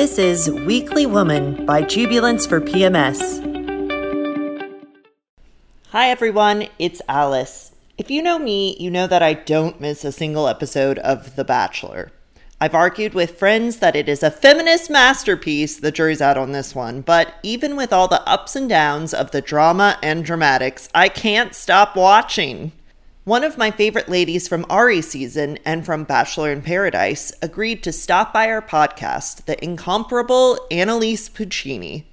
This 0.00 0.18
is 0.18 0.50
Weekly 0.50 1.04
Woman 1.04 1.66
by 1.66 1.82
Jubilance 1.82 2.46
for 2.46 2.58
PMS. 2.58 3.20
Hi, 5.90 6.08
everyone, 6.08 6.68
it's 6.78 7.02
Alice. 7.06 7.72
If 7.98 8.10
you 8.10 8.22
know 8.22 8.38
me, 8.38 8.78
you 8.80 8.90
know 8.90 9.06
that 9.06 9.22
I 9.22 9.34
don't 9.34 9.78
miss 9.78 10.02
a 10.02 10.10
single 10.10 10.48
episode 10.48 10.98
of 11.00 11.36
The 11.36 11.44
Bachelor. 11.44 12.12
I've 12.58 12.74
argued 12.74 13.12
with 13.12 13.38
friends 13.38 13.80
that 13.80 13.94
it 13.94 14.08
is 14.08 14.22
a 14.22 14.30
feminist 14.30 14.88
masterpiece. 14.88 15.76
The 15.76 15.92
jury's 15.92 16.22
out 16.22 16.38
on 16.38 16.52
this 16.52 16.74
one. 16.74 17.02
But 17.02 17.34
even 17.42 17.76
with 17.76 17.92
all 17.92 18.08
the 18.08 18.26
ups 18.26 18.56
and 18.56 18.70
downs 18.70 19.12
of 19.12 19.32
the 19.32 19.42
drama 19.42 19.98
and 20.02 20.24
dramatics, 20.24 20.88
I 20.94 21.10
can't 21.10 21.54
stop 21.54 21.94
watching. 21.94 22.72
One 23.24 23.44
of 23.44 23.58
my 23.58 23.70
favorite 23.70 24.08
ladies 24.08 24.48
from 24.48 24.64
Arie 24.70 25.02
season 25.02 25.58
and 25.62 25.84
from 25.84 26.04
Bachelor 26.04 26.50
in 26.50 26.62
Paradise 26.62 27.34
agreed 27.42 27.82
to 27.82 27.92
stop 27.92 28.32
by 28.32 28.48
our 28.48 28.62
podcast, 28.62 29.44
the 29.44 29.62
incomparable 29.62 30.58
Annaliese 30.70 31.28
Puccini. 31.28 32.06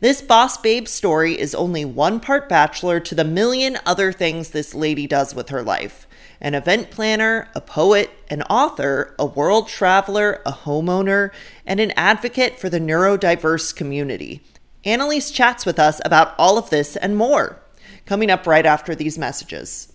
This 0.00 0.20
boss 0.20 0.56
babe 0.56 0.88
story 0.88 1.38
is 1.38 1.54
only 1.54 1.84
one 1.84 2.18
part 2.18 2.48
bachelor 2.48 2.98
to 2.98 3.14
the 3.14 3.22
million 3.22 3.78
other 3.86 4.10
things 4.10 4.50
this 4.50 4.74
lady 4.74 5.06
does 5.06 5.32
with 5.32 5.50
her 5.50 5.62
life 5.62 6.08
an 6.40 6.56
event 6.56 6.90
planner, 6.90 7.48
a 7.54 7.60
poet, 7.60 8.10
an 8.28 8.42
author, 8.42 9.14
a 9.20 9.24
world 9.24 9.68
traveler, 9.68 10.42
a 10.44 10.50
homeowner, 10.50 11.30
and 11.64 11.78
an 11.78 11.92
advocate 11.92 12.58
for 12.58 12.68
the 12.68 12.80
neurodiverse 12.80 13.76
community. 13.76 14.40
Annaliese 14.84 15.32
chats 15.32 15.64
with 15.64 15.78
us 15.78 16.00
about 16.04 16.34
all 16.36 16.58
of 16.58 16.70
this 16.70 16.96
and 16.96 17.16
more. 17.16 17.62
Coming 18.06 18.28
up 18.28 18.44
right 18.44 18.66
after 18.66 18.96
these 18.96 19.16
messages. 19.16 19.91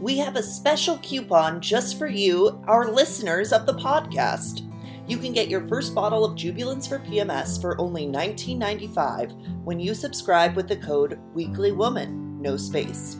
We 0.00 0.18
have 0.18 0.36
a 0.36 0.42
special 0.42 0.98
coupon 0.98 1.60
just 1.60 1.98
for 1.98 2.06
you, 2.06 2.62
our 2.66 2.90
listeners 2.90 3.52
of 3.52 3.66
the 3.66 3.74
podcast. 3.74 4.68
You 5.06 5.18
can 5.18 5.32
get 5.32 5.48
your 5.48 5.66
first 5.68 5.94
bottle 5.94 6.24
of 6.24 6.36
Jubilance 6.36 6.86
for 6.86 6.98
PMS 7.00 7.60
for 7.60 7.80
only 7.80 8.06
$19.95 8.06 9.64
when 9.64 9.78
you 9.78 9.94
subscribe 9.94 10.56
with 10.56 10.68
the 10.68 10.76
code 10.76 11.20
WeeklyWoman, 11.34 12.40
no 12.40 12.56
space. 12.56 13.18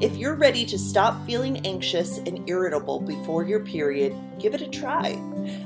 If 0.00 0.16
you're 0.16 0.34
ready 0.34 0.64
to 0.64 0.78
stop 0.78 1.26
feeling 1.26 1.66
anxious 1.66 2.18
and 2.18 2.48
irritable 2.48 3.00
before 3.00 3.44
your 3.44 3.60
period, 3.60 4.16
give 4.38 4.54
it 4.54 4.62
a 4.62 4.68
try. 4.68 5.20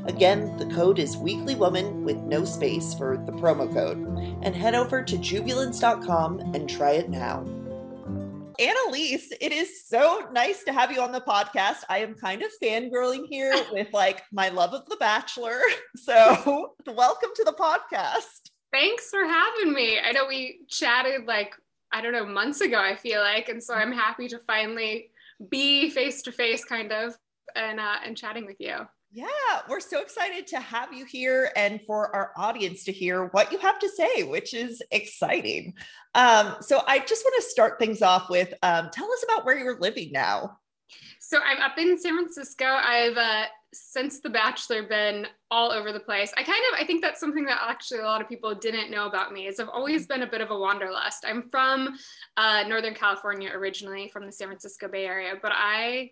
Again, 0.06 0.56
the 0.56 0.66
code 0.66 0.98
is 0.98 1.14
weeklywoman 1.14 2.02
with 2.02 2.16
no 2.16 2.44
space 2.44 2.94
for 2.94 3.16
the 3.26 3.32
promo 3.32 3.72
code. 3.72 3.98
And 4.42 4.56
head 4.56 4.74
over 4.74 5.04
to 5.04 5.16
jubilance.com 5.16 6.40
and 6.52 6.68
try 6.68 6.92
it 6.92 7.08
now. 7.08 7.44
Annaliese, 8.60 9.32
it 9.40 9.52
is 9.52 9.84
so 9.86 10.28
nice 10.32 10.62
to 10.64 10.72
have 10.72 10.92
you 10.92 11.00
on 11.00 11.10
the 11.10 11.20
podcast. 11.20 11.78
I 11.88 11.98
am 11.98 12.14
kind 12.14 12.42
of 12.42 12.50
fangirling 12.62 13.24
here 13.28 13.54
with 13.72 13.88
like 13.92 14.22
my 14.32 14.48
love 14.48 14.72
of 14.72 14.88
The 14.88 14.96
Bachelor. 14.96 15.60
So, 15.96 16.74
welcome 16.86 17.30
to 17.34 17.44
the 17.44 17.52
podcast. 17.52 18.50
Thanks 18.72 19.08
for 19.08 19.24
having 19.24 19.72
me. 19.72 19.98
I 19.98 20.12
know 20.12 20.26
we 20.26 20.60
chatted 20.68 21.24
like, 21.26 21.54
I 21.92 22.02
don't 22.02 22.12
know, 22.12 22.26
months 22.26 22.60
ago, 22.60 22.78
I 22.78 22.96
feel 22.96 23.20
like. 23.20 23.48
And 23.48 23.62
so 23.62 23.74
I'm 23.74 23.92
happy 23.92 24.28
to 24.28 24.38
finally 24.40 25.10
be 25.48 25.88
face 25.90 26.20
to 26.22 26.32
face 26.32 26.64
kind 26.64 26.92
of 26.92 27.16
and 27.54 27.80
uh, 27.80 27.96
and 28.04 28.16
chatting 28.16 28.44
with 28.44 28.56
you. 28.58 28.76
Yeah, 29.16 29.28
we're 29.68 29.78
so 29.78 30.00
excited 30.00 30.48
to 30.48 30.58
have 30.58 30.92
you 30.92 31.04
here 31.04 31.52
and 31.54 31.80
for 31.80 32.12
our 32.16 32.32
audience 32.36 32.82
to 32.82 32.92
hear 32.92 33.26
what 33.26 33.52
you 33.52 33.58
have 33.58 33.78
to 33.78 33.88
say, 33.88 34.24
which 34.24 34.52
is 34.54 34.82
exciting. 34.90 35.74
Um, 36.16 36.56
so, 36.60 36.82
I 36.88 36.98
just 36.98 37.24
want 37.24 37.36
to 37.40 37.48
start 37.48 37.78
things 37.78 38.02
off 38.02 38.28
with 38.28 38.52
um, 38.64 38.90
tell 38.92 39.06
us 39.12 39.24
about 39.24 39.44
where 39.44 39.56
you're 39.56 39.78
living 39.78 40.10
now. 40.10 40.58
So, 41.20 41.38
I'm 41.46 41.62
up 41.62 41.78
in 41.78 41.96
San 41.96 42.16
Francisco. 42.16 42.64
I've 42.64 43.16
uh, 43.16 43.44
since 43.72 44.18
The 44.18 44.30
Bachelor 44.30 44.82
been 44.82 45.28
all 45.48 45.70
over 45.70 45.92
the 45.92 46.00
place. 46.00 46.32
I 46.36 46.42
kind 46.42 46.62
of 46.72 46.80
I 46.80 46.84
think 46.84 47.00
that's 47.00 47.20
something 47.20 47.44
that 47.44 47.60
actually 47.68 48.00
a 48.00 48.06
lot 48.06 48.20
of 48.20 48.28
people 48.28 48.52
didn't 48.52 48.90
know 48.90 49.06
about 49.06 49.32
me 49.32 49.46
is 49.46 49.60
I've 49.60 49.68
always 49.68 50.08
been 50.08 50.22
a 50.22 50.26
bit 50.26 50.40
of 50.40 50.50
a 50.50 50.58
wanderlust. 50.58 51.24
I'm 51.24 51.42
from 51.50 51.96
uh, 52.36 52.64
Northern 52.66 52.94
California 52.94 53.50
originally, 53.54 54.08
from 54.08 54.26
the 54.26 54.32
San 54.32 54.48
Francisco 54.48 54.88
Bay 54.88 55.06
Area, 55.06 55.34
but 55.40 55.52
I 55.54 56.10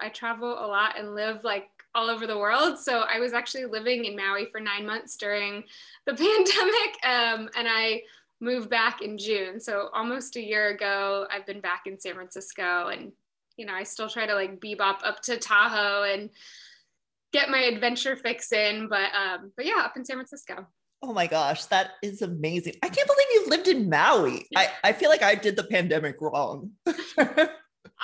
I 0.00 0.08
travel 0.08 0.52
a 0.52 0.66
lot 0.66 0.98
and 0.98 1.14
live 1.14 1.44
like 1.44 1.68
all 1.94 2.08
over 2.08 2.26
the 2.26 2.38
world. 2.38 2.78
So 2.78 3.00
I 3.00 3.20
was 3.20 3.32
actually 3.32 3.66
living 3.66 4.04
in 4.04 4.16
Maui 4.16 4.46
for 4.50 4.60
nine 4.60 4.86
months 4.86 5.16
during 5.16 5.64
the 6.06 6.14
pandemic, 7.04 7.04
um, 7.04 7.50
and 7.56 7.68
I 7.68 8.02
moved 8.40 8.70
back 8.70 9.02
in 9.02 9.18
June. 9.18 9.60
So 9.60 9.88
almost 9.92 10.36
a 10.36 10.42
year 10.42 10.70
ago, 10.70 11.26
I've 11.30 11.46
been 11.46 11.60
back 11.60 11.82
in 11.86 11.98
San 11.98 12.14
Francisco, 12.14 12.88
and 12.88 13.12
you 13.56 13.66
know 13.66 13.74
I 13.74 13.82
still 13.82 14.08
try 14.08 14.26
to 14.26 14.34
like 14.34 14.60
bebop 14.60 15.00
up 15.04 15.22
to 15.22 15.36
Tahoe 15.36 16.04
and 16.04 16.30
get 17.32 17.50
my 17.50 17.60
adventure 17.60 18.16
fix 18.16 18.52
in. 18.52 18.88
But 18.88 19.10
um, 19.14 19.52
but 19.56 19.66
yeah, 19.66 19.82
up 19.84 19.96
in 19.96 20.04
San 20.04 20.16
Francisco. 20.16 20.66
Oh 21.04 21.12
my 21.12 21.26
gosh, 21.26 21.64
that 21.66 21.92
is 22.00 22.22
amazing. 22.22 22.74
I 22.80 22.88
can't 22.88 23.08
believe 23.08 23.26
you 23.32 23.46
lived 23.48 23.66
in 23.66 23.90
Maui. 23.90 24.46
I, 24.54 24.70
I 24.84 24.92
feel 24.92 25.10
like 25.10 25.22
I 25.22 25.34
did 25.34 25.56
the 25.56 25.64
pandemic 25.64 26.20
wrong. 26.20 26.70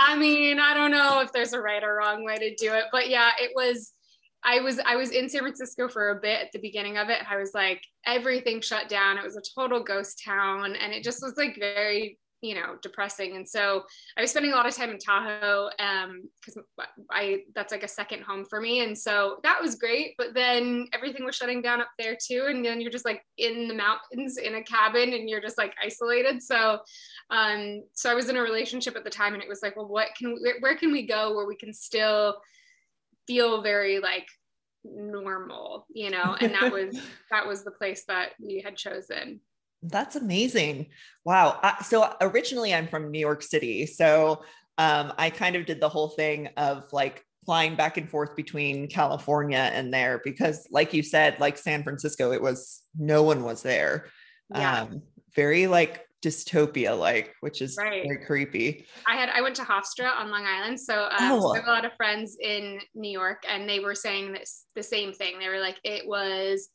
I 0.08 0.16
mean, 0.16 0.58
I 0.58 0.72
don't 0.72 0.90
know 0.90 1.20
if 1.20 1.32
there's 1.32 1.52
a 1.52 1.60
right 1.60 1.84
or 1.84 1.96
wrong 1.96 2.24
way 2.24 2.36
to 2.36 2.54
do 2.54 2.72
it, 2.72 2.84
but 2.90 3.10
yeah, 3.10 3.30
it 3.38 3.52
was. 3.54 3.92
I 4.42 4.60
was 4.60 4.78
I 4.78 4.96
was 4.96 5.10
in 5.10 5.28
San 5.28 5.42
Francisco 5.42 5.88
for 5.88 6.10
a 6.10 6.20
bit 6.20 6.40
at 6.40 6.52
the 6.52 6.60
beginning 6.60 6.96
of 6.96 7.10
it. 7.10 7.18
I 7.28 7.36
was 7.36 7.52
like 7.54 7.82
everything 8.06 8.60
shut 8.60 8.88
down. 8.88 9.18
It 9.18 9.24
was 9.24 9.36
a 9.36 9.42
total 9.54 9.82
ghost 9.82 10.22
town, 10.24 10.76
and 10.76 10.94
it 10.94 11.02
just 11.04 11.22
was 11.22 11.36
like 11.36 11.56
very 11.58 12.18
you 12.40 12.54
know 12.54 12.76
depressing. 12.82 13.36
And 13.36 13.48
so 13.48 13.84
i 14.16 14.20
was 14.20 14.30
spending 14.30 14.52
a 14.52 14.54
lot 14.54 14.66
of 14.66 14.74
time 14.74 14.90
in 14.90 14.98
tahoe 14.98 15.70
um 15.78 16.22
because 16.40 16.62
i 17.10 17.40
that's 17.54 17.72
like 17.72 17.82
a 17.82 17.88
second 17.88 18.22
home 18.22 18.44
for 18.44 18.60
me. 18.60 18.82
And 18.82 18.96
so 18.96 19.38
that 19.42 19.60
was 19.60 19.74
great 19.74 20.14
but 20.18 20.34
then 20.34 20.86
everything 20.92 21.24
was 21.24 21.36
shutting 21.36 21.62
down 21.62 21.80
up 21.80 21.90
there 21.98 22.16
too. 22.16 22.46
And 22.48 22.64
then 22.64 22.80
you're 22.80 22.92
just 22.92 23.04
like 23.04 23.22
in 23.36 23.68
the 23.68 23.74
mountains 23.74 24.38
in 24.38 24.54
a 24.56 24.62
cabin 24.62 25.12
and 25.12 25.28
you're 25.28 25.40
just 25.40 25.58
like 25.58 25.74
isolated. 25.82 26.42
So 26.42 26.80
um 27.30 27.82
so 27.92 28.10
i 28.10 28.14
was 28.14 28.28
in 28.28 28.36
a 28.36 28.42
relationship 28.42 28.96
at 28.96 29.04
the 29.04 29.10
time 29.10 29.34
and 29.34 29.42
it 29.42 29.48
was 29.48 29.62
like 29.62 29.76
well 29.76 29.88
what 29.88 30.08
can 30.16 30.34
we, 30.34 30.54
where 30.60 30.76
can 30.76 30.92
we 30.92 31.06
go 31.06 31.34
where 31.34 31.46
we 31.46 31.56
can 31.56 31.72
still 31.72 32.40
feel 33.26 33.62
very 33.62 33.98
like 33.98 34.26
normal 34.84 35.86
you 35.90 36.10
know? 36.10 36.36
And 36.40 36.54
that 36.54 36.72
was 36.72 36.98
that 37.30 37.46
was 37.46 37.64
the 37.64 37.70
place 37.70 38.04
that 38.06 38.30
we 38.40 38.60
had 38.64 38.76
chosen 38.76 39.40
that's 39.82 40.16
amazing. 40.16 40.86
Wow. 41.24 41.60
so 41.84 42.14
originally 42.20 42.74
I'm 42.74 42.88
from 42.88 43.10
New 43.10 43.20
York 43.20 43.42
City. 43.42 43.86
So 43.86 44.42
um, 44.76 45.12
I 45.18 45.30
kind 45.30 45.56
of 45.56 45.66
did 45.66 45.80
the 45.80 45.88
whole 45.88 46.08
thing 46.08 46.48
of 46.56 46.84
like 46.92 47.24
flying 47.44 47.76
back 47.76 47.96
and 47.96 48.08
forth 48.08 48.36
between 48.36 48.88
California 48.88 49.70
and 49.72 49.92
there 49.92 50.20
because, 50.24 50.66
like 50.70 50.92
you 50.92 51.02
said, 51.02 51.38
like 51.40 51.58
San 51.58 51.82
Francisco, 51.82 52.32
it 52.32 52.42
was 52.42 52.82
no 52.96 53.22
one 53.22 53.42
was 53.42 53.62
there. 53.62 54.06
Yeah. 54.54 54.82
Um, 54.82 55.02
very 55.34 55.66
like 55.66 56.04
dystopia 56.20 56.98
like 56.98 57.32
which 57.40 57.62
is 57.62 57.76
right. 57.78 58.02
very 58.02 58.24
creepy 58.24 58.84
i 59.06 59.14
had 59.14 59.28
i 59.28 59.40
went 59.40 59.54
to 59.54 59.62
hofstra 59.62 60.12
on 60.16 60.32
long 60.32 60.44
island 60.44 60.78
so, 60.78 61.04
um, 61.04 61.16
oh. 61.20 61.40
so 61.40 61.52
i 61.52 61.56
have 61.58 61.68
a 61.68 61.70
lot 61.70 61.84
of 61.84 61.92
friends 61.96 62.36
in 62.42 62.80
new 62.96 63.10
york 63.10 63.44
and 63.48 63.68
they 63.68 63.78
were 63.78 63.94
saying 63.94 64.32
this 64.32 64.64
the 64.74 64.82
same 64.82 65.12
thing 65.12 65.38
they 65.38 65.48
were 65.48 65.60
like 65.60 65.78
it 65.84 66.04
was 66.08 66.70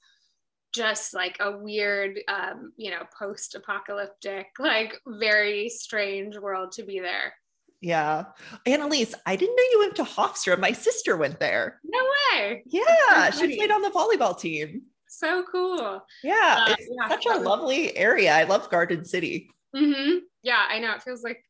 just 0.74 1.14
like 1.14 1.38
a 1.40 1.58
weird, 1.58 2.20
um, 2.28 2.74
you 2.78 2.92
know, 2.92 3.04
post 3.18 3.56
apocalyptic, 3.56 4.48
like 4.60 5.00
very 5.08 5.70
strange 5.70 6.38
world 6.38 6.72
to 6.74 6.84
be 6.84 7.00
there. 7.00 7.34
Yeah. 7.82 8.26
Annaliese, 8.66 9.14
I 9.26 9.36
didn't 9.36 9.56
know 9.56 9.64
you 9.72 9.80
went 9.80 9.96
to 9.98 10.04
Hofstra. 10.04 10.58
My 10.58 10.72
sister 10.72 11.18
went 11.18 11.40
there. 11.40 11.82
No 11.84 12.00
way. 12.32 12.64
Yeah. 12.66 13.30
She 13.30 13.58
played 13.58 13.72
on 13.72 13.82
the 13.82 13.90
volleyball 13.90 14.40
team. 14.40 14.84
So 15.08 15.44
cool. 15.52 16.02
Yeah. 16.24 16.66
Uh, 16.68 16.76
it's 16.80 16.90
yeah, 16.90 17.10
such 17.10 17.26
a 17.26 17.38
lovely 17.38 17.96
area. 17.98 18.34
I 18.34 18.44
love 18.44 18.70
Garden 18.70 19.04
City. 19.04 19.50
Mm-hmm. 19.76 20.20
Yeah, 20.44 20.64
I 20.70 20.80
know. 20.80 20.94
It 20.94 21.04
feels 21.04 21.24
like 21.24 21.44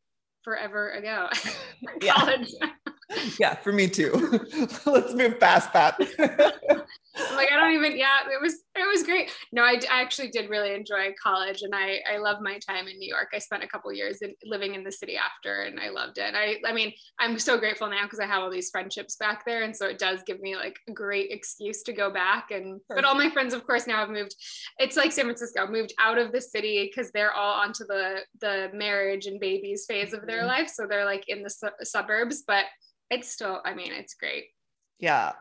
forever 0.44 0.91
ago. 0.91 1.29
College. 2.09 2.51
yeah, 3.39 3.56
for 3.56 3.72
me 3.72 3.88
too. 3.88 4.12
Let's 4.85 5.13
move 5.13 5.39
past 5.39 5.72
that. 5.73 5.97
like 7.35 7.51
I 7.51 7.57
don't 7.57 7.74
even 7.74 7.97
yeah 7.97 8.19
it 8.31 8.41
was 8.41 8.63
it 8.75 8.88
was 8.88 9.04
great. 9.04 9.31
No 9.51 9.63
I, 9.63 9.80
I 9.92 10.01
actually 10.01 10.30
did 10.30 10.50
really 10.50 10.74
enjoy 10.74 11.13
college 11.21 11.62
and 11.62 11.74
I 11.74 12.00
I 12.12 12.18
love 12.18 12.38
my 12.42 12.57
time 12.57 12.88
in 12.88 12.98
New 12.98 13.07
York. 13.07 13.30
I 13.33 13.39
spent 13.39 13.63
a 13.63 13.68
couple 13.68 13.94
years 13.94 14.21
in, 14.21 14.33
living 14.45 14.74
in 14.74 14.83
the 14.83 14.92
city 14.92 15.15
after 15.15 15.63
and 15.63 15.80
I 15.80 15.89
loved 15.89 16.18
it. 16.18 16.33
I 16.36 16.57
I 16.68 16.74
mean 16.74 16.92
I'm 17.19 17.38
so 17.38 17.57
grateful 17.57 17.88
now 17.89 18.04
because 18.04 18.19
I 18.19 18.25
have 18.25 18.42
all 18.42 18.50
these 18.50 18.71
friendships 18.71 19.15
back 19.18 19.45
there 19.45 19.63
and 19.63 19.75
so 19.75 19.88
it 19.88 20.00
does 20.00 20.21
give 20.25 20.39
me 20.39 20.56
like 20.56 20.77
a 20.89 20.92
great 20.92 21.30
excuse 21.30 21.83
to 21.83 21.94
go 21.94 22.12
back 22.12 22.50
and 22.50 22.81
Perfect. 22.88 22.95
but 22.95 23.06
all 23.06 23.16
my 23.16 23.30
friends 23.30 23.54
of 23.54 23.66
course 23.66 23.86
now 23.86 23.98
have 23.98 24.09
moved 24.09 24.36
it's 24.80 24.98
like 24.98 25.12
San 25.12 25.25
Francisco 25.25 25.68
moved 25.68 25.94
out 26.00 26.18
of 26.18 26.31
the 26.31 26.42
city 26.42 26.89
because 26.89 27.12
they're 27.12 27.33
all 27.33 27.54
onto 27.54 27.86
the 27.86 28.21
the 28.42 28.69
marriage 28.74 29.27
and 29.27 29.39
babies 29.39 29.86
phase 29.88 30.13
of 30.13 30.25
their 30.25 30.39
mm-hmm. 30.39 30.48
life 30.48 30.68
so 30.68 30.88
they're 30.89 31.06
like 31.06 31.25
in 31.27 31.44
the 31.44 31.50
su- 31.50 31.69
suburbs 31.83 32.44
but 32.48 32.66
it's 33.12 33.30
still 33.30 33.62
I 33.63 33.75
mean 33.75 33.92
it's 33.94 34.16
great. 34.16 34.45
Yeah 35.00 35.33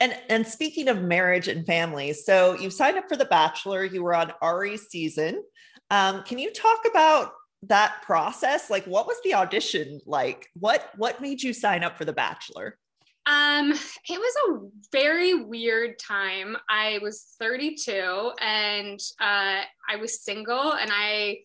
and 0.00 0.16
and 0.28 0.46
speaking 0.46 0.88
of 0.88 1.02
marriage 1.02 1.48
and 1.48 1.66
family, 1.66 2.12
so 2.12 2.54
you 2.54 2.70
signed 2.70 2.98
up 2.98 3.08
for 3.08 3.16
The 3.16 3.24
Bachelor. 3.24 3.84
You 3.84 4.02
were 4.02 4.14
on 4.14 4.32
Arie's 4.42 4.88
season. 4.88 5.42
Um, 5.90 6.22
can 6.22 6.38
you 6.38 6.52
talk 6.52 6.80
about 6.90 7.32
that 7.62 8.02
process? 8.02 8.70
Like, 8.70 8.84
what 8.84 9.06
was 9.06 9.16
the 9.24 9.34
audition 9.34 10.00
like? 10.06 10.48
What 10.54 10.90
what 10.96 11.20
made 11.20 11.42
you 11.42 11.52
sign 11.52 11.84
up 11.84 11.96
for 11.96 12.04
The 12.04 12.12
Bachelor? 12.12 12.78
Um, 13.26 13.72
it 13.72 14.18
was 14.18 14.34
a 14.48 14.88
very 14.90 15.34
weird 15.34 15.98
time. 15.98 16.56
I 16.70 16.98
was 17.02 17.34
32 17.38 18.32
and 18.40 18.98
uh, 19.20 19.60
I 19.90 19.96
was 20.00 20.22
single 20.22 20.72
and 20.72 20.90
I 20.92 21.40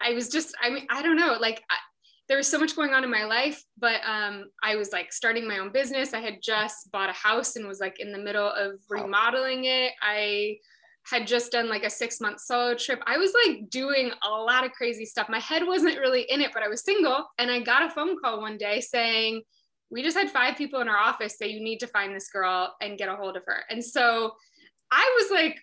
I 0.00 0.12
was 0.12 0.28
just 0.28 0.54
I 0.62 0.70
mean 0.70 0.86
I 0.90 1.02
don't 1.02 1.16
know 1.16 1.36
like 1.40 1.62
I, 1.68 1.76
there 2.28 2.36
was 2.36 2.48
so 2.48 2.58
much 2.58 2.76
going 2.76 2.92
on 2.92 3.04
in 3.04 3.10
my 3.10 3.24
life 3.24 3.62
but 3.78 4.00
um, 4.04 4.46
I 4.62 4.76
was 4.76 4.92
like 4.92 5.12
starting 5.12 5.46
my 5.46 5.58
own 5.58 5.72
business. 5.72 6.14
I 6.14 6.20
had 6.20 6.38
just 6.42 6.90
bought 6.90 7.10
a 7.10 7.14
house 7.14 7.56
and 7.56 7.66
was 7.66 7.80
like 7.80 8.00
in 8.00 8.12
the 8.12 8.18
middle 8.18 8.48
of 8.48 8.80
remodeling 8.88 9.64
it. 9.64 9.92
I 10.02 10.58
had 11.04 11.26
just 11.26 11.52
done 11.52 11.68
like 11.68 11.84
a 11.84 11.90
six 11.90 12.20
month 12.20 12.40
solo 12.40 12.74
trip. 12.74 13.00
I 13.06 13.16
was 13.16 13.32
like 13.46 13.70
doing 13.70 14.10
a 14.22 14.28
lot 14.28 14.64
of 14.64 14.72
crazy 14.72 15.06
stuff. 15.06 15.28
My 15.28 15.38
head 15.38 15.66
wasn't 15.66 15.98
really 15.98 16.22
in 16.22 16.40
it, 16.40 16.50
but 16.52 16.62
I 16.62 16.68
was 16.68 16.84
single. 16.84 17.26
And 17.38 17.50
I 17.50 17.60
got 17.60 17.82
a 17.82 17.90
phone 17.90 18.16
call 18.20 18.40
one 18.40 18.58
day 18.58 18.80
saying, 18.80 19.42
We 19.90 20.02
just 20.02 20.16
had 20.16 20.30
five 20.30 20.56
people 20.56 20.80
in 20.80 20.88
our 20.88 20.98
office 20.98 21.38
say 21.38 21.48
you 21.48 21.62
need 21.62 21.78
to 21.80 21.86
find 21.86 22.14
this 22.14 22.28
girl 22.28 22.74
and 22.80 22.98
get 22.98 23.08
a 23.08 23.16
hold 23.16 23.36
of 23.36 23.44
her. 23.46 23.64
And 23.70 23.82
so 23.82 24.32
I 24.90 25.18
was 25.20 25.30
like, 25.30 25.58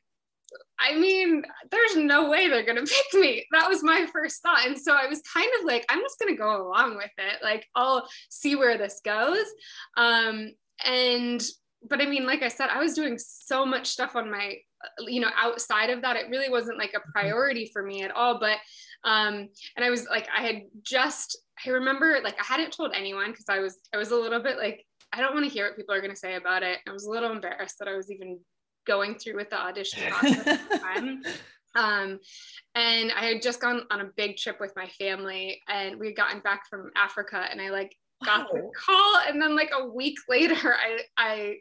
I 0.79 0.95
mean, 0.95 1.43
there's 1.71 1.95
no 1.95 2.29
way 2.29 2.47
they're 2.47 2.65
going 2.65 2.77
to 2.85 2.91
pick 2.91 3.21
me. 3.21 3.45
That 3.51 3.69
was 3.69 3.83
my 3.83 4.07
first 4.11 4.41
thought. 4.41 4.65
And 4.65 4.77
so 4.77 4.93
I 4.93 5.07
was 5.07 5.21
kind 5.21 5.49
of 5.59 5.65
like, 5.65 5.85
I'm 5.89 6.01
just 6.01 6.19
going 6.19 6.33
to 6.33 6.39
go 6.39 6.67
along 6.67 6.97
with 6.97 7.11
it. 7.17 7.43
Like, 7.43 7.65
I'll 7.75 8.07
see 8.29 8.55
where 8.55 8.77
this 8.77 9.01
goes. 9.03 9.45
Um, 9.97 10.51
and, 10.85 11.43
but 11.87 12.01
I 12.01 12.05
mean, 12.05 12.25
like 12.25 12.41
I 12.41 12.47
said, 12.47 12.69
I 12.69 12.79
was 12.79 12.93
doing 12.93 13.17
so 13.17 13.65
much 13.65 13.87
stuff 13.87 14.15
on 14.15 14.31
my 14.31 14.57
you 15.07 15.21
know 15.21 15.29
outside 15.35 15.89
of 15.89 16.01
that 16.01 16.15
it 16.15 16.29
really 16.29 16.49
wasn't 16.49 16.77
like 16.77 16.93
a 16.93 16.99
mm-hmm. 16.99 17.11
priority 17.11 17.69
for 17.71 17.83
me 17.83 18.03
at 18.03 18.11
all 18.11 18.39
but 18.39 18.57
um 19.03 19.49
and 19.75 19.85
i 19.85 19.89
was 19.89 20.07
like 20.07 20.27
i 20.35 20.41
had 20.41 20.61
just 20.81 21.37
i 21.65 21.69
remember 21.69 22.19
like 22.23 22.39
i 22.39 22.43
hadn't 22.43 22.71
told 22.71 22.91
anyone 22.93 23.31
because 23.31 23.45
i 23.49 23.59
was 23.59 23.77
i 23.93 23.97
was 23.97 24.11
a 24.11 24.15
little 24.15 24.41
bit 24.41 24.57
like 24.57 24.85
i 25.13 25.21
don't 25.21 25.33
want 25.33 25.45
to 25.45 25.51
hear 25.51 25.65
what 25.65 25.75
people 25.75 25.93
are 25.93 26.01
going 26.01 26.13
to 26.13 26.19
say 26.19 26.35
about 26.35 26.63
it 26.63 26.79
i 26.87 26.91
was 26.91 27.05
a 27.05 27.09
little 27.09 27.31
embarrassed 27.31 27.77
that 27.79 27.87
i 27.87 27.95
was 27.95 28.11
even 28.11 28.39
going 28.85 29.15
through 29.15 29.35
with 29.35 29.49
the 29.49 29.59
audition 29.59 30.01
process 30.09 30.47
at 30.47 30.69
the 30.69 30.77
time. 30.77 31.23
Um, 31.75 32.19
and 32.75 33.11
i 33.13 33.25
had 33.25 33.41
just 33.41 33.59
gone 33.59 33.83
on 33.89 34.01
a 34.01 34.11
big 34.15 34.37
trip 34.37 34.59
with 34.59 34.73
my 34.75 34.87
family 34.87 35.61
and 35.67 35.99
we 35.99 36.07
had 36.07 36.15
gotten 36.15 36.39
back 36.41 36.69
from 36.69 36.91
africa 36.95 37.45
and 37.49 37.61
i 37.61 37.69
like 37.69 37.95
got 38.23 38.53
wow. 38.53 38.61
the 38.61 38.71
call 38.77 39.17
and 39.27 39.41
then 39.41 39.55
like 39.55 39.71
a 39.77 39.87
week 39.87 40.17
later 40.29 40.55
i 40.75 40.99
i 41.17 41.55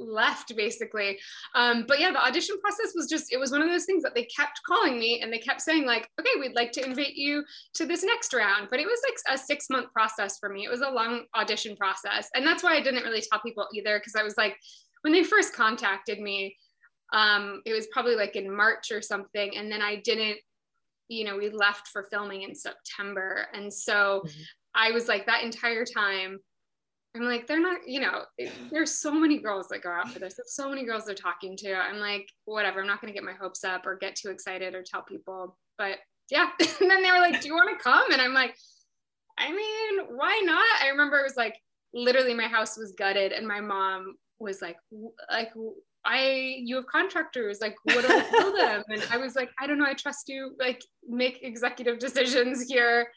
left 0.00 0.54
basically. 0.56 1.18
Um, 1.56 1.84
but 1.88 1.98
yeah 1.98 2.12
the 2.12 2.24
audition 2.24 2.56
process 2.60 2.92
was 2.94 3.08
just 3.08 3.32
it 3.32 3.36
was 3.36 3.50
one 3.50 3.62
of 3.62 3.68
those 3.68 3.84
things 3.84 4.04
that 4.04 4.14
they 4.14 4.24
kept 4.24 4.60
calling 4.64 4.96
me 4.96 5.20
and 5.20 5.32
they 5.32 5.38
kept 5.38 5.60
saying 5.60 5.86
like 5.86 6.08
okay 6.20 6.30
we'd 6.38 6.54
like 6.54 6.70
to 6.72 6.84
invite 6.84 7.16
you 7.16 7.44
to 7.74 7.84
this 7.84 8.04
next 8.04 8.32
round 8.32 8.68
but 8.70 8.78
it 8.78 8.86
was 8.86 9.00
like 9.08 9.34
a 9.34 9.36
six 9.36 9.68
month 9.68 9.92
process 9.92 10.38
for 10.38 10.48
me. 10.48 10.64
It 10.64 10.70
was 10.70 10.82
a 10.82 10.88
long 10.88 11.24
audition 11.34 11.76
process 11.76 12.28
and 12.36 12.46
that's 12.46 12.62
why 12.62 12.76
i 12.76 12.80
didn't 12.80 13.02
really 13.02 13.24
tell 13.28 13.40
people 13.40 13.66
either 13.74 13.98
because 13.98 14.14
i 14.14 14.22
was 14.22 14.36
like 14.36 14.56
when 15.02 15.12
they 15.12 15.24
first 15.24 15.52
contacted 15.52 16.20
me 16.20 16.54
um, 17.12 17.62
it 17.64 17.72
was 17.72 17.86
probably 17.92 18.16
like 18.16 18.36
in 18.36 18.54
march 18.54 18.90
or 18.90 19.00
something 19.00 19.56
and 19.56 19.70
then 19.70 19.82
i 19.82 19.96
didn't 19.96 20.38
you 21.08 21.24
know 21.24 21.36
we 21.36 21.50
left 21.50 21.88
for 21.88 22.06
filming 22.10 22.42
in 22.42 22.54
september 22.54 23.46
and 23.54 23.72
so 23.72 24.22
mm-hmm. 24.24 24.42
i 24.74 24.90
was 24.90 25.08
like 25.08 25.26
that 25.26 25.42
entire 25.42 25.84
time 25.84 26.38
I'm 27.16 27.24
like, 27.24 27.46
they're 27.46 27.60
not, 27.60 27.80
you 27.86 28.00
know, 28.00 28.24
there's 28.70 28.92
so 28.92 29.12
many 29.12 29.38
girls 29.38 29.68
that 29.68 29.82
go 29.82 29.90
out 29.90 30.10
for 30.10 30.18
this. 30.18 30.34
There's 30.34 30.54
so 30.54 30.68
many 30.68 30.84
girls 30.84 31.04
they're 31.04 31.14
talking 31.14 31.56
to. 31.58 31.74
I'm 31.74 31.98
like, 31.98 32.28
whatever, 32.44 32.80
I'm 32.80 32.86
not 32.86 33.00
going 33.00 33.12
to 33.12 33.18
get 33.18 33.24
my 33.24 33.32
hopes 33.32 33.64
up 33.64 33.86
or 33.86 33.96
get 33.96 34.14
too 34.14 34.28
excited 34.28 34.74
or 34.74 34.82
tell 34.82 35.02
people. 35.02 35.56
But 35.78 35.98
yeah. 36.30 36.50
and 36.80 36.90
then 36.90 37.02
they 37.02 37.10
were 37.10 37.18
like, 37.18 37.40
do 37.40 37.48
you 37.48 37.54
want 37.54 37.76
to 37.76 37.82
come? 37.82 38.12
And 38.12 38.20
I'm 38.20 38.34
like, 38.34 38.54
I 39.38 39.50
mean, 39.50 40.16
why 40.16 40.40
not? 40.44 40.66
I 40.82 40.88
remember 40.88 41.18
it 41.18 41.24
was 41.24 41.36
like 41.36 41.56
literally 41.94 42.34
my 42.34 42.46
house 42.46 42.76
was 42.76 42.92
gutted 42.92 43.32
and 43.32 43.46
my 43.46 43.60
mom 43.60 44.16
was 44.38 44.60
like, 44.60 44.76
like, 45.30 45.50
I, 46.08 46.56
you 46.64 46.76
have 46.76 46.86
contractors, 46.86 47.58
like, 47.60 47.76
what 47.84 48.00
do 48.00 48.08
I 48.08 48.22
tell 48.22 48.56
them? 48.56 48.82
And 48.88 49.04
I 49.10 49.18
was 49.18 49.36
like, 49.36 49.50
I 49.60 49.66
don't 49.66 49.78
know, 49.78 49.84
I 49.84 49.92
trust 49.92 50.28
you, 50.28 50.56
like, 50.58 50.82
make 51.06 51.40
executive 51.42 51.98
decisions 51.98 52.66
here. 52.66 53.08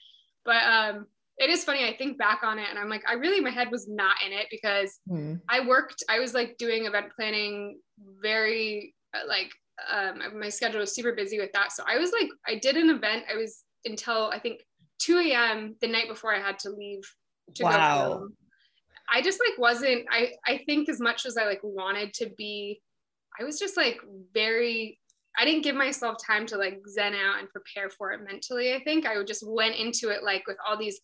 But 0.43 0.63
um, 0.63 1.07
it 1.38 1.49
is 1.49 1.63
funny. 1.63 1.85
I 1.88 1.95
think 1.95 2.17
back 2.17 2.41
on 2.43 2.59
it 2.59 2.67
and 2.69 2.77
I'm 2.77 2.89
like, 2.89 3.03
I 3.07 3.13
really, 3.13 3.39
my 3.39 3.49
head 3.49 3.71
was 3.71 3.88
not 3.88 4.15
in 4.25 4.33
it 4.33 4.47
because 4.51 4.99
mm. 5.09 5.39
I 5.47 5.65
worked, 5.65 6.03
I 6.09 6.19
was 6.19 6.33
like 6.33 6.57
doing 6.57 6.85
event 6.85 7.07
planning 7.15 7.79
very 8.21 8.93
uh, 9.13 9.27
like, 9.27 9.51
um, 9.89 10.39
my 10.39 10.49
schedule 10.49 10.81
was 10.81 10.93
super 10.93 11.13
busy 11.13 11.39
with 11.39 11.51
that. 11.53 11.71
So 11.71 11.83
I 11.88 11.97
was 11.97 12.11
like, 12.11 12.29
I 12.45 12.59
did 12.59 12.75
an 12.75 12.89
event. 12.89 13.23
I 13.31 13.38
was 13.38 13.63
until 13.85 14.29
I 14.31 14.39
think 14.39 14.61
2 14.99 15.17
a.m. 15.19 15.75
the 15.81 15.88
night 15.88 16.07
before 16.07 16.35
I 16.35 16.39
had 16.39 16.59
to 16.59 16.69
leave 16.69 17.01
to 17.55 17.63
wow. 17.63 18.03
go 18.03 18.19
film. 18.19 18.33
I 19.12 19.22
just 19.22 19.40
like 19.40 19.58
wasn't, 19.60 20.06
I, 20.10 20.31
I 20.46 20.62
think 20.66 20.88
as 20.90 21.00
much 21.00 21.25
as 21.25 21.38
I 21.38 21.46
like 21.46 21.60
wanted 21.63 22.13
to 22.16 22.30
be, 22.38 22.81
I 23.40 23.44
was 23.44 23.60
just 23.60 23.78
like 23.78 24.00
very 24.34 25.00
I 25.38 25.46
didn't 25.46 25.63
give 25.63 25.75
myself 25.75 26.18
time 26.25 26.46
to 26.48 26.58
like 26.58 26.81
zen 26.90 27.13
out 27.13 27.40
and 27.40 27.50
prepare 27.50 27.90
for 27.90 28.12
it 28.12 28.22
mentally. 28.24 28.74
I 28.74 28.84
think 28.84 29.06
I 29.06 29.22
just 29.24 29.48
went 29.48 29.75
into 29.75 30.10
it 30.10 30.24
like 30.24 30.46
with 30.48 30.58
all 30.68 30.78
these 30.78 31.00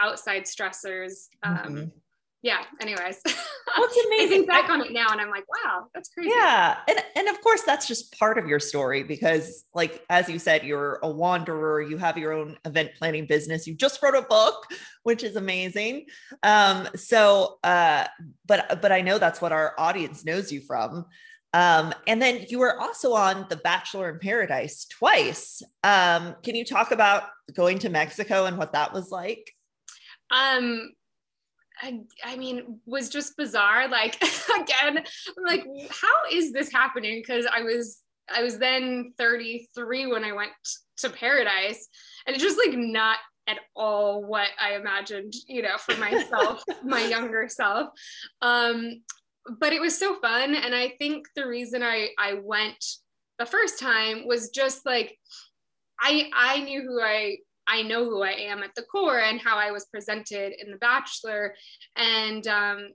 outside 0.00 0.44
stressors. 0.44 1.28
Um, 1.42 1.56
mm-hmm. 1.56 1.84
Yeah. 2.46 2.62
Anyways, 2.80 3.20
well, 3.24 3.88
it's 3.88 4.06
amazing 4.06 4.46
back 4.46 4.70
on 4.70 4.80
it 4.80 4.92
now, 4.92 5.08
and 5.10 5.20
I'm 5.20 5.30
like, 5.30 5.46
wow, 5.48 5.88
that's 5.92 6.10
crazy. 6.10 6.30
Yeah, 6.30 6.76
and 6.86 6.96
and 7.16 7.26
of 7.26 7.40
course 7.40 7.62
that's 7.62 7.88
just 7.88 8.16
part 8.16 8.38
of 8.38 8.46
your 8.46 8.60
story 8.60 9.02
because, 9.02 9.64
like 9.74 10.04
as 10.08 10.28
you 10.28 10.38
said, 10.38 10.62
you're 10.62 11.00
a 11.02 11.10
wanderer. 11.10 11.82
You 11.82 11.96
have 11.96 12.16
your 12.16 12.32
own 12.32 12.56
event 12.64 12.90
planning 12.96 13.26
business. 13.26 13.66
You 13.66 13.74
just 13.74 14.00
wrote 14.00 14.14
a 14.14 14.22
book, 14.22 14.64
which 15.02 15.24
is 15.24 15.34
amazing. 15.34 16.06
Um, 16.44 16.86
so, 16.94 17.58
uh, 17.64 18.06
but 18.46 18.80
but 18.80 18.92
I 18.92 19.00
know 19.00 19.18
that's 19.18 19.40
what 19.40 19.50
our 19.50 19.74
audience 19.76 20.24
knows 20.24 20.52
you 20.52 20.60
from. 20.60 21.06
Um, 21.52 21.92
and 22.06 22.22
then 22.22 22.46
you 22.48 22.60
were 22.60 22.78
also 22.80 23.14
on 23.14 23.46
The 23.48 23.56
Bachelor 23.56 24.08
in 24.08 24.20
Paradise 24.20 24.86
twice. 24.86 25.62
Um, 25.82 26.36
can 26.44 26.54
you 26.54 26.64
talk 26.64 26.92
about 26.92 27.24
going 27.52 27.80
to 27.80 27.88
Mexico 27.88 28.44
and 28.44 28.56
what 28.56 28.74
that 28.74 28.92
was 28.92 29.10
like? 29.10 29.52
um 30.30 30.90
I, 31.80 32.00
I 32.24 32.36
mean 32.36 32.80
was 32.86 33.08
just 33.08 33.36
bizarre 33.36 33.88
like 33.88 34.16
again 34.60 34.98
i'm 34.98 35.44
like 35.44 35.64
how 35.90 36.08
is 36.32 36.52
this 36.52 36.72
happening? 36.72 37.20
Because 37.20 37.46
i 37.46 37.62
was 37.62 38.00
i 38.34 38.42
was 38.42 38.58
then 38.58 39.12
33 39.18 40.06
when 40.06 40.24
i 40.24 40.32
went 40.32 40.52
to 40.98 41.10
paradise 41.10 41.88
and 42.26 42.34
it's 42.34 42.44
just 42.44 42.58
like 42.58 42.76
not 42.76 43.18
at 43.46 43.58
all 43.74 44.24
what 44.24 44.48
i 44.60 44.74
imagined 44.74 45.32
you 45.46 45.62
know 45.62 45.76
for 45.78 45.96
myself 45.96 46.62
my 46.84 47.04
younger 47.04 47.48
self. 47.48 47.90
Um 48.42 49.02
but 49.60 49.72
it 49.72 49.80
was 49.80 49.96
so 49.96 50.18
fun 50.20 50.54
and 50.54 50.74
i 50.74 50.88
think 50.98 51.26
the 51.36 51.46
reason 51.46 51.82
i 51.82 52.08
i 52.18 52.34
went 52.42 52.84
the 53.38 53.46
first 53.46 53.78
time 53.78 54.26
was 54.26 54.50
just 54.50 54.84
like 54.84 55.16
i 56.00 56.28
i 56.34 56.60
knew 56.62 56.82
who 56.82 57.00
i 57.00 57.36
I 57.68 57.82
know 57.82 58.04
who 58.04 58.22
I 58.22 58.32
am 58.32 58.62
at 58.62 58.74
the 58.74 58.82
core 58.82 59.20
and 59.20 59.40
how 59.40 59.58
I 59.58 59.70
was 59.70 59.86
presented 59.86 60.54
in 60.60 60.70
The 60.70 60.78
Bachelor. 60.78 61.54
And 61.96 62.46
um, 62.46 62.88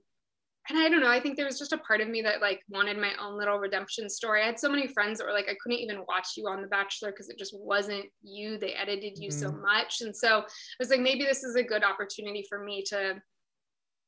and 0.69 0.77
I 0.77 0.89
don't 0.89 1.01
know, 1.01 1.09
I 1.09 1.19
think 1.19 1.35
there 1.35 1.45
was 1.45 1.57
just 1.57 1.73
a 1.73 1.77
part 1.79 2.01
of 2.01 2.07
me 2.07 2.21
that 2.21 2.39
like 2.39 2.61
wanted 2.69 2.97
my 2.97 3.11
own 3.19 3.37
little 3.37 3.57
redemption 3.57 4.09
story. 4.09 4.43
I 4.43 4.45
had 4.45 4.59
so 4.59 4.69
many 4.69 4.87
friends 4.87 5.17
that 5.17 5.25
were 5.25 5.33
like, 5.33 5.49
I 5.49 5.57
couldn't 5.61 5.79
even 5.79 6.05
watch 6.07 6.29
you 6.37 6.47
on 6.47 6.61
The 6.61 6.67
Bachelor 6.67 7.11
because 7.11 7.29
it 7.29 7.37
just 7.37 7.57
wasn't 7.57 8.05
you. 8.21 8.57
They 8.57 8.73
edited 8.73 9.17
you 9.17 9.29
mm-hmm. 9.29 9.39
so 9.39 9.51
much. 9.51 10.01
And 10.01 10.15
so 10.15 10.39
I 10.39 10.43
was 10.79 10.89
like, 10.89 10.99
maybe 11.01 11.23
this 11.23 11.43
is 11.43 11.55
a 11.55 11.63
good 11.63 11.83
opportunity 11.83 12.45
for 12.47 12.63
me 12.63 12.83
to 12.87 13.21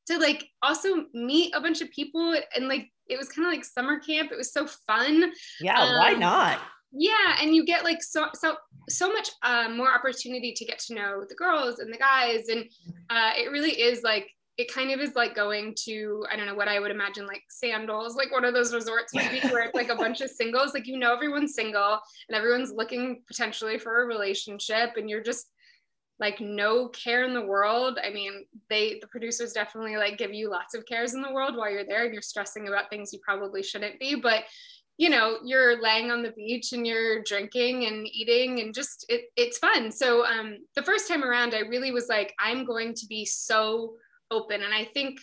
to 0.06 0.18
like 0.18 0.46
also 0.62 1.06
meet 1.14 1.54
a 1.54 1.60
bunch 1.60 1.80
of 1.80 1.90
people 1.90 2.36
and 2.54 2.68
like 2.68 2.90
it 3.08 3.18
was 3.18 3.28
kind 3.28 3.46
of 3.46 3.52
like 3.52 3.64
summer 3.64 3.98
camp. 3.98 4.30
It 4.32 4.36
was 4.36 4.52
so 4.52 4.66
fun. 4.86 5.32
Yeah, 5.60 5.80
um, 5.80 5.98
why 5.98 6.12
not? 6.12 6.60
Yeah 6.94 7.36
and 7.40 7.54
you 7.54 7.64
get 7.64 7.84
like 7.84 8.02
so 8.02 8.26
so 8.34 8.56
so 8.88 9.10
much 9.10 9.30
uh, 9.42 9.68
more 9.68 9.92
opportunity 9.92 10.52
to 10.52 10.64
get 10.64 10.78
to 10.78 10.94
know 10.94 11.24
the 11.28 11.34
girls 11.34 11.78
and 11.78 11.92
the 11.92 11.98
guys 11.98 12.48
and 12.48 12.64
uh, 13.10 13.32
it 13.36 13.50
really 13.50 13.72
is 13.72 14.02
like 14.02 14.30
it 14.56 14.72
kind 14.72 14.92
of 14.92 15.00
is 15.00 15.16
like 15.16 15.34
going 15.34 15.74
to 15.76 16.24
i 16.30 16.36
don't 16.36 16.46
know 16.46 16.54
what 16.54 16.68
i 16.68 16.78
would 16.78 16.90
imagine 16.90 17.26
like 17.26 17.42
sandals 17.48 18.14
like 18.14 18.30
one 18.30 18.44
of 18.44 18.54
those 18.54 18.72
resorts 18.72 19.12
would 19.14 19.30
be 19.30 19.40
where 19.48 19.64
it's 19.64 19.74
like 19.74 19.88
a 19.88 19.96
bunch 19.96 20.20
of 20.20 20.30
singles. 20.30 20.74
Like 20.74 20.86
you 20.86 20.98
know 20.98 21.14
everyone's 21.14 21.54
single 21.54 21.98
and 22.28 22.36
everyone's 22.36 22.72
looking 22.72 23.22
potentially 23.26 23.78
for 23.78 24.02
a 24.02 24.06
relationship 24.06 24.96
and 24.96 25.08
you're 25.08 25.22
just 25.22 25.46
like 26.20 26.40
no 26.40 26.88
care 26.88 27.24
in 27.24 27.34
the 27.34 27.44
world. 27.44 27.98
I 28.02 28.10
mean 28.10 28.44
they 28.70 28.98
the 29.00 29.08
producers 29.08 29.52
definitely 29.52 29.96
like 29.96 30.18
give 30.18 30.32
you 30.32 30.50
lots 30.50 30.74
of 30.74 30.86
cares 30.86 31.14
in 31.14 31.22
the 31.22 31.32
world 31.32 31.56
while 31.56 31.70
you're 31.70 31.86
there 31.86 32.04
and 32.04 32.12
you're 32.12 32.22
stressing 32.22 32.68
about 32.68 32.90
things 32.90 33.12
you 33.12 33.18
probably 33.24 33.62
shouldn't 33.62 33.98
be 33.98 34.14
but 34.14 34.44
you 34.96 35.10
know 35.10 35.38
you're 35.44 35.80
laying 35.82 36.10
on 36.10 36.22
the 36.22 36.32
beach 36.32 36.72
and 36.72 36.86
you're 36.86 37.22
drinking 37.22 37.86
and 37.86 38.06
eating 38.06 38.60
and 38.60 38.74
just 38.74 39.04
it, 39.08 39.24
it's 39.36 39.58
fun. 39.58 39.90
So 39.90 40.24
um, 40.24 40.58
the 40.74 40.82
first 40.82 41.08
time 41.08 41.24
around 41.24 41.54
i 41.54 41.60
really 41.60 41.90
was 41.90 42.08
like 42.08 42.34
i'm 42.38 42.64
going 42.64 42.94
to 42.94 43.06
be 43.06 43.24
so 43.24 43.94
open. 44.30 44.62
And 44.62 44.72
i 44.72 44.84
think 44.84 45.18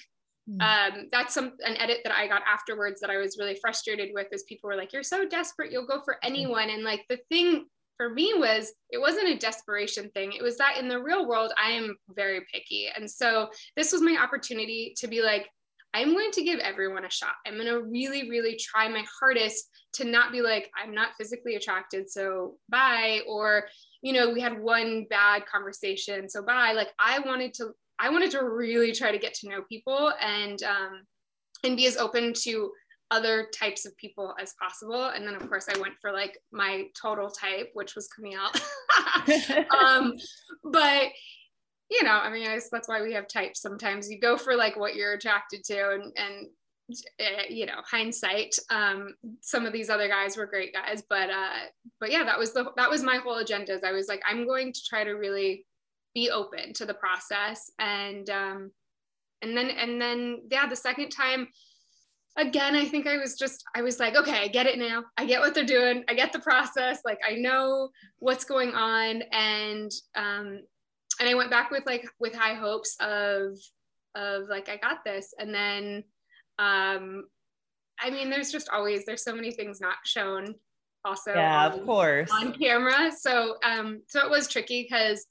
hmm. 0.48 0.62
um, 0.62 1.08
that's 1.12 1.34
some 1.34 1.54
an 1.66 1.78
edit 1.78 2.00
that 2.04 2.14
i 2.14 2.28
got 2.28 2.42
afterwards 2.46 3.00
that 3.02 3.10
i 3.10 3.18
was 3.18 3.38
really 3.40 3.58
frustrated 3.62 4.10
with 4.14 4.28
is 4.32 4.44
people 4.44 4.68
were 4.70 4.76
like 4.76 4.94
you're 4.94 5.04
so 5.04 5.28
desperate 5.28 5.72
you'll 5.72 5.88
go 5.88 6.02
for 6.04 6.18
hmm. 6.22 6.28
anyone. 6.28 6.70
And 6.70 6.84
like 6.84 7.06
the 7.10 7.20
thing 7.30 7.66
for 7.98 8.10
me 8.10 8.34
was 8.36 8.74
it 8.90 9.00
wasn't 9.00 9.30
a 9.30 9.38
desperation 9.38 10.10
thing. 10.14 10.34
It 10.34 10.42
was 10.42 10.58
that 10.58 10.78
in 10.80 10.88
the 10.88 11.02
real 11.02 11.28
world 11.28 11.54
i 11.62 11.72
am 11.72 11.96
very 12.10 12.42
picky. 12.52 12.90
And 12.94 13.10
so 13.10 13.50
this 13.78 13.94
was 13.94 14.02
my 14.02 14.18
opportunity 14.22 14.94
to 14.98 15.08
be 15.08 15.22
like 15.22 15.48
I'm 15.94 16.14
going 16.14 16.32
to 16.32 16.44
give 16.44 16.60
everyone 16.60 17.06
a 17.06 17.10
shot. 17.10 17.34
I'm 17.46 17.56
going 17.56 17.68
to 17.68 17.84
really, 17.84 18.30
really 18.30 18.56
try 18.56 18.88
my 18.88 19.04
hardest 19.20 19.70
to 19.94 20.06
not 20.06 20.32
be 20.32 20.42
like, 20.42 20.72
I'm 20.82 20.94
not 20.94 21.16
physically 21.18 21.56
attracted, 21.56 22.10
so 22.10 22.56
bye. 22.70 23.22
Or, 23.28 23.66
you 24.02 24.14
know, 24.14 24.30
we 24.30 24.40
had 24.40 24.60
one 24.60 25.06
bad 25.10 25.46
conversation, 25.46 26.30
so 26.30 26.44
bye. 26.44 26.72
Like 26.74 26.90
I 26.98 27.20
wanted 27.20 27.54
to, 27.56 27.72
I 28.00 28.10
wanted 28.10 28.32
to 28.32 28.44
really 28.44 28.94
try 28.94 29.12
to 29.12 29.20
get 29.20 29.34
to 29.36 29.50
know 29.50 29.62
people 29.70 30.14
and 30.22 30.62
um, 30.64 31.02
and 31.64 31.78
be 31.78 31.86
as 31.88 31.98
open 31.98 32.34
to 32.34 32.72
other 33.12 33.48
types 33.54 33.86
of 33.86 33.96
people 33.98 34.34
as 34.42 34.54
possible. 34.60 35.10
And 35.10 35.28
then 35.28 35.36
of 35.36 35.48
course 35.48 35.68
I 35.68 35.78
went 35.80 35.96
for 36.02 36.12
like 36.12 36.38
my 36.52 36.86
total 37.00 37.30
type, 37.30 37.70
which 37.74 37.96
was 37.96 38.08
Kamil. 38.08 38.40
um, 39.86 40.16
but 40.64 41.10
you 41.92 42.04
know, 42.04 42.12
I 42.12 42.32
mean, 42.32 42.48
I 42.48 42.58
that's 42.72 42.88
why 42.88 43.02
we 43.02 43.14
have 43.14 43.28
types. 43.28 43.62
Sometimes 43.62 44.10
you 44.10 44.18
go 44.18 44.38
for 44.38 44.56
like 44.56 44.78
what 44.78 44.96
you're 44.96 45.14
attracted 45.14 45.66
to 45.66 45.92
and, 45.92 46.14
and 46.16 46.48
uh, 47.20 47.44
you 47.50 47.66
know, 47.66 47.82
hindsight, 47.90 48.56
um, 48.70 49.14
some 49.42 49.66
of 49.66 49.74
these 49.74 49.90
other 49.90 50.08
guys 50.08 50.38
were 50.38 50.46
great 50.46 50.74
guys, 50.74 51.04
but, 51.10 51.30
uh, 51.30 51.66
but 52.00 52.12
yeah, 52.12 52.24
that 52.24 52.40
was 52.40 52.54
the, 52.54 52.72
that 52.78 52.90
was 52.90 53.04
my 53.04 53.18
whole 53.18 53.38
agenda. 53.38 53.74
is 53.74 53.84
I 53.84 53.92
was 53.92 54.08
like, 54.08 54.22
I'm 54.28 54.46
going 54.46 54.72
to 54.72 54.80
try 54.90 55.04
to 55.04 55.12
really 55.12 55.66
be 56.14 56.30
open 56.30 56.74
to 56.74 56.86
the 56.86 56.94
process. 56.94 57.72
And, 57.78 58.30
um, 58.30 58.72
and 59.42 59.56
then, 59.56 59.70
and 59.70 60.02
then, 60.02 60.44
yeah, 60.50 60.68
the 60.68 60.76
second 60.76 61.10
time, 61.10 61.48
again, 62.38 62.76
I 62.76 62.86
think 62.86 63.08
I 63.08 63.18
was 63.18 63.38
just, 63.38 63.64
I 63.76 63.82
was 63.82 64.00
like, 64.00 64.16
okay, 64.16 64.40
I 64.44 64.48
get 64.48 64.66
it 64.66 64.80
now. 64.80 65.04
I 65.18 65.26
get 65.26 65.42
what 65.42 65.54
they're 65.54 65.66
doing. 65.66 66.04
I 66.08 66.14
get 66.14 66.32
the 66.32 66.40
process. 66.40 67.00
Like 67.04 67.20
I 67.28 67.36
know 67.36 67.90
what's 68.20 68.46
going 68.46 68.74
on. 68.76 69.24
And, 69.32 69.92
um, 70.16 70.62
and 71.22 71.30
I 71.30 71.36
went 71.36 71.52
back 71.52 71.70
with 71.70 71.86
like, 71.86 72.06
with 72.20 72.34
high 72.34 72.56
hopes 72.56 72.98
of, 73.00 73.56
of 74.16 74.50
like, 74.50 74.68
I 74.68 74.78
got 74.78 75.06
this. 75.06 75.34
And 75.38 75.54
then, 75.54 76.04
um, 76.58 77.26
I 78.00 78.10
mean, 78.10 78.32
there's 78.32 78.52
just 78.52 78.70
always, 78.70 79.06
there's 79.06 79.24
so 79.24 79.36
many 79.36 79.52
things 79.52 79.80
not 79.80 79.98
shown 80.04 80.56
also 81.06 81.34
yeah, 81.34 81.68
on, 81.68 81.72
of 81.72 81.86
course 81.86 82.32
on 82.32 82.54
camera. 82.54 83.12
So, 83.12 83.58
um, 83.64 84.02
so 84.08 84.26
it 84.26 84.30
was 84.32 84.48
tricky 84.48 84.84
because 84.84 85.26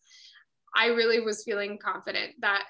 I 0.76 0.86
really 0.86 1.20
was 1.20 1.42
feeling 1.42 1.78
confident 1.82 2.34
that 2.40 2.64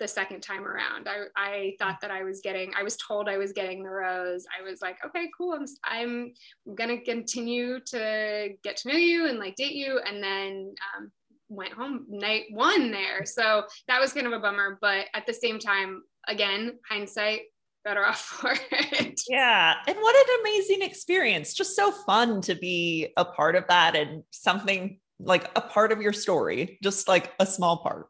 the 0.00 0.08
second 0.08 0.40
time 0.40 0.66
around. 0.66 1.08
I, 1.08 1.26
I 1.36 1.76
thought 1.78 2.00
that 2.00 2.10
I 2.10 2.24
was 2.24 2.40
getting, 2.40 2.72
I 2.76 2.82
was 2.82 2.96
told 2.96 3.28
I 3.28 3.38
was 3.38 3.52
getting 3.52 3.84
the 3.84 3.90
rose. 3.90 4.44
I 4.58 4.68
was 4.68 4.82
like, 4.82 4.98
okay, 5.06 5.30
cool. 5.38 5.52
I'm, 5.52 5.66
I'm 5.84 6.74
going 6.74 6.90
to 6.90 7.04
continue 7.04 7.78
to 7.86 8.48
get 8.64 8.78
to 8.78 8.88
know 8.88 8.96
you 8.96 9.28
and 9.28 9.38
like 9.38 9.54
date 9.54 9.74
you. 9.74 10.00
And 10.04 10.20
then 10.20 10.74
um, 10.96 11.12
went 11.48 11.72
home 11.72 12.06
night 12.08 12.44
one 12.50 12.90
there. 12.90 13.24
So 13.24 13.64
that 13.88 14.00
was 14.00 14.12
kind 14.12 14.26
of 14.26 14.32
a 14.32 14.40
bummer. 14.40 14.78
But 14.80 15.06
at 15.14 15.26
the 15.26 15.34
same 15.34 15.58
time, 15.58 16.02
again, 16.28 16.78
hindsight, 16.88 17.42
better 17.84 18.04
off 18.04 18.20
for 18.20 18.54
it. 18.70 19.20
Yeah. 19.28 19.74
And 19.86 19.96
what 19.96 20.16
an 20.16 20.40
amazing 20.40 20.82
experience. 20.82 21.54
Just 21.54 21.76
so 21.76 21.90
fun 21.90 22.40
to 22.42 22.54
be 22.54 23.12
a 23.16 23.24
part 23.24 23.56
of 23.56 23.66
that 23.68 23.96
and 23.96 24.22
something 24.30 24.98
like 25.18 25.50
a 25.56 25.60
part 25.60 25.92
of 25.92 26.02
your 26.02 26.12
story, 26.12 26.78
just 26.82 27.08
like 27.08 27.32
a 27.38 27.46
small 27.46 27.78
part. 27.78 28.08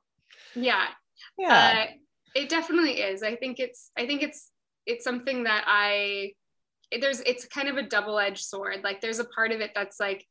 Yeah. 0.54 0.86
Yeah. 1.38 1.86
Uh, 1.88 1.92
it 2.34 2.48
definitely 2.48 3.00
is. 3.00 3.22
I 3.22 3.36
think 3.36 3.60
it's 3.60 3.90
I 3.96 4.06
think 4.06 4.22
it's 4.22 4.50
it's 4.86 5.04
something 5.04 5.44
that 5.44 5.64
I 5.66 6.32
there's 7.00 7.20
it's 7.20 7.46
kind 7.46 7.68
of 7.68 7.76
a 7.76 7.82
double-edged 7.82 8.44
sword. 8.44 8.82
Like 8.84 9.00
there's 9.00 9.18
a 9.18 9.24
part 9.24 9.52
of 9.52 9.60
it 9.60 9.72
that's 9.74 9.98
like 9.98 10.24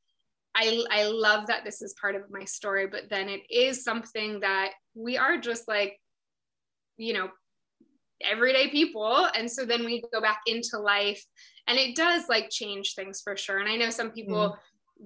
I 0.55 0.83
I 0.89 1.03
love 1.05 1.47
that 1.47 1.63
this 1.65 1.81
is 1.81 1.93
part 2.00 2.15
of 2.15 2.24
my 2.31 2.45
story, 2.45 2.88
but 2.88 3.09
then 3.09 3.29
it 3.29 3.41
is 3.50 3.83
something 3.83 4.39
that 4.39 4.71
we 4.93 5.17
are 5.17 5.38
just 5.38 5.67
like 5.67 6.00
you 6.97 7.13
know 7.13 7.29
everyday 8.21 8.69
people. 8.69 9.27
And 9.35 9.51
so 9.51 9.65
then 9.65 9.83
we 9.83 10.01
go 10.13 10.21
back 10.21 10.39
into 10.47 10.79
life 10.79 11.24
and 11.67 11.77
it 11.77 11.95
does 11.95 12.29
like 12.29 12.50
change 12.50 12.93
things 12.95 13.21
for 13.21 13.35
sure. 13.35 13.59
And 13.59 13.67
i 13.67 13.75
know 13.75 13.89
some 13.89 14.12
people 14.12 14.51
mm 14.51 14.55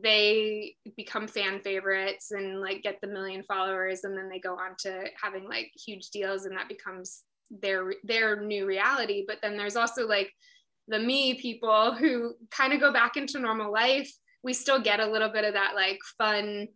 they 0.04 0.76
become 0.96 1.28
fan 1.28 1.60
favorites 1.60 2.32
and 2.32 2.62
like 2.62 2.84
get 2.84 3.00
the 3.02 3.08
million 3.08 3.44
followers 3.44 4.04
and 4.04 4.18
then 4.18 4.30
they 4.30 4.40
go 4.40 4.54
on 4.54 4.76
to 4.78 5.06
having 5.22 5.48
like 5.48 5.72
huge 5.76 6.10
deals 6.12 6.46
and 6.46 6.56
that 6.56 6.70
becomes 6.70 7.24
their 7.50 7.94
their 8.04 8.42
new 8.42 8.66
reality. 8.66 9.26
But 9.28 9.40
then 9.42 9.58
there's 9.58 9.76
also 9.76 10.08
like 10.08 10.32
the 10.88 11.00
me 11.00 11.40
people 11.42 11.94
who 11.94 12.36
kind 12.52 12.74
of 12.74 12.80
go 12.80 12.94
back 12.94 13.18
into 13.18 13.40
normal 13.40 13.72
life 13.72 14.12
we 14.44 14.54
still 14.54 14.80
get 14.82 15.00
a 15.00 15.06
little 15.06 15.30
bit 15.30 15.46
of 15.46 15.54
that 15.54 15.76
like 15.76 16.00
fun 16.18 16.68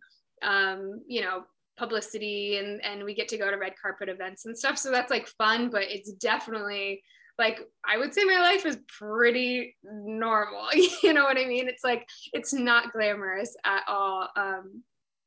um 0.42 1.00
you 1.06 1.20
know 1.20 1.44
publicity 1.76 2.58
and 2.58 2.84
and 2.84 3.02
we 3.02 3.14
get 3.14 3.28
to 3.28 3.38
go 3.38 3.50
to 3.50 3.56
red 3.56 3.74
carpet 3.80 4.08
events 4.08 4.46
and 4.46 4.56
stuff 4.56 4.78
so 4.78 4.90
that's 4.90 5.10
like 5.10 5.26
fun 5.26 5.70
but 5.70 5.82
it's 5.82 6.12
definitely 6.12 7.02
like 7.38 7.60
I 7.84 7.98
would 7.98 8.14
say 8.14 8.24
my 8.24 8.38
life 8.38 8.64
is 8.64 8.78
pretty 8.86 9.76
normal. 9.82 10.68
you 11.02 11.12
know 11.12 11.24
what 11.24 11.36
I 11.36 11.46
mean? 11.46 11.68
It's 11.68 11.84
like 11.84 12.06
it's 12.32 12.52
not 12.52 12.92
glamorous 12.92 13.56
at 13.64 13.82
all. 13.88 14.28
Um, 14.36 14.82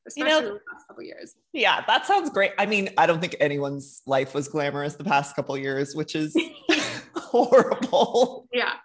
especially 0.08 0.32
you 0.32 0.42
know, 0.42 0.48
the 0.48 0.54
last 0.54 0.88
couple 0.88 1.04
years. 1.04 1.36
Yeah, 1.54 1.84
that 1.88 2.06
sounds 2.06 2.30
great. 2.30 2.52
I 2.58 2.66
mean, 2.66 2.90
I 2.98 3.08
don't 3.08 3.20
think 3.20 3.36
anyone's 3.40 4.02
life 4.06 4.34
was 4.34 4.48
glamorous 4.48 4.96
the 4.96 5.04
past 5.04 5.36
couple 5.36 5.58
years, 5.58 5.96
which 5.96 6.16
is 6.16 6.36
horrible. 7.16 8.48
Yeah. 8.54 8.76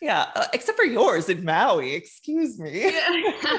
Yeah, 0.00 0.30
uh, 0.34 0.46
except 0.52 0.78
for 0.78 0.84
yours 0.84 1.28
in 1.28 1.44
Maui. 1.44 1.94
Excuse 1.94 2.58
me. 2.58 2.84
Yeah. 2.84 3.10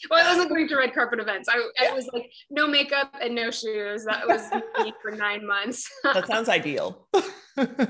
well, 0.10 0.26
I 0.26 0.32
wasn't 0.32 0.50
going 0.50 0.68
to 0.68 0.76
red 0.76 0.94
carpet 0.94 1.20
events. 1.20 1.48
I, 1.48 1.60
I 1.78 1.92
was 1.92 2.08
like 2.12 2.30
no 2.50 2.66
makeup 2.66 3.14
and 3.20 3.34
no 3.34 3.50
shoes. 3.50 4.04
That 4.04 4.26
was 4.26 4.42
me 4.84 4.92
for 5.02 5.10
nine 5.10 5.46
months. 5.46 5.90
that 6.04 6.26
sounds 6.26 6.48
ideal. 6.48 7.06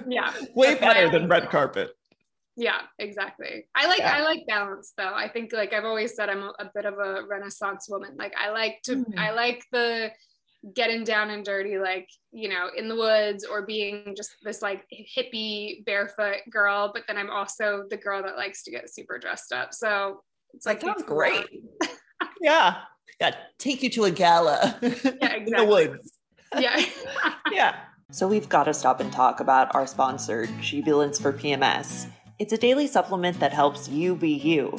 yeah, 0.09 0.33
way 0.55 0.75
better 0.75 1.11
than 1.11 1.29
red 1.29 1.51
carpet. 1.51 1.93
Yeah, 2.57 2.81
exactly. 2.99 3.67
I 3.75 3.87
like 3.87 4.01
yeah. 4.01 4.17
I 4.17 4.23
like 4.23 4.47
balance 4.47 4.93
though. 4.97 5.15
I 5.15 5.29
think 5.29 5.53
like 5.53 5.73
I've 5.73 5.85
always 5.85 6.15
said 6.15 6.29
I'm 6.29 6.43
a, 6.43 6.53
a 6.59 6.71
bit 6.75 6.85
of 6.85 6.95
a 6.95 7.23
renaissance 7.27 7.89
woman. 7.89 8.17
Like 8.19 8.35
I 8.37 8.51
like 8.51 8.81
to 8.85 8.97
mm. 8.97 9.19
I 9.19 9.31
like 9.33 9.65
the 9.73 10.11
getting 10.75 11.05
down 11.05 11.31
and 11.31 11.45
dirty 11.45 11.79
like 11.79 12.09
you 12.33 12.49
know 12.49 12.69
in 12.77 12.87
the 12.89 12.95
woods 12.95 13.45
or 13.45 13.65
being 13.65 14.15
just 14.15 14.33
this 14.43 14.61
like 14.61 14.85
hippie 14.93 15.83
barefoot 15.87 16.37
girl 16.51 16.91
but 16.93 17.03
then 17.09 17.17
i'm 17.17 17.31
also 17.31 17.85
the 17.89 17.97
girl 17.97 18.23
that 18.23 18.37
likes 18.37 18.63
to 18.63 18.71
get 18.71 18.93
super 18.93 19.19
dressed 19.19 19.53
up. 19.53 19.73
So 19.73 20.23
it's 20.53 20.67
like 20.67 20.81
sounds 20.81 21.03
great. 21.03 21.47
Yeah. 22.43 22.77
Yeah 23.19 23.35
take 23.59 23.83
you 23.83 23.91
to 23.91 24.05
a 24.05 24.11
gala 24.11 24.79
yeah, 24.83 24.89
exactly. 24.89 25.45
in 25.47 25.53
the 25.57 25.65
woods. 25.65 26.13
Yeah. 26.59 26.85
Yeah. 27.53 27.77
So 28.13 28.29
we've 28.29 28.49
got 28.49 28.65
to 28.65 28.75
stop 28.75 29.01
and 29.01 29.13
talk 29.13 29.41
about 29.41 29.75
our 29.75 29.87
sponsor 29.87 30.47
jubilance 30.61 31.19
for 31.19 31.33
pms 31.33 32.09
it's 32.39 32.53
a 32.53 32.57
daily 32.57 32.87
supplement 32.87 33.39
that 33.41 33.53
helps 33.53 33.89
you 33.89 34.17
be 34.17 34.31
you 34.31 34.77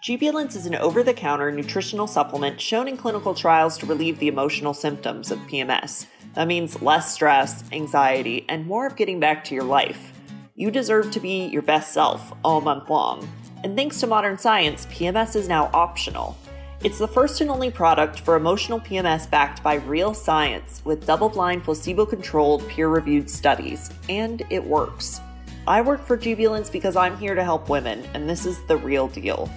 Jubilance 0.00 0.54
is 0.54 0.64
an 0.64 0.76
over 0.76 1.02
the 1.02 1.12
counter 1.12 1.50
nutritional 1.50 2.06
supplement 2.06 2.60
shown 2.60 2.86
in 2.86 2.96
clinical 2.96 3.34
trials 3.34 3.76
to 3.78 3.86
relieve 3.86 4.16
the 4.20 4.28
emotional 4.28 4.72
symptoms 4.72 5.32
of 5.32 5.40
PMS. 5.40 6.06
That 6.34 6.46
means 6.46 6.80
less 6.80 7.12
stress, 7.12 7.64
anxiety, 7.72 8.44
and 8.48 8.64
more 8.64 8.86
of 8.86 8.94
getting 8.94 9.18
back 9.18 9.42
to 9.44 9.56
your 9.56 9.64
life. 9.64 10.12
You 10.54 10.70
deserve 10.70 11.10
to 11.10 11.20
be 11.20 11.46
your 11.46 11.62
best 11.62 11.92
self 11.92 12.32
all 12.44 12.60
month 12.60 12.88
long. 12.88 13.28
And 13.64 13.74
thanks 13.74 13.98
to 13.98 14.06
modern 14.06 14.38
science, 14.38 14.86
PMS 14.86 15.34
is 15.34 15.48
now 15.48 15.68
optional. 15.74 16.38
It's 16.84 16.98
the 16.98 17.08
first 17.08 17.40
and 17.40 17.50
only 17.50 17.72
product 17.72 18.20
for 18.20 18.36
emotional 18.36 18.78
PMS 18.78 19.28
backed 19.28 19.64
by 19.64 19.76
real 19.76 20.14
science 20.14 20.80
with 20.84 21.06
double 21.06 21.28
blind, 21.28 21.64
placebo 21.64 22.06
controlled, 22.06 22.66
peer 22.68 22.88
reviewed 22.88 23.28
studies. 23.28 23.90
And 24.08 24.44
it 24.48 24.62
works. 24.62 25.20
I 25.66 25.80
work 25.80 26.06
for 26.06 26.16
Jubilance 26.16 26.70
because 26.70 26.94
I'm 26.94 27.18
here 27.18 27.34
to 27.34 27.42
help 27.42 27.68
women, 27.68 28.04
and 28.14 28.30
this 28.30 28.46
is 28.46 28.64
the 28.68 28.76
real 28.76 29.08
deal. 29.08 29.50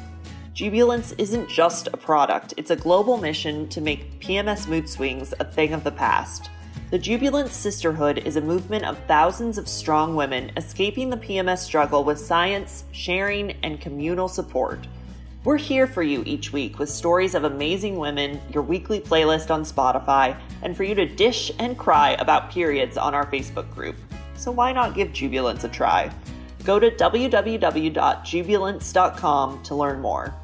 Jubilance 0.54 1.14
isn't 1.14 1.48
just 1.48 1.88
a 1.88 1.98
product, 1.98 2.54
it's 2.58 2.72
a 2.72 2.76
global 2.76 3.16
mission 3.16 3.70
to 3.70 3.80
make 3.80 4.20
PMS 4.20 4.68
mood 4.68 4.90
swings 4.90 5.34
a 5.40 5.46
thing 5.46 5.72
of 5.72 5.86
the 5.86 5.92
past. 5.92 6.50
The 6.90 7.00
Jubilance 7.00 7.54
Sisterhood 7.54 8.18
is 8.26 8.36
a 8.36 8.42
movement 8.42 8.84
of 8.84 8.98
thousands 9.08 9.58
of 9.58 9.70
strong 9.70 10.14
women 10.14 10.52
escaping 10.58 11.10
the 11.10 11.16
PMS 11.16 11.60
struggle 11.60 12.04
with 12.04 12.20
science, 12.20 12.84
sharing, 12.92 13.52
and 13.64 13.80
communal 13.80 14.28
support. 14.28 14.86
We're 15.46 15.56
here 15.56 15.88
for 15.88 16.04
you 16.04 16.22
each 16.26 16.52
week 16.52 16.80
with 16.80 16.90
stories 16.90 17.34
of 17.34 17.46
amazing 17.46 17.98
women, 17.98 18.42
your 18.54 18.64
weekly 18.64 19.00
playlist 19.00 19.52
on 19.52 19.64
Spotify, 19.64 20.38
and 20.64 20.76
for 20.76 20.84
you 20.84 20.96
to 20.96 21.06
dish 21.06 21.50
and 21.60 21.78
cry 21.78 22.18
about 22.20 22.52
periods 22.52 22.98
on 22.98 23.16
our 23.16 23.26
Facebook 23.26 23.74
group. 23.74 23.96
So 24.36 24.52
why 24.52 24.74
not 24.74 24.96
give 24.96 25.14
Jubilance 25.14 25.64
a 25.64 25.70
try? 25.70 26.12
Go 26.66 26.78
to 26.78 26.92
www.jubilance.com 26.92 29.64
to 29.64 29.76
learn 29.76 30.02
more. 30.02 30.41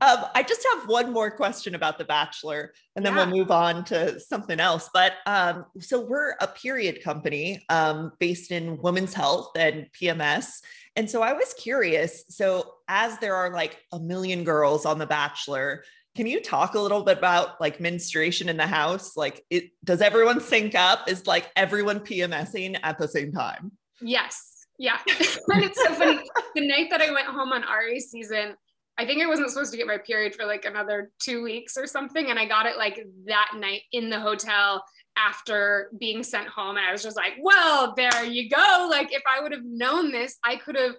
Um, 0.00 0.24
I 0.34 0.42
just 0.42 0.64
have 0.72 0.88
one 0.88 1.12
more 1.12 1.30
question 1.30 1.74
about 1.74 1.98
The 1.98 2.04
Bachelor, 2.04 2.72
and 2.94 3.04
then 3.04 3.14
yeah. 3.14 3.26
we'll 3.26 3.36
move 3.36 3.50
on 3.50 3.84
to 3.86 4.20
something 4.20 4.60
else. 4.60 4.88
But 4.94 5.14
um, 5.26 5.64
so 5.80 6.00
we're 6.00 6.34
a 6.40 6.46
period 6.46 7.02
company 7.02 7.64
um, 7.68 8.12
based 8.18 8.52
in 8.52 8.78
women's 8.78 9.14
health 9.14 9.50
and 9.56 9.86
PMS. 10.00 10.60
And 10.96 11.10
so 11.10 11.22
I 11.22 11.32
was 11.32 11.54
curious. 11.54 12.24
So, 12.28 12.74
as 12.88 13.18
there 13.18 13.34
are 13.34 13.52
like 13.52 13.80
a 13.92 13.98
million 13.98 14.44
girls 14.44 14.86
on 14.86 14.98
The 14.98 15.06
Bachelor, 15.06 15.84
can 16.16 16.26
you 16.26 16.40
talk 16.40 16.74
a 16.74 16.80
little 16.80 17.02
bit 17.02 17.18
about 17.18 17.60
like 17.60 17.80
menstruation 17.80 18.48
in 18.48 18.56
the 18.56 18.66
house? 18.66 19.16
Like, 19.16 19.44
it 19.50 19.70
does 19.84 20.00
everyone 20.00 20.40
sync 20.40 20.74
up? 20.74 21.08
Is 21.08 21.26
like 21.26 21.50
everyone 21.54 22.00
PMSing 22.00 22.78
at 22.82 22.98
the 22.98 23.06
same 23.06 23.32
time? 23.32 23.72
Yes. 24.00 24.66
Yeah. 24.78 24.98
and 25.06 25.16
it's 25.64 25.80
so 25.80 25.94
funny. 25.94 26.20
The 26.54 26.66
night 26.66 26.90
that 26.90 27.00
I 27.00 27.10
went 27.12 27.26
home 27.26 27.52
on 27.52 27.64
Arie 27.64 28.00
season, 28.00 28.54
I 28.98 29.06
think 29.06 29.22
I 29.22 29.26
wasn't 29.26 29.50
supposed 29.50 29.70
to 29.72 29.78
get 29.78 29.86
my 29.86 29.98
period 29.98 30.34
for 30.34 30.44
like 30.44 30.64
another 30.64 31.10
two 31.20 31.42
weeks 31.42 31.76
or 31.76 31.86
something. 31.86 32.30
And 32.30 32.38
I 32.38 32.46
got 32.46 32.66
it 32.66 32.76
like 32.76 33.00
that 33.26 33.52
night 33.56 33.82
in 33.92 34.10
the 34.10 34.18
hotel 34.18 34.84
after 35.16 35.90
being 35.98 36.22
sent 36.22 36.48
home. 36.48 36.76
And 36.76 36.86
I 36.86 36.92
was 36.92 37.02
just 37.02 37.16
like, 37.16 37.34
well, 37.40 37.94
there 37.96 38.24
you 38.24 38.48
go. 38.50 38.88
Like, 38.90 39.12
if 39.12 39.22
I 39.26 39.40
would 39.40 39.52
have 39.52 39.64
known 39.64 40.10
this, 40.10 40.38
I 40.44 40.56
could 40.56 40.76
have 40.76 40.94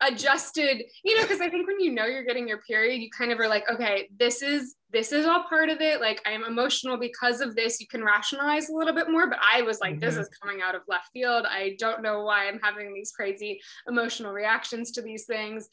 adjusted 0.00 0.84
you 1.02 1.16
know 1.16 1.22
because 1.22 1.40
i 1.40 1.48
think 1.48 1.66
when 1.66 1.80
you 1.80 1.92
know 1.92 2.06
you're 2.06 2.24
getting 2.24 2.46
your 2.46 2.60
period 2.68 3.00
you 3.00 3.10
kind 3.10 3.32
of 3.32 3.40
are 3.40 3.48
like 3.48 3.68
okay 3.68 4.08
this 4.16 4.42
is 4.42 4.76
this 4.90 5.12
is 5.12 5.26
all 5.26 5.44
part 5.48 5.68
of 5.68 5.80
it. 5.80 6.00
Like 6.00 6.22
i 6.26 6.30
am 6.30 6.44
emotional 6.44 6.96
because 6.96 7.40
of 7.40 7.54
this. 7.54 7.80
You 7.80 7.86
can 7.86 8.02
rationalize 8.02 8.68
a 8.68 8.74
little 8.74 8.94
bit 8.94 9.10
more 9.10 9.28
but 9.28 9.38
i 9.52 9.62
was 9.62 9.80
like 9.80 9.92
mm-hmm. 9.92 10.00
this 10.00 10.16
is 10.16 10.28
coming 10.40 10.62
out 10.62 10.74
of 10.74 10.82
left 10.88 11.10
field. 11.12 11.46
I 11.48 11.76
don't 11.78 12.02
know 12.02 12.22
why 12.22 12.48
i'm 12.48 12.60
having 12.62 12.92
these 12.94 13.12
crazy 13.12 13.60
emotional 13.86 14.32
reactions 14.32 14.92
to 14.92 15.02
these 15.02 15.24
things. 15.24 15.68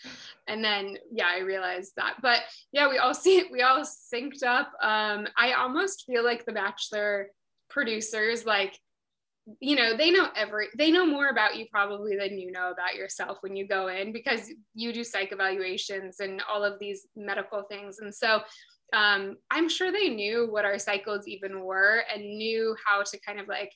And 0.48 0.63
then 0.63 0.98
yeah 1.12 1.29
i 1.34 1.39
realized 1.39 1.93
that. 1.98 2.15
But 2.22 2.41
yeah 2.72 2.89
we 2.89 2.98
all 2.98 3.13
see 3.25 3.38
it 3.38 3.51
we 3.51 3.62
all 3.62 3.81
synced 3.81 4.43
up. 4.43 4.72
Um 4.81 5.27
i 5.38 5.53
almost 5.53 6.05
feel 6.05 6.24
like 6.24 6.45
the 6.45 6.53
bachelor 6.53 7.29
producers 7.69 8.45
like 8.45 8.79
you 9.60 9.75
know 9.75 9.95
they 9.95 10.10
know 10.10 10.27
every 10.36 10.67
they 10.77 10.91
know 10.91 11.05
more 11.05 11.27
about 11.27 11.55
you 11.55 11.65
probably 11.72 12.15
than 12.15 12.39
you 12.39 12.51
know 12.51 12.72
about 12.72 12.95
yourself 12.95 13.38
when 13.41 13.55
you 13.55 13.67
go 13.67 13.88
in 13.88 14.12
because 14.12 14.51
you 14.74 14.91
do 14.91 15.03
psych 15.03 15.31
evaluations 15.31 16.19
and 16.19 16.41
all 16.50 16.63
of 16.63 16.79
these 16.79 17.07
medical 17.15 17.63
things. 17.63 18.00
And 18.00 18.13
so 18.13 18.41
um, 18.94 19.36
i'm 19.51 19.70
sure 19.70 19.92
they 19.92 20.10
knew 20.10 20.48
what 20.50 20.65
our 20.65 20.80
cycles 20.80 21.27
even 21.27 21.62
were 21.62 22.04
and 22.13 22.22
knew 22.24 22.75
how 22.86 23.01
to 23.04 23.20
kind 23.20 23.39
of 23.39 23.48
like 23.48 23.72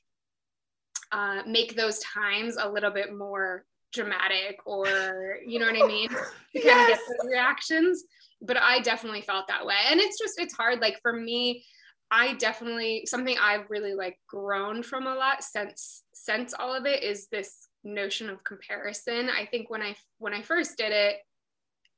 uh, 1.12 1.42
make 1.48 1.76
those 1.76 2.00
times 2.00 2.56
a 2.60 2.70
little 2.70 2.92
bit 2.92 3.16
more 3.16 3.66
dramatic 3.92 4.60
or 4.66 5.38
you 5.46 5.60
know 5.60 5.66
what 5.66 5.82
i 5.82 5.88
mean 5.88 6.10
to 6.10 6.16
kind 6.16 6.32
yes. 6.54 6.92
of 6.92 6.98
get 6.98 7.18
those 7.22 7.32
reactions 7.32 8.04
but 8.42 8.58
i 8.58 8.80
definitely 8.80 9.22
felt 9.22 9.48
that 9.48 9.66
way 9.66 9.76
and 9.90 10.00
it's 10.00 10.20
just 10.20 10.40
it's 10.40 10.54
hard 10.54 10.80
like 10.80 11.00
for 11.02 11.14
me 11.14 11.64
I 12.12 12.34
definitely 12.34 13.06
something 13.06 13.38
I've 13.40 13.70
really 13.70 13.94
like 13.94 14.18
grown 14.28 14.82
from 14.82 15.06
a 15.06 15.16
lot 15.16 15.44
since 15.44 16.04
since 16.14 16.54
all 16.54 16.74
of 16.74 16.86
it 16.86 17.04
is 17.04 17.28
this 17.28 17.68
notion 17.84 18.30
of 18.30 18.44
comparison. 18.44 19.30
I 19.30 19.46
think 19.46 19.70
when 19.70 19.82
I 19.82 19.96
when 20.18 20.34
I 20.34 20.42
first 20.42 20.78
did 20.78 20.92
it, 20.92 21.18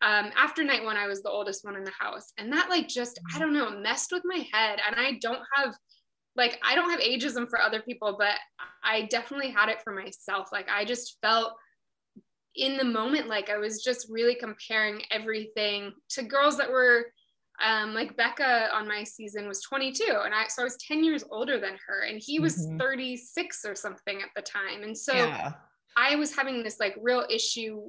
um, 0.02 0.32
after 0.36 0.64
night 0.64 0.84
one, 0.84 0.98
I 0.98 1.08
was 1.08 1.22
the 1.22 1.30
oldest 1.30 1.64
one 1.64 1.76
in 1.76 1.84
the 1.84 1.92
house, 1.98 2.34
and 2.38 2.52
that 2.52 2.70
like 2.70 2.88
just 2.88 3.20
I 3.36 3.40
don't 3.40 3.54
know 3.54 3.70
messed 3.70 4.12
with 4.12 4.24
my 4.26 4.46
head. 4.52 4.80
And 4.86 4.96
I 4.96 5.20
don't 5.22 5.42
have 5.56 5.76
like 6.36 6.60
I 6.64 6.76
don't 6.76 6.90
have 6.90 7.00
ageism 7.00 7.50
for 7.50 7.60
other 7.60 7.82
people, 7.82 8.16
but 8.18 8.36
I 8.84 9.04
definitely 9.04 9.52
had 9.52 9.70
it 9.70 9.82
for 9.84 9.94
myself. 9.94 10.50
Like 10.52 10.68
I 10.70 10.86
just 10.86 11.18
felt 11.22 11.54
in 12.56 12.78
the 12.78 12.84
moment 12.84 13.28
like 13.28 13.50
I 13.50 13.58
was 13.58 13.84
just 13.84 14.08
really 14.10 14.36
comparing 14.36 15.02
everything 15.12 15.94
to 16.10 16.24
girls 16.24 16.58
that 16.58 16.70
were 16.70 17.06
um, 17.64 17.94
like 17.94 18.18
Bekah 18.18 18.74
on 18.74 18.88
my 18.88 19.04
season 19.04 19.48
was 19.48 19.62
22 19.62 20.04
and 20.26 20.34
I 20.34 20.48
so 20.48 20.64
I 20.64 20.66
was 20.66 20.78
10 20.86 21.04
years 21.04 21.24
older 21.30 21.60
than 21.60 21.78
her 21.88 22.04
and 22.04 22.20
he 22.22 22.40
was 22.40 22.66
mm-hmm. 22.66 22.78
36 22.78 23.66
or 23.66 23.76
something 23.76 24.22
at 24.22 24.30
the 24.36 24.42
time 24.42 24.84
and 24.84 24.98
so 24.98 25.14
yeah. 25.14 25.54
I 25.96 26.16
was 26.16 26.36
having 26.36 26.64
this 26.64 26.80
like 26.80 26.98
real 27.02 27.26
issue 27.30 27.82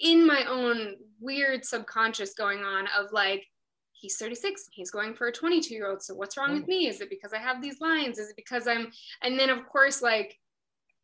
in 0.00 0.26
my 0.26 0.44
own 0.44 0.96
weird 1.20 1.64
subconscious 1.64 2.34
going 2.34 2.60
on 2.60 2.86
of 2.96 3.12
like 3.12 3.44
he's 3.92 4.16
36 4.16 4.68
he's 4.72 4.92
going 4.92 5.12
for 5.12 5.26
a 5.26 5.32
22 5.32 5.74
year 5.74 5.90
old 5.90 6.00
so 6.00 6.14
what's 6.14 6.36
wrong 6.36 6.54
with 6.54 6.68
me? 6.68 6.88
Is 6.88 7.00
it 7.00 7.10
because 7.10 7.32
I 7.32 7.38
have 7.38 7.60
these 7.60 7.80
lines? 7.80 8.18
Is 8.18 8.30
it 8.30 8.36
because 8.36 8.66
I'm 8.68 8.92
and 9.22 9.38
then 9.38 9.50
of 9.50 9.66
course 9.66 10.02
like 10.02 10.38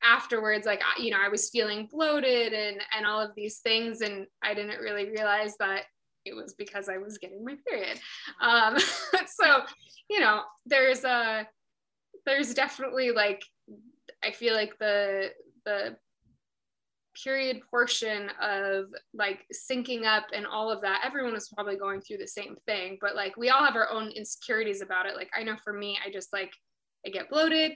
afterwards 0.03 0.67
like 0.67 0.83
you 0.99 1.11
know 1.11 1.19
I 1.21 1.29
was 1.29 1.51
feeling 1.51 1.89
bloated 1.91 2.53
and 2.53 2.81
and 2.97 3.07
all 3.07 3.21
of 3.21 3.35
these 3.35 3.59
things 3.59 4.01
and 4.01 4.27
I 4.43 4.55
didn't 4.55 4.81
really 4.81 5.11
realize 5.11 5.57
that 5.59 5.85
it 6.25 6.35
was 6.35 6.55
because 6.55 6.89
I 6.89 6.99
was 6.99 7.19
getting 7.19 7.45
my 7.45 7.57
period. 7.69 7.99
Um, 8.41 8.79
so, 9.27 9.63
you 10.09 10.21
know, 10.21 10.43
there's 10.67 11.05
a, 11.05 11.47
there's 12.27 12.55
definitely 12.55 13.11
like, 13.11 13.43
I 14.23 14.31
feel 14.31 14.55
like 14.55 14.79
the, 14.79 15.31
the 15.65 15.97
period 17.23 17.61
portion 17.71 18.31
of 18.41 18.87
like 19.13 19.47
syncing 19.53 20.05
up 20.05 20.25
and 20.35 20.47
all 20.47 20.71
of 20.71 20.81
that, 20.83 21.03
everyone 21.05 21.33
was 21.33 21.49
probably 21.49 21.77
going 21.77 22.01
through 22.01 22.19
the 22.19 22.27
same 22.27 22.57
thing, 22.67 22.99
but 23.01 23.15
like 23.15 23.37
we 23.37 23.51
all 23.51 23.65
have 23.65 23.77
our 23.77 23.91
own 23.91 24.11
insecurities 24.11 24.83
about 24.83 25.07
it. 25.07 25.17
Like 25.17 25.31
I 25.37 25.43
know 25.43 25.57
for 25.63 25.73
me, 25.73 25.99
I 26.05 26.11
just 26.11 26.33
like, 26.33 26.53
I 27.07 27.11
get 27.11 27.29
bloated, 27.29 27.73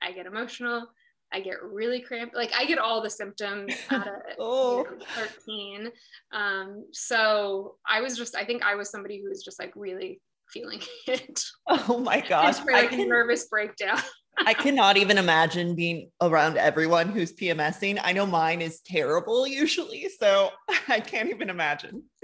I 0.00 0.12
get 0.12 0.26
emotional, 0.26 0.88
I 1.32 1.40
get 1.40 1.62
really 1.62 2.00
cramped. 2.00 2.34
Like 2.34 2.52
I 2.54 2.64
get 2.66 2.78
all 2.78 3.02
the 3.02 3.10
symptoms 3.10 3.74
at 3.90 4.08
oh. 4.38 4.84
you 4.90 4.98
know, 4.98 5.04
13. 5.46 5.92
Um, 6.32 6.84
so 6.92 7.76
I 7.86 8.00
was 8.00 8.16
just, 8.16 8.36
I 8.36 8.44
think 8.44 8.62
I 8.62 8.74
was 8.74 8.90
somebody 8.90 9.20
who 9.22 9.28
was 9.28 9.42
just 9.42 9.58
like 9.58 9.72
really 9.74 10.20
feeling 10.50 10.80
it. 11.06 11.42
Oh 11.66 11.98
my 11.98 12.20
gosh. 12.20 12.58
I 12.72 12.86
can, 12.86 13.08
nervous 13.08 13.46
breakdown. 13.46 14.00
I 14.38 14.54
cannot 14.54 14.96
even 14.96 15.18
imagine 15.18 15.74
being 15.74 16.10
around 16.20 16.56
everyone 16.56 17.08
who's 17.08 17.32
PMSing. 17.32 18.00
I 18.02 18.12
know 18.12 18.26
mine 18.26 18.60
is 18.60 18.80
terrible 18.80 19.46
usually, 19.46 20.08
so 20.08 20.50
I 20.88 21.00
can't 21.00 21.30
even 21.30 21.50
imagine. 21.50 22.04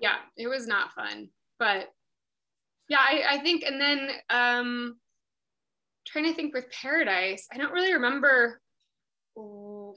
yeah, 0.00 0.16
it 0.36 0.48
was 0.48 0.66
not 0.66 0.92
fun. 0.92 1.28
But 1.58 1.88
yeah, 2.88 2.98
I, 2.98 3.24
I 3.30 3.38
think, 3.38 3.62
and 3.62 3.80
then 3.80 4.10
um, 4.30 4.96
trying 6.06 6.24
to 6.24 6.34
think 6.34 6.54
with 6.54 6.70
Paradise, 6.70 7.46
I 7.52 7.58
don't 7.58 7.72
really 7.72 7.92
remember. 7.92 8.60
Oh, 9.36 9.94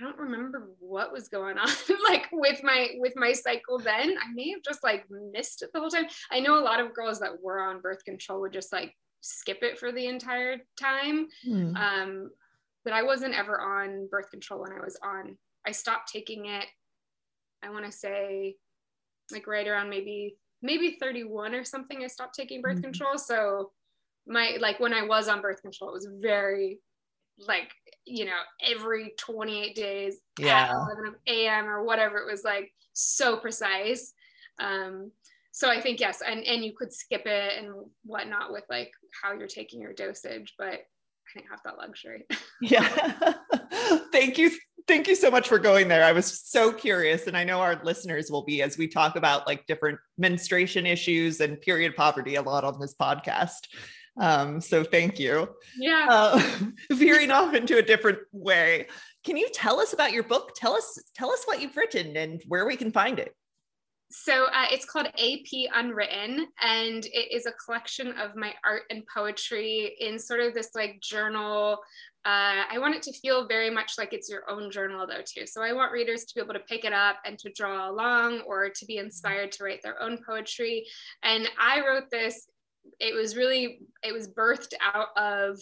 I 0.00 0.04
don't 0.04 0.18
remember 0.18 0.70
what 0.78 1.12
was 1.12 1.28
going 1.28 1.58
on 1.58 1.68
like 2.08 2.28
with 2.32 2.62
my 2.62 2.88
with 2.98 3.14
my 3.16 3.32
cycle 3.32 3.78
then. 3.78 4.16
I 4.18 4.32
may 4.34 4.50
have 4.50 4.62
just 4.62 4.82
like 4.82 5.04
missed 5.32 5.62
it 5.62 5.70
the 5.72 5.80
whole 5.80 5.90
time. 5.90 6.06
I 6.30 6.40
know 6.40 6.58
a 6.58 6.64
lot 6.64 6.80
of 6.80 6.94
girls 6.94 7.20
that 7.20 7.42
were 7.42 7.60
on 7.60 7.80
birth 7.80 8.04
control 8.04 8.40
would 8.40 8.52
just 8.52 8.72
like 8.72 8.94
skip 9.20 9.58
it 9.62 9.78
for 9.78 9.92
the 9.92 10.06
entire 10.06 10.58
time. 10.78 11.28
Hmm. 11.44 11.76
Um, 11.76 12.30
but 12.84 12.92
I 12.92 13.02
wasn't 13.02 13.34
ever 13.34 13.60
on 13.60 14.08
birth 14.10 14.30
control 14.30 14.62
when 14.62 14.72
I 14.72 14.80
was 14.80 14.98
on. 15.02 15.36
I 15.66 15.72
stopped 15.72 16.10
taking 16.12 16.46
it. 16.46 16.66
I 17.62 17.70
want 17.70 17.84
to 17.84 17.92
say 17.92 18.56
like 19.30 19.46
right 19.46 19.68
around 19.68 19.90
maybe 19.90 20.36
maybe 20.62 20.96
31 21.00 21.54
or 21.54 21.64
something. 21.64 22.02
I 22.02 22.06
stopped 22.06 22.34
taking 22.34 22.62
birth 22.62 22.76
mm-hmm. 22.76 22.84
control. 22.84 23.18
So 23.18 23.72
my 24.26 24.56
like 24.60 24.80
when 24.80 24.94
I 24.94 25.04
was 25.04 25.28
on 25.28 25.42
birth 25.42 25.62
control, 25.62 25.90
it 25.90 25.94
was 25.94 26.08
very 26.20 26.80
like 27.46 27.70
you 28.06 28.24
know 28.24 28.40
every 28.62 29.12
28 29.18 29.74
days 29.74 30.20
yeah. 30.38 30.64
at 30.64 30.70
11 30.70 31.14
a.m. 31.26 31.66
or 31.66 31.84
whatever. 31.84 32.18
It 32.18 32.30
was 32.30 32.44
like 32.44 32.72
so 32.92 33.36
precise. 33.36 34.12
Um, 34.58 35.10
so 35.60 35.68
I 35.68 35.78
think 35.78 36.00
yes, 36.00 36.22
and 36.26 36.42
and 36.44 36.64
you 36.64 36.72
could 36.72 36.90
skip 36.90 37.26
it 37.26 37.58
and 37.58 37.84
whatnot 38.06 38.50
with 38.50 38.64
like 38.70 38.90
how 39.22 39.34
you're 39.34 39.46
taking 39.46 39.78
your 39.78 39.92
dosage, 39.92 40.54
but 40.56 40.68
I 40.68 40.78
didn't 41.34 41.50
have 41.50 41.60
that 41.66 41.76
luxury. 41.76 42.24
yeah. 42.62 43.34
Thank 44.10 44.38
you. 44.38 44.52
Thank 44.88 45.06
you 45.06 45.14
so 45.14 45.30
much 45.30 45.48
for 45.48 45.58
going 45.58 45.88
there. 45.88 46.02
I 46.02 46.12
was 46.12 46.48
so 46.48 46.72
curious, 46.72 47.26
and 47.26 47.36
I 47.36 47.44
know 47.44 47.60
our 47.60 47.78
listeners 47.84 48.30
will 48.30 48.42
be 48.42 48.62
as 48.62 48.78
we 48.78 48.88
talk 48.88 49.16
about 49.16 49.46
like 49.46 49.66
different 49.66 49.98
menstruation 50.16 50.86
issues 50.86 51.42
and 51.42 51.60
period 51.60 51.94
poverty 51.94 52.36
a 52.36 52.42
lot 52.42 52.64
on 52.64 52.80
this 52.80 52.94
podcast. 52.94 53.66
Um, 54.18 54.62
so 54.62 54.82
thank 54.82 55.18
you. 55.18 55.46
Yeah. 55.78 56.06
Uh, 56.08 56.42
veering 56.92 57.30
off 57.30 57.52
into 57.52 57.76
a 57.76 57.82
different 57.82 58.20
way. 58.32 58.86
Can 59.24 59.36
you 59.36 59.50
tell 59.52 59.78
us 59.78 59.92
about 59.92 60.12
your 60.12 60.22
book? 60.22 60.52
Tell 60.56 60.72
us, 60.72 60.98
tell 61.14 61.30
us 61.30 61.44
what 61.44 61.60
you've 61.60 61.76
written 61.76 62.16
and 62.16 62.42
where 62.48 62.66
we 62.66 62.76
can 62.76 62.92
find 62.92 63.18
it. 63.18 63.34
So 64.10 64.46
uh, 64.46 64.66
it's 64.70 64.84
called 64.84 65.06
AP 65.06 65.70
Unwritten, 65.74 66.46
and 66.60 67.04
it 67.06 67.32
is 67.32 67.46
a 67.46 67.52
collection 67.64 68.08
of 68.18 68.34
my 68.34 68.52
art 68.64 68.82
and 68.90 69.04
poetry 69.12 69.96
in 70.00 70.18
sort 70.18 70.40
of 70.40 70.52
this 70.52 70.70
like 70.74 71.00
journal. 71.00 71.78
Uh, 72.24 72.64
I 72.70 72.78
want 72.78 72.96
it 72.96 73.02
to 73.02 73.12
feel 73.12 73.46
very 73.46 73.70
much 73.70 73.92
like 73.96 74.12
it's 74.12 74.28
your 74.28 74.50
own 74.50 74.70
journal, 74.70 75.06
though, 75.06 75.22
too. 75.24 75.46
So 75.46 75.62
I 75.62 75.72
want 75.72 75.92
readers 75.92 76.24
to 76.24 76.34
be 76.34 76.40
able 76.40 76.54
to 76.54 76.60
pick 76.60 76.84
it 76.84 76.92
up 76.92 77.16
and 77.24 77.38
to 77.38 77.52
draw 77.52 77.88
along 77.88 78.40
or 78.46 78.68
to 78.68 78.84
be 78.84 78.98
inspired 78.98 79.52
to 79.52 79.64
write 79.64 79.80
their 79.82 80.02
own 80.02 80.18
poetry. 80.26 80.86
And 81.22 81.48
I 81.58 81.80
wrote 81.80 82.10
this 82.10 82.48
it 82.98 83.14
was 83.14 83.36
really 83.36 83.80
it 84.02 84.12
was 84.12 84.28
birthed 84.28 84.74
out 84.94 85.08
of 85.16 85.60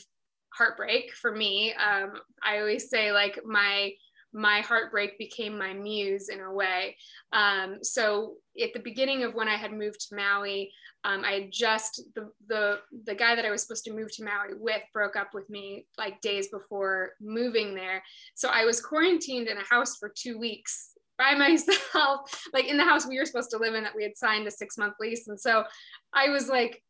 heartbreak 0.55 1.13
for 1.13 1.35
me 1.35 1.75
um, 1.75 2.13
i 2.43 2.59
always 2.59 2.89
say 2.89 3.13
like 3.13 3.39
my 3.45 3.93
my 4.33 4.61
heartbreak 4.61 5.19
became 5.19 5.57
my 5.57 5.73
muse 5.73 6.29
in 6.29 6.41
a 6.41 6.53
way 6.53 6.97
um, 7.33 7.79
so 7.83 8.35
at 8.63 8.73
the 8.73 8.81
beginning 8.81 9.23
of 9.25 9.35
when 9.35 9.49
i 9.49 9.57
had 9.57 9.73
moved 9.73 10.01
to 10.01 10.17
maui 10.17 10.71
um, 11.05 11.25
i 11.25 11.33
had 11.33 11.53
just 11.53 12.03
the, 12.15 12.31
the 12.49 12.79
the 13.05 13.15
guy 13.15 13.35
that 13.35 13.45
i 13.45 13.51
was 13.51 13.63
supposed 13.63 13.85
to 13.85 13.93
move 13.93 14.15
to 14.15 14.25
maui 14.25 14.55
with 14.59 14.83
broke 14.93 15.17
up 15.17 15.35
with 15.35 15.49
me 15.49 15.87
like 15.97 16.21
days 16.21 16.49
before 16.49 17.13
moving 17.21 17.75
there 17.75 18.03
so 18.35 18.49
i 18.49 18.65
was 18.65 18.81
quarantined 18.81 19.49
in 19.49 19.57
a 19.57 19.75
house 19.75 19.97
for 19.97 20.13
two 20.15 20.39
weeks 20.39 20.93
by 21.19 21.35
myself, 21.37 22.47
like 22.55 22.67
in 22.67 22.77
the 22.77 22.85
house 22.85 23.07
we 23.07 23.19
were 23.19 23.27
supposed 23.27 23.51
to 23.51 23.59
live 23.59 23.75
in 23.75 23.83
that 23.83 23.95
we 23.95 24.05
had 24.05 24.17
signed 24.17 24.47
a 24.47 24.51
six 24.51 24.79
month 24.79 24.95
lease. 25.01 25.29
And 25.29 25.39
so 25.39 25.65
I 26.15 26.29
was 26.29 26.49
like, 26.49 26.83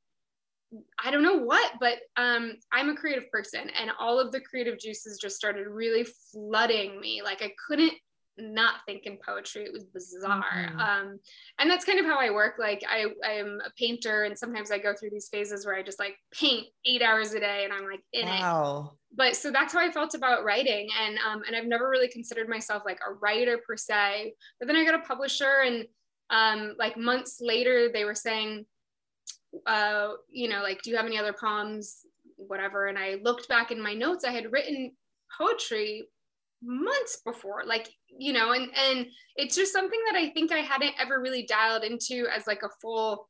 I 1.02 1.10
don't 1.10 1.22
know 1.22 1.38
what, 1.38 1.72
but 1.80 1.98
um, 2.16 2.56
I'm 2.72 2.90
a 2.90 2.96
creative 2.96 3.30
person, 3.30 3.70
and 3.70 3.90
all 3.98 4.20
of 4.20 4.32
the 4.32 4.40
creative 4.40 4.78
juices 4.78 5.18
just 5.18 5.36
started 5.36 5.66
really 5.66 6.06
flooding 6.32 7.00
me. 7.00 7.22
Like 7.22 7.42
I 7.42 7.52
couldn't 7.66 7.94
not 8.40 8.74
think 8.86 9.04
in 9.04 9.18
poetry. 9.24 9.64
It 9.64 9.72
was 9.72 9.84
bizarre. 9.84 10.42
Mm-hmm. 10.68 10.80
Um, 10.80 11.20
and 11.58 11.70
that's 11.70 11.84
kind 11.84 11.98
of 11.98 12.06
how 12.06 12.18
I 12.18 12.30
work. 12.30 12.54
Like 12.58 12.82
I, 12.88 13.06
I'm 13.24 13.60
a 13.64 13.70
painter, 13.76 14.24
and 14.24 14.38
sometimes 14.38 14.70
I 14.70 14.78
go 14.78 14.94
through 14.94 15.10
these 15.10 15.28
phases 15.28 15.66
where 15.66 15.74
I 15.74 15.82
just 15.82 15.98
like 15.98 16.16
paint 16.32 16.66
eight 16.84 17.02
hours 17.02 17.32
a 17.32 17.40
day, 17.40 17.64
and 17.64 17.72
I'm 17.72 17.84
like 17.84 18.02
in 18.12 18.26
wow. 18.26 18.92
it. 18.92 19.16
But 19.16 19.36
so 19.36 19.50
that's 19.50 19.72
how 19.72 19.80
I 19.80 19.90
felt 19.90 20.14
about 20.14 20.44
writing, 20.44 20.88
and 21.02 21.18
um, 21.18 21.42
and 21.46 21.56
I've 21.56 21.66
never 21.66 21.88
really 21.88 22.08
considered 22.08 22.48
myself 22.48 22.82
like 22.84 23.00
a 23.08 23.14
writer 23.14 23.58
per 23.66 23.76
se. 23.76 24.34
But 24.58 24.66
then 24.66 24.76
I 24.76 24.84
got 24.84 24.94
a 24.94 25.06
publisher, 25.06 25.62
and 25.64 25.86
um, 26.30 26.74
like 26.78 26.96
months 26.96 27.38
later, 27.40 27.90
they 27.92 28.04
were 28.04 28.14
saying 28.14 28.66
uh, 29.66 30.12
you 30.30 30.48
know, 30.48 30.62
like, 30.62 30.82
do 30.82 30.90
you 30.90 30.96
have 30.96 31.06
any 31.06 31.18
other 31.18 31.32
poems, 31.32 32.06
whatever? 32.36 32.86
And 32.86 32.98
I 32.98 33.16
looked 33.22 33.48
back 33.48 33.70
in 33.70 33.82
my 33.82 33.94
notes, 33.94 34.24
I 34.24 34.30
had 34.30 34.52
written 34.52 34.92
poetry 35.36 36.08
months 36.62 37.20
before, 37.24 37.62
like, 37.66 37.88
you 38.16 38.32
know, 38.32 38.52
and 38.52 38.70
and 38.76 39.06
it's 39.36 39.54
just 39.54 39.72
something 39.72 40.00
that 40.10 40.18
I 40.18 40.30
think 40.30 40.52
I 40.52 40.58
hadn't 40.58 40.94
ever 40.98 41.20
really 41.20 41.44
dialed 41.44 41.84
into 41.84 42.26
as 42.34 42.46
like 42.46 42.62
a 42.62 42.70
full 42.80 43.26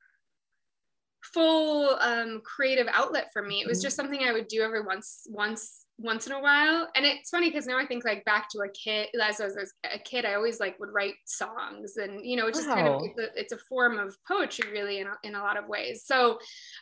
full 1.34 1.96
um, 2.00 2.40
creative 2.44 2.86
outlet 2.92 3.30
for 3.32 3.42
me. 3.42 3.60
It 3.60 3.68
was 3.68 3.78
mm-hmm. 3.78 3.86
just 3.86 3.96
something 3.96 4.22
I 4.22 4.32
would 4.32 4.48
do 4.48 4.62
every 4.62 4.82
once 4.82 5.26
once 5.28 5.86
once 5.98 6.26
in 6.26 6.32
a 6.32 6.40
while. 6.40 6.88
And 6.94 7.04
it's 7.04 7.30
funny 7.30 7.50
because 7.50 7.66
now 7.66 7.78
I 7.78 7.84
think 7.84 8.04
like 8.04 8.24
back 8.24 8.48
to 8.50 8.60
a 8.60 8.68
kid, 8.68 9.08
as 9.20 9.40
I 9.40 9.46
was 9.46 9.74
a 9.84 9.98
kid, 9.98 10.24
I 10.24 10.34
always 10.34 10.60
like 10.60 10.78
would 10.78 10.92
write 10.92 11.14
songs 11.26 11.96
and, 11.96 12.24
you 12.24 12.36
know, 12.36 12.46
it's 12.46 12.58
just 12.58 12.68
wow. 12.68 12.74
kind 12.76 12.88
of, 12.88 13.02
it's 13.04 13.18
a, 13.18 13.40
it's 13.40 13.52
a, 13.52 13.58
form 13.68 13.98
of 13.98 14.16
poetry 14.26 14.70
really 14.70 15.00
in 15.00 15.08
a, 15.08 15.14
in 15.24 15.34
a 15.34 15.40
lot 15.40 15.58
of 15.58 15.68
ways. 15.68 16.04
So, 16.06 16.38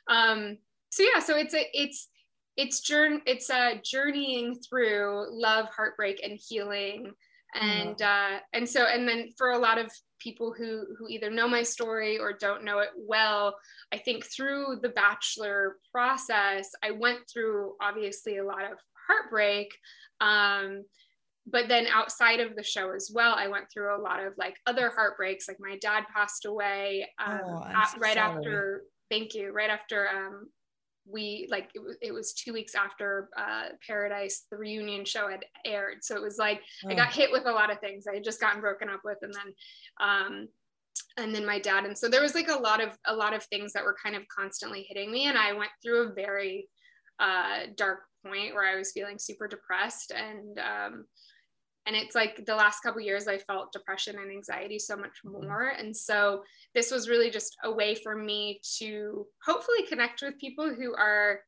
um, 0.08 0.58
so 0.90 1.02
yeah, 1.02 1.20
so 1.20 1.36
it's 1.36 1.54
a, 1.54 1.64
it's, 1.72 2.08
it's 2.56 2.80
journey, 2.80 3.20
it's 3.26 3.50
a 3.50 3.80
journeying 3.82 4.56
through 4.56 5.26
love, 5.30 5.66
heartbreak 5.74 6.20
and 6.22 6.38
healing. 6.38 7.12
And, 7.54 8.00
uh, 8.02 8.38
and 8.52 8.68
so, 8.68 8.84
and 8.84 9.08
then 9.08 9.30
for 9.38 9.52
a 9.52 9.58
lot 9.58 9.78
of 9.78 9.90
people 10.20 10.52
who, 10.56 10.84
who 10.98 11.08
either 11.08 11.30
know 11.30 11.48
my 11.48 11.62
story 11.62 12.18
or 12.18 12.34
don't 12.34 12.64
know 12.64 12.80
it 12.80 12.90
well, 12.98 13.54
I 13.92 13.96
think 13.96 14.26
through 14.26 14.80
the 14.82 14.90
bachelor 14.90 15.76
process, 15.90 16.68
I 16.82 16.90
went 16.90 17.20
through 17.32 17.74
obviously 17.80 18.36
a 18.36 18.44
lot 18.44 18.70
of 18.70 18.78
heartbreak. 19.06 19.68
Um, 20.20 20.84
but 21.46 21.68
then 21.68 21.86
outside 21.86 22.40
of 22.40 22.56
the 22.56 22.62
show 22.62 22.92
as 22.92 23.10
well, 23.14 23.34
I 23.36 23.46
went 23.48 23.66
through 23.72 23.96
a 23.96 24.02
lot 24.02 24.24
of 24.24 24.32
like 24.36 24.56
other 24.66 24.90
heartbreaks. 24.94 25.46
Like 25.46 25.58
my 25.60 25.78
dad 25.78 26.04
passed 26.12 26.44
away 26.44 27.08
um, 27.24 27.40
oh, 27.44 27.64
at, 27.64 27.94
right 27.98 28.14
sorry. 28.14 28.18
after. 28.18 28.82
Thank 29.10 29.34
you. 29.34 29.52
Right 29.52 29.70
after 29.70 30.08
um, 30.08 30.48
we 31.08 31.46
like 31.50 31.70
it 31.74 31.78
was, 31.78 31.96
it 32.02 32.12
was 32.12 32.32
two 32.32 32.52
weeks 32.52 32.74
after 32.74 33.28
uh, 33.36 33.68
Paradise, 33.86 34.46
the 34.50 34.56
reunion 34.56 35.04
show 35.04 35.28
had 35.28 35.44
aired. 35.64 35.98
So 36.02 36.16
it 36.16 36.22
was 36.22 36.36
like 36.38 36.60
oh. 36.84 36.88
I 36.88 36.94
got 36.94 37.14
hit 37.14 37.30
with 37.30 37.46
a 37.46 37.52
lot 37.52 37.70
of 37.70 37.78
things. 37.78 38.06
I 38.10 38.14
had 38.14 38.24
just 38.24 38.40
gotten 38.40 38.60
broken 38.60 38.88
up 38.88 39.00
with, 39.04 39.18
and 39.22 39.32
then 39.32 39.54
um, 40.00 40.48
and 41.16 41.34
then 41.34 41.46
my 41.46 41.60
dad. 41.60 41.84
And 41.84 41.96
so 41.96 42.08
there 42.08 42.22
was 42.22 42.34
like 42.34 42.48
a 42.48 42.58
lot 42.58 42.82
of 42.82 42.98
a 43.06 43.14
lot 43.14 43.34
of 43.34 43.44
things 43.44 43.72
that 43.72 43.84
were 43.84 43.96
kind 44.02 44.16
of 44.16 44.22
constantly 44.28 44.84
hitting 44.88 45.12
me, 45.12 45.26
and 45.26 45.38
I 45.38 45.52
went 45.52 45.70
through 45.82 46.08
a 46.08 46.12
very 46.12 46.68
uh, 47.20 47.66
dark 47.76 48.00
point 48.28 48.54
where 48.54 48.66
I 48.66 48.76
was 48.76 48.92
feeling 48.92 49.18
super 49.18 49.46
depressed 49.48 50.12
and 50.12 50.58
um, 50.58 51.04
and 51.86 51.94
it's 51.94 52.16
like 52.16 52.44
the 52.44 52.54
last 52.54 52.80
couple 52.82 53.00
years 53.00 53.28
I 53.28 53.38
felt 53.38 53.72
depression 53.72 54.16
and 54.18 54.30
anxiety 54.30 54.78
so 54.78 54.96
much 54.96 55.18
mm-hmm. 55.24 55.46
more 55.46 55.72
and 55.78 55.96
so 55.96 56.42
this 56.74 56.90
was 56.90 57.08
really 57.08 57.30
just 57.30 57.56
a 57.64 57.72
way 57.72 57.94
for 57.94 58.16
me 58.16 58.60
to 58.78 59.26
hopefully 59.44 59.86
connect 59.88 60.22
with 60.22 60.38
people 60.38 60.74
who 60.74 60.94
are 60.94 61.40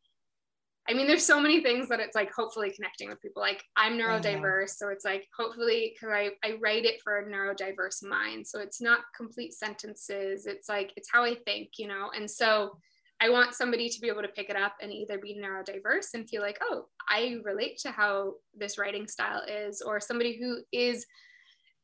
I 0.91 0.95
mean, 0.95 1.07
there's 1.07 1.25
so 1.25 1.39
many 1.39 1.63
things 1.63 1.89
that 1.91 2.01
it's 2.01 2.15
like 2.15 2.33
hopefully 2.33 2.73
connecting 2.75 3.11
with 3.11 3.21
people. 3.21 3.43
Like 3.43 3.63
I'm 3.77 3.99
neurodiverse, 3.99 4.71
so 4.71 4.89
it's 4.89 5.05
like 5.05 5.27
hopefully 5.37 5.93
because 5.93 6.15
I, 6.15 6.31
I 6.43 6.55
write 6.63 6.87
it 6.87 7.03
for 7.05 7.19
a 7.19 7.27
neurodiverse 7.27 8.03
mind. 8.03 8.47
So 8.47 8.61
it's 8.61 8.81
not 8.81 9.01
complete 9.15 9.53
sentences. 9.53 10.47
It's 10.47 10.67
like 10.67 10.95
it's 10.97 11.11
how 11.13 11.25
I 11.25 11.35
think, 11.35 11.73
you 11.77 11.89
know. 11.89 12.11
And 12.17 12.31
so 12.31 12.79
I 13.21 13.31
want 13.31 13.55
somebody 13.55 13.89
to 13.89 14.01
be 14.01 14.09
able 14.09 14.23
to 14.23 14.29
pick 14.29 14.49
it 14.49 14.57
up 14.57 14.77
and 14.81 14.93
either 14.93 15.19
be 15.19 15.37
neurodiverse 15.37 16.15
and 16.15 16.29
feel 16.29 16.43
like, 16.43 16.59
oh, 16.63 16.87
I 17.09 17.39
relate 17.45 17.79
to 17.79 17.91
how 17.91 18.35
this 18.55 18.79
writing 18.79 19.09
style 19.09 19.43
is, 19.43 19.83
or 19.83 20.01
somebody 20.01 20.39
who 20.39 20.59
is 20.73 21.05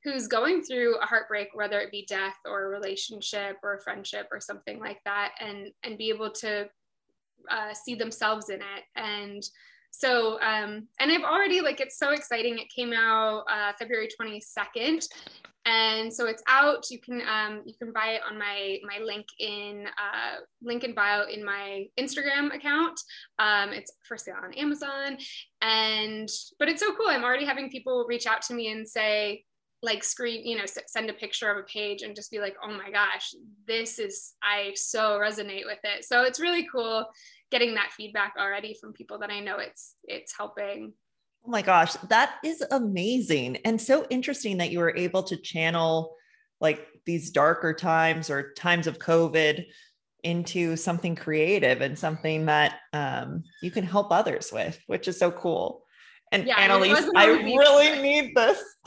who's 0.04 0.28
going 0.28 0.62
through 0.62 0.98
a 0.98 1.06
heartbreak, 1.06 1.48
whether 1.54 1.80
it 1.80 1.90
be 1.90 2.04
death 2.06 2.36
or 2.44 2.66
a 2.66 2.68
relationship 2.68 3.56
or 3.62 3.74
a 3.74 3.80
friendship 3.80 4.28
or 4.30 4.38
something 4.38 4.78
like 4.78 5.00
that, 5.04 5.32
and 5.40 5.68
and 5.82 5.98
be 5.98 6.08
able 6.08 6.30
to 6.30 6.68
uh, 7.50 7.74
see 7.74 7.94
themselves 7.94 8.48
in 8.48 8.60
it. 8.60 8.84
And 8.96 9.42
so, 9.90 10.40
um, 10.40 10.88
and 10.98 11.12
I've 11.12 11.22
already 11.22 11.60
like 11.60 11.80
it's 11.80 11.98
so 11.98 12.10
exciting. 12.10 12.58
It 12.58 12.68
came 12.74 12.92
out 12.92 13.44
uh, 13.50 13.72
February 13.78 14.08
22nd, 14.20 15.06
and 15.66 16.12
so 16.12 16.26
it's 16.26 16.42
out. 16.46 16.90
You 16.90 17.00
can 17.00 17.22
um, 17.22 17.62
you 17.64 17.74
can 17.74 17.92
buy 17.92 18.12
it 18.12 18.20
on 18.28 18.38
my 18.38 18.78
my 18.86 19.02
link 19.02 19.26
in 19.38 19.86
uh, 19.86 20.40
link 20.62 20.84
in 20.84 20.94
bio 20.94 21.24
in 21.26 21.44
my 21.44 21.86
instagram 21.98 22.54
account. 22.54 23.00
Um, 23.38 23.70
it's 23.70 23.92
for 24.06 24.16
sale 24.16 24.36
on 24.42 24.52
amazon. 24.54 25.18
And 25.62 26.28
but 26.58 26.68
it's 26.68 26.80
so 26.80 26.94
cool. 26.94 27.08
I'm 27.08 27.24
already 27.24 27.46
having 27.46 27.70
people 27.70 28.04
reach 28.08 28.26
out 28.26 28.42
to 28.42 28.54
me 28.54 28.70
and 28.70 28.86
say 28.86 29.44
like 29.82 30.02
screen 30.02 30.46
you 30.46 30.56
know 30.56 30.64
send 30.86 31.10
a 31.10 31.14
picture 31.14 31.50
of 31.50 31.58
a 31.58 31.62
page 31.64 32.02
and 32.02 32.16
just 32.16 32.30
be 32.30 32.38
like 32.38 32.56
oh 32.64 32.72
my 32.72 32.90
gosh 32.90 33.34
this 33.66 33.98
is 33.98 34.32
i 34.42 34.72
so 34.74 35.18
resonate 35.18 35.66
with 35.66 35.80
it. 35.84 36.04
So 36.04 36.22
it's 36.22 36.40
really 36.40 36.66
cool 36.70 37.06
getting 37.50 37.74
that 37.74 37.92
feedback 37.96 38.34
already 38.38 38.76
from 38.80 38.92
people 38.92 39.18
that 39.18 39.30
i 39.30 39.40
know 39.40 39.58
it's 39.58 39.94
it's 40.04 40.34
helping 40.36 40.92
Oh 41.46 41.50
my 41.50 41.62
gosh, 41.62 41.92
that 42.08 42.36
is 42.42 42.64
amazing. 42.70 43.56
And 43.64 43.80
so 43.80 44.06
interesting 44.08 44.58
that 44.58 44.70
you 44.70 44.78
were 44.78 44.96
able 44.96 45.22
to 45.24 45.36
channel 45.36 46.16
like 46.60 46.86
these 47.04 47.30
darker 47.30 47.74
times 47.74 48.30
or 48.30 48.52
times 48.54 48.86
of 48.86 48.98
COVID 48.98 49.66
into 50.22 50.74
something 50.76 51.14
creative 51.14 51.82
and 51.82 51.98
something 51.98 52.46
that 52.46 52.80
um, 52.94 53.44
you 53.62 53.70
can 53.70 53.84
help 53.84 54.10
others 54.10 54.50
with, 54.52 54.80
which 54.86 55.06
is 55.06 55.18
so 55.18 55.30
cool. 55.30 55.84
And 56.32 56.46
yeah, 56.46 56.66
Annaliese, 56.66 57.10
I 57.14 57.26
really 57.26 58.00
need 58.00 58.34
this. 58.34 58.62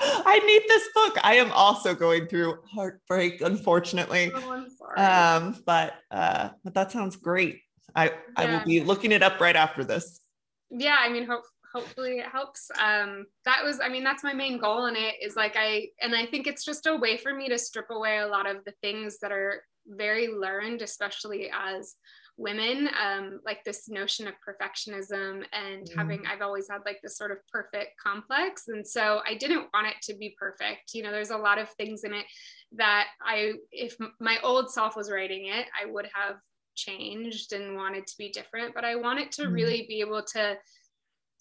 I 0.00 0.38
need 0.40 0.62
this 0.68 0.88
book. 0.94 1.16
I 1.22 1.34
am 1.36 1.52
also 1.52 1.94
going 1.94 2.26
through 2.26 2.58
heartbreak, 2.72 3.40
unfortunately. 3.40 4.32
Oh, 4.34 4.66
um, 4.96 5.62
but 5.64 5.94
uh, 6.10 6.50
but 6.64 6.74
that 6.74 6.90
sounds 6.90 7.14
great. 7.16 7.60
I, 7.94 8.06
yeah. 8.06 8.12
I 8.36 8.46
will 8.46 8.64
be 8.64 8.80
looking 8.80 9.12
it 9.12 9.22
up 9.22 9.40
right 9.40 9.56
after 9.56 9.84
this 9.84 10.20
yeah 10.70 10.96
i 11.00 11.08
mean 11.08 11.26
hope, 11.26 11.44
hopefully 11.74 12.18
it 12.18 12.26
helps. 12.26 12.70
Um 12.82 13.26
that 13.44 13.62
was 13.64 13.80
i 13.80 13.88
mean 13.88 14.04
that's 14.04 14.24
my 14.24 14.32
main 14.32 14.58
goal 14.58 14.86
in 14.86 14.96
it 14.96 15.14
is 15.22 15.36
like 15.36 15.54
i 15.56 15.88
and 16.00 16.14
i 16.14 16.26
think 16.26 16.46
it's 16.46 16.64
just 16.64 16.86
a 16.86 16.96
way 16.96 17.16
for 17.16 17.34
me 17.34 17.48
to 17.48 17.58
strip 17.58 17.90
away 17.90 18.18
a 18.18 18.26
lot 18.26 18.48
of 18.48 18.64
the 18.64 18.72
things 18.82 19.18
that 19.20 19.32
are 19.32 19.62
very 19.86 20.28
learned 20.28 20.82
especially 20.82 21.50
as 21.50 21.96
women 22.38 22.88
um, 23.04 23.40
like 23.44 23.64
this 23.64 23.88
notion 23.88 24.28
of 24.28 24.34
perfectionism 24.46 25.44
and 25.52 25.86
mm. 25.86 25.96
having 25.96 26.22
i've 26.26 26.40
always 26.40 26.68
had 26.70 26.78
like 26.86 27.00
this 27.02 27.18
sort 27.18 27.32
of 27.32 27.38
perfect 27.52 27.92
complex. 28.02 28.68
And 28.68 28.86
so 28.86 29.20
i 29.26 29.34
didn't 29.34 29.66
want 29.74 29.88
it 29.88 29.96
to 30.02 30.16
be 30.16 30.36
perfect. 30.38 30.94
You 30.94 31.02
know 31.02 31.10
there's 31.10 31.30
a 31.30 31.36
lot 31.36 31.58
of 31.58 31.68
things 31.70 32.04
in 32.04 32.14
it 32.14 32.26
that 32.72 33.08
i 33.22 33.54
if 33.72 33.96
my 34.20 34.38
old 34.42 34.70
self 34.70 34.94
was 34.96 35.10
writing 35.10 35.46
it 35.46 35.66
i 35.80 35.90
would 35.90 36.06
have 36.12 36.36
changed 36.78 37.52
and 37.52 37.74
wanted 37.74 38.06
to 38.06 38.16
be 38.16 38.30
different 38.30 38.74
but 38.74 38.84
i 38.84 38.94
wanted 38.94 39.32
to 39.32 39.42
mm-hmm. 39.42 39.52
really 39.52 39.84
be 39.88 40.00
able 40.00 40.22
to 40.22 40.56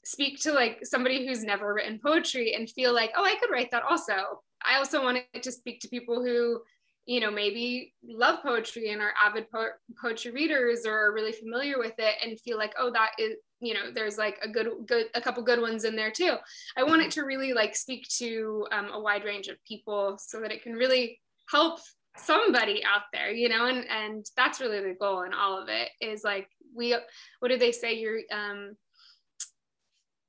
speak 0.04 0.40
to 0.40 0.52
like 0.52 0.80
somebody 0.84 1.28
who's 1.28 1.44
never 1.44 1.74
written 1.74 2.00
poetry 2.04 2.54
and 2.56 2.70
feel 2.70 2.94
like 2.94 3.12
oh 3.16 3.24
i 3.24 3.36
could 3.40 3.52
write 3.52 3.72
that 3.72 3.84
also. 3.84 4.42
I 4.66 4.78
also 4.78 5.04
wanted 5.04 5.26
to 5.42 5.52
speak 5.52 5.80
to 5.82 5.88
people 5.88 6.24
who 6.24 6.62
you 7.06 7.20
know 7.22 7.32
maybe 7.32 7.94
love 8.04 8.42
poetry 8.44 8.92
and 8.92 9.02
are 9.02 9.14
avid 9.24 9.50
po- 9.50 9.78
poetry 10.02 10.32
readers 10.32 10.86
or 10.86 10.94
are 10.94 11.14
really 11.14 11.32
familiar 11.32 11.78
with 11.78 11.94
it 11.98 12.16
and 12.24 12.40
feel 12.40 12.58
like 12.58 12.74
oh 12.78 12.92
that 12.92 13.12
is 13.18 13.36
you 13.62 13.74
know 13.74 13.92
there's 13.94 14.18
like 14.18 14.38
a 14.44 14.50
good 14.50 14.68
good 14.86 15.08
a 15.16 15.22
couple 15.22 15.42
good 15.44 15.62
ones 15.62 15.84
in 15.86 15.96
there 15.96 16.12
too. 16.12 16.36
I 16.76 16.84
want 16.84 17.02
it 17.02 17.12
to 17.12 17.22
really 17.22 17.54
like 17.54 17.76
speak 17.76 18.08
to 18.18 18.68
um, 18.72 18.90
a 18.92 19.00
wide 19.00 19.24
range 19.24 19.48
of 19.48 19.64
people 19.64 20.18
so 20.20 20.42
that 20.42 20.52
it 20.52 20.64
can 20.64 20.74
really 20.74 21.20
help 21.50 21.80
somebody 22.18 22.84
out 22.84 23.04
there 23.14 23.32
you 23.32 23.50
know 23.50 23.68
and 23.68 23.86
and 23.90 24.26
that's 24.36 24.60
really 24.60 24.82
the 24.82 24.96
goal 25.00 25.24
in 25.24 25.34
all 25.34 25.62
of 25.62 25.70
it 25.70 25.90
is 26.02 26.24
like 26.24 26.48
we 26.76 26.96
what 27.40 27.50
do 27.50 27.58
they 27.58 27.72
say 27.72 27.94
you're 27.94 28.20
um 28.32 28.76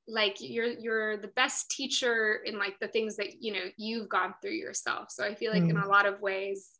like 0.09 0.37
you're 0.40 0.72
you're 0.79 1.16
the 1.18 1.29
best 1.29 1.70
teacher 1.70 2.40
in 2.44 2.59
like 2.59 2.79
the 2.81 2.88
things 2.88 3.16
that 3.16 3.42
you 3.42 3.53
know 3.53 3.64
you've 3.77 4.09
gone 4.09 4.35
through 4.40 4.53
yourself 4.53 5.11
so 5.11 5.24
i 5.24 5.35
feel 5.35 5.53
like 5.53 5.62
mm. 5.62 5.70
in 5.70 5.77
a 5.77 5.87
lot 5.87 6.07
of 6.07 6.20
ways 6.20 6.70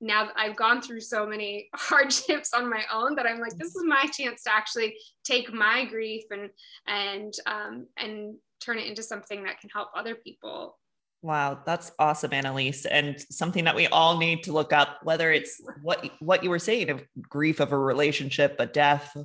now 0.00 0.28
i've 0.36 0.56
gone 0.56 0.82
through 0.82 1.00
so 1.00 1.24
many 1.24 1.68
hardships 1.74 2.52
on 2.52 2.68
my 2.68 2.82
own 2.92 3.14
that 3.14 3.26
i'm 3.26 3.38
like 3.38 3.56
this 3.56 3.76
is 3.76 3.84
my 3.86 4.04
chance 4.06 4.42
to 4.42 4.52
actually 4.52 4.96
take 5.24 5.52
my 5.52 5.84
grief 5.84 6.24
and 6.30 6.50
and 6.88 7.34
um 7.46 7.86
and 7.96 8.34
turn 8.60 8.78
it 8.78 8.86
into 8.86 9.02
something 9.02 9.44
that 9.44 9.60
can 9.60 9.70
help 9.70 9.88
other 9.94 10.16
people 10.16 10.76
Wow, 11.20 11.60
that's 11.66 11.90
awesome, 11.98 12.30
Annaliese, 12.30 12.86
and 12.88 13.20
something 13.30 13.64
that 13.64 13.74
we 13.74 13.88
all 13.88 14.18
need 14.18 14.44
to 14.44 14.52
look 14.52 14.72
up. 14.72 15.00
Whether 15.02 15.32
it's 15.32 15.60
what 15.82 16.08
what 16.20 16.44
you 16.44 16.50
were 16.50 16.58
saying 16.58 16.90
of 16.90 17.02
grief 17.20 17.60
of 17.60 17.72
a 17.72 17.78
relationship, 17.78 18.56
a 18.58 18.66
death, 18.66 19.16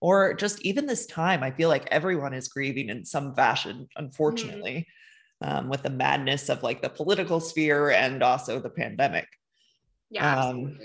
or 0.00 0.34
just 0.34 0.60
even 0.62 0.86
this 0.86 1.06
time, 1.06 1.42
I 1.42 1.50
feel 1.50 1.68
like 1.68 1.88
everyone 1.90 2.34
is 2.34 2.48
grieving 2.48 2.88
in 2.88 3.04
some 3.04 3.34
fashion, 3.34 3.76
mm-hmm. 3.76 4.04
unfortunately, 4.04 4.86
mm-hmm. 5.42 5.58
um, 5.58 5.68
with 5.68 5.82
the 5.82 5.90
madness 5.90 6.48
of 6.48 6.62
like 6.62 6.82
the 6.82 6.88
political 6.88 7.40
sphere 7.40 7.90
and 7.90 8.22
also 8.22 8.60
the 8.60 8.70
pandemic. 8.70 9.26
Yeah, 10.08 10.44
um, 10.44 10.78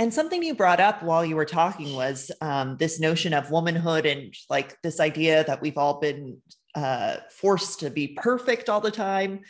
and 0.00 0.12
something 0.12 0.42
you 0.42 0.54
brought 0.54 0.80
up 0.80 1.04
while 1.04 1.24
you 1.24 1.36
were 1.36 1.44
talking 1.44 1.94
was 1.94 2.32
um, 2.40 2.76
this 2.78 2.98
notion 2.98 3.32
of 3.32 3.52
womanhood 3.52 4.06
and 4.06 4.34
like 4.48 4.80
this 4.82 4.98
idea 4.98 5.44
that 5.44 5.60
we've 5.60 5.78
all 5.78 6.00
been 6.00 6.38
uh, 6.74 7.16
forced 7.30 7.80
to 7.80 7.90
be 7.90 8.08
perfect 8.08 8.68
all 8.68 8.80
the 8.80 8.90
time 8.90 9.40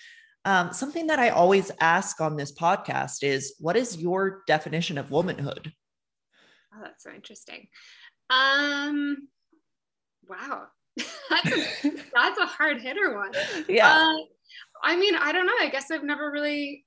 um, 0.45 0.73
something 0.73 1.09
that 1.09 1.19
I 1.19 1.31
always 1.31 1.71
ask 1.81 2.21
on 2.21 2.37
this 2.37 2.53
podcast 2.53 3.23
is 3.23 3.55
what 3.59 3.77
is 3.77 3.97
your 3.97 4.43
definition 4.47 4.97
of 4.97 5.11
womanhood? 5.11 5.73
Oh, 6.75 6.81
that's 6.83 7.05
so 7.05 7.11
interesting. 7.11 7.69
Um, 8.31 9.29
wow. 10.29 10.65
that's, 10.97 11.53
a, 11.85 11.91
that's 12.15 12.39
a 12.39 12.47
hard 12.47 12.81
hitter 12.81 13.17
one. 13.17 13.33
Yeah. 13.69 13.93
Uh, 13.93 14.17
I 14.83 14.97
mean, 14.97 15.15
I 15.15 15.33
don't 15.33 15.47
know. 15.47 15.53
I 15.61 15.69
guess 15.69 15.91
I've 15.91 16.05
never 16.05 16.31
really 16.31 16.87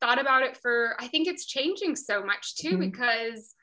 thought 0.00 0.20
about 0.20 0.42
it 0.42 0.58
for, 0.58 0.94
I 0.98 1.06
think 1.06 1.28
it's 1.28 1.46
changing 1.46 1.96
so 1.96 2.24
much 2.24 2.56
too, 2.56 2.72
mm-hmm. 2.72 2.90
because 2.90 3.54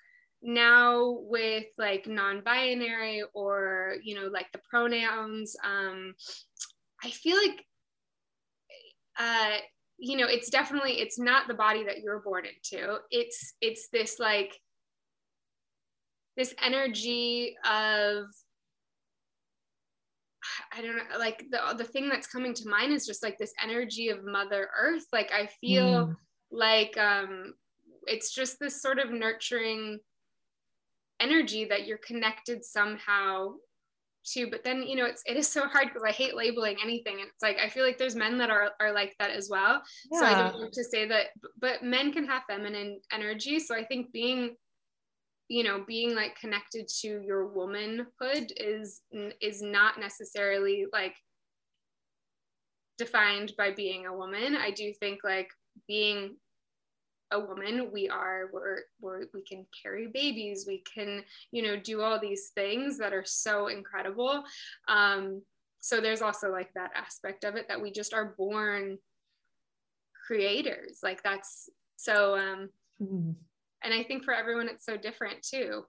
now 0.41 1.17
with 1.21 1.65
like 1.77 2.07
non-binary 2.07 3.23
or, 3.33 3.97
you 4.03 4.15
know, 4.15 4.27
like 4.27 4.47
the 4.53 4.61
pronouns, 4.69 5.55
um, 5.63 6.15
I 7.03 7.09
feel 7.11 7.37
like 7.37 7.63
uh, 9.19 9.57
you 9.97 10.17
know, 10.17 10.27
it's 10.27 10.49
definitely 10.49 10.93
it's 10.93 11.19
not 11.19 11.47
the 11.47 11.53
body 11.53 11.83
that 11.83 11.99
you're 11.99 12.21
born 12.21 12.45
into. 12.45 12.97
It's 13.11 13.53
it's 13.61 13.89
this 13.91 14.17
like 14.17 14.57
this 16.37 16.55
energy 16.63 17.55
of 17.65 18.25
I 20.71 20.81
don't 20.81 20.95
know, 20.95 21.19
like 21.19 21.45
the 21.51 21.75
the 21.77 21.83
thing 21.83 22.07
that's 22.07 22.27
coming 22.27 22.53
to 22.55 22.69
mind 22.69 22.93
is 22.93 23.05
just 23.05 23.21
like 23.21 23.37
this 23.37 23.53
energy 23.61 24.09
of 24.09 24.23
Mother 24.23 24.69
Earth. 24.79 25.05
Like 25.11 25.31
I 25.33 25.49
feel 25.59 26.07
mm. 26.07 26.15
like 26.49 26.97
um 26.97 27.53
it's 28.07 28.33
just 28.33 28.57
this 28.59 28.81
sort 28.81 28.99
of 28.99 29.11
nurturing 29.11 29.99
energy 31.19 31.65
that 31.65 31.85
you're 31.85 31.97
connected 31.97 32.63
somehow 32.63 33.49
too 34.25 34.47
but 34.51 34.63
then 34.63 34.83
you 34.83 34.95
know 34.95 35.05
it's 35.05 35.23
it 35.25 35.37
is 35.37 35.47
so 35.47 35.67
hard 35.67 35.87
because 35.87 36.03
i 36.05 36.11
hate 36.11 36.35
labeling 36.35 36.75
anything 36.83 37.15
and 37.19 37.29
it's 37.29 37.41
like 37.41 37.57
i 37.57 37.69
feel 37.69 37.85
like 37.85 37.97
there's 37.97 38.15
men 38.15 38.37
that 38.37 38.49
are 38.49 38.71
are 38.79 38.93
like 38.93 39.15
that 39.19 39.31
as 39.31 39.49
well. 39.49 39.81
Yeah. 40.11 40.19
so 40.19 40.25
i 40.25 40.33
don't 40.35 40.59
want 40.59 40.73
to 40.73 40.83
say 40.83 41.07
that 41.07 41.27
but 41.59 41.83
men 41.83 42.11
can 42.11 42.25
have 42.27 42.43
feminine 42.49 42.99
energy. 43.13 43.59
So 43.59 43.75
i 43.75 43.83
think 43.83 44.11
being 44.11 44.55
you 45.47 45.63
know 45.63 45.83
being 45.87 46.15
like 46.15 46.35
connected 46.39 46.87
to 47.01 47.21
your 47.25 47.47
womanhood 47.47 48.51
is 48.57 49.01
is 49.41 49.61
not 49.61 49.99
necessarily 49.99 50.85
like 50.93 51.15
defined 52.99 53.53
by 53.57 53.71
being 53.71 54.05
a 54.05 54.15
woman. 54.15 54.55
I 54.55 54.69
do 54.69 54.93
think 54.99 55.21
like 55.23 55.49
being 55.87 56.35
a 57.31 57.39
woman 57.39 57.89
we 57.93 58.09
are 58.09 58.49
we're, 58.51 58.79
we're 58.99 59.25
we 59.33 59.41
can 59.41 59.65
carry 59.83 60.07
babies 60.07 60.65
we 60.67 60.83
can 60.93 61.23
you 61.51 61.61
know 61.61 61.77
do 61.77 62.01
all 62.01 62.19
these 62.19 62.49
things 62.55 62.97
that 62.97 63.13
are 63.13 63.25
so 63.25 63.67
incredible 63.67 64.43
um 64.87 65.41
so 65.79 66.01
there's 66.01 66.21
also 66.21 66.51
like 66.51 66.73
that 66.73 66.91
aspect 66.95 67.43
of 67.43 67.55
it 67.55 67.67
that 67.67 67.81
we 67.81 67.91
just 67.91 68.13
are 68.13 68.35
born 68.37 68.97
creators 70.27 70.99
like 71.03 71.21
that's 71.23 71.69
so 71.95 72.35
um 72.35 72.69
mm-hmm. 73.01 73.31
and 73.83 73.93
i 73.93 74.03
think 74.03 74.23
for 74.23 74.33
everyone 74.33 74.67
it's 74.67 74.85
so 74.85 74.97
different 74.97 75.41
too 75.41 75.83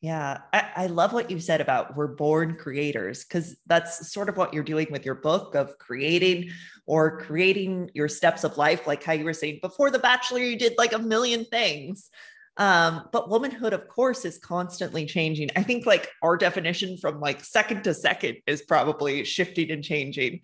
yeah, 0.00 0.38
I, 0.52 0.70
I, 0.76 0.86
love 0.86 1.12
what 1.12 1.30
you 1.30 1.38
said 1.38 1.60
about 1.60 1.94
we're 1.94 2.06
born 2.06 2.56
creators 2.56 3.22
because 3.22 3.56
that's 3.66 4.10
sort 4.10 4.30
of 4.30 4.36
what 4.38 4.54
you're 4.54 4.62
doing 4.62 4.86
with 4.90 5.04
your 5.04 5.16
book 5.16 5.54
of 5.54 5.76
creating 5.76 6.50
or 6.86 7.20
creating 7.20 7.90
your 7.92 8.08
steps 8.08 8.42
of 8.42 8.56
life, 8.56 8.86
like 8.86 9.02
how 9.02 9.12
you 9.12 9.24
were 9.24 9.34
saying 9.34 9.58
before 9.60 9.90
The 9.90 9.98
Bachelor, 9.98 10.38
you 10.38 10.58
did 10.58 10.74
like 10.78 10.94
a 10.94 10.98
million 10.98 11.44
things. 11.44 12.08
Um, 12.56 13.08
but 13.12 13.28
womanhood, 13.28 13.74
of 13.74 13.88
course, 13.88 14.24
is 14.24 14.38
constantly 14.38 15.04
changing. 15.04 15.50
I 15.54 15.62
think 15.62 15.84
like 15.84 16.08
our 16.22 16.38
definition 16.38 16.96
from 16.96 17.20
like 17.20 17.44
second 17.44 17.84
to 17.84 17.92
second 17.92 18.38
is 18.46 18.62
probably 18.62 19.24
shifting 19.24 19.70
and 19.70 19.84
changing. 19.84 20.40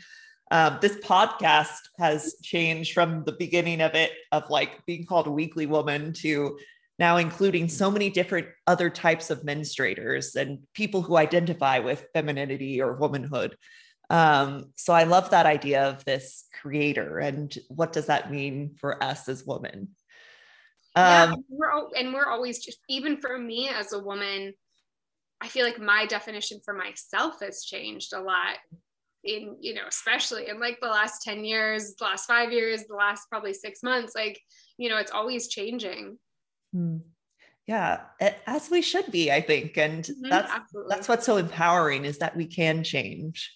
Um, 0.50 0.78
this 0.80 0.96
podcast 0.98 1.80
has 1.98 2.36
changed 2.42 2.92
from 2.92 3.24
the 3.24 3.32
beginning 3.32 3.80
of 3.80 3.94
it, 3.94 4.12
of 4.32 4.48
like 4.50 4.84
being 4.84 5.06
called 5.06 5.26
a 5.26 5.30
weekly 5.30 5.66
woman 5.66 6.12
to 6.14 6.58
now 6.98 7.16
including 7.16 7.68
so 7.68 7.90
many 7.90 8.10
different 8.10 8.48
other 8.66 8.88
types 8.90 9.30
of 9.30 9.42
menstruators 9.42 10.34
and 10.34 10.60
people 10.74 11.02
who 11.02 11.16
identify 11.16 11.78
with 11.78 12.06
femininity 12.14 12.80
or 12.80 12.94
womanhood. 12.94 13.56
Um, 14.08 14.72
so 14.76 14.92
I 14.92 15.04
love 15.04 15.30
that 15.30 15.46
idea 15.46 15.88
of 15.88 16.04
this 16.04 16.44
creator 16.60 17.18
and 17.18 17.56
what 17.68 17.92
does 17.92 18.06
that 18.06 18.30
mean 18.30 18.76
for 18.78 19.02
us 19.02 19.28
as 19.28 19.44
women? 19.44 19.88
Um, 20.94 21.04
yeah, 21.04 21.34
we're, 21.48 21.88
and 21.98 22.14
we're 22.14 22.30
always 22.30 22.64
just, 22.64 22.78
even 22.88 23.18
for 23.18 23.36
me 23.36 23.68
as 23.68 23.92
a 23.92 23.98
woman, 23.98 24.54
I 25.40 25.48
feel 25.48 25.66
like 25.66 25.78
my 25.78 26.06
definition 26.06 26.60
for 26.64 26.72
myself 26.72 27.40
has 27.42 27.64
changed 27.64 28.14
a 28.14 28.20
lot 28.20 28.56
in, 29.22 29.56
you 29.60 29.74
know, 29.74 29.82
especially 29.86 30.48
in 30.48 30.58
like 30.58 30.78
the 30.80 30.88
last 30.88 31.22
10 31.22 31.44
years, 31.44 31.94
the 31.98 32.04
last 32.04 32.26
five 32.26 32.52
years, 32.52 32.84
the 32.84 32.94
last 32.94 33.28
probably 33.28 33.52
six 33.52 33.82
months, 33.82 34.14
like, 34.14 34.40
you 34.78 34.88
know, 34.88 34.96
it's 34.96 35.10
always 35.10 35.48
changing. 35.48 36.16
Hmm. 36.76 36.96
Yeah, 37.66 38.02
as 38.46 38.70
we 38.70 38.80
should 38.80 39.10
be, 39.10 39.32
I 39.32 39.40
think, 39.40 39.76
and 39.76 40.04
mm-hmm, 40.04 40.28
that's 40.28 40.52
absolutely. 40.52 40.94
that's 40.94 41.08
what's 41.08 41.26
so 41.26 41.36
empowering 41.36 42.04
is 42.04 42.18
that 42.18 42.36
we 42.36 42.46
can 42.46 42.84
change. 42.84 43.52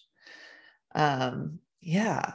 Um, 0.96 1.60
yeah, 1.80 2.32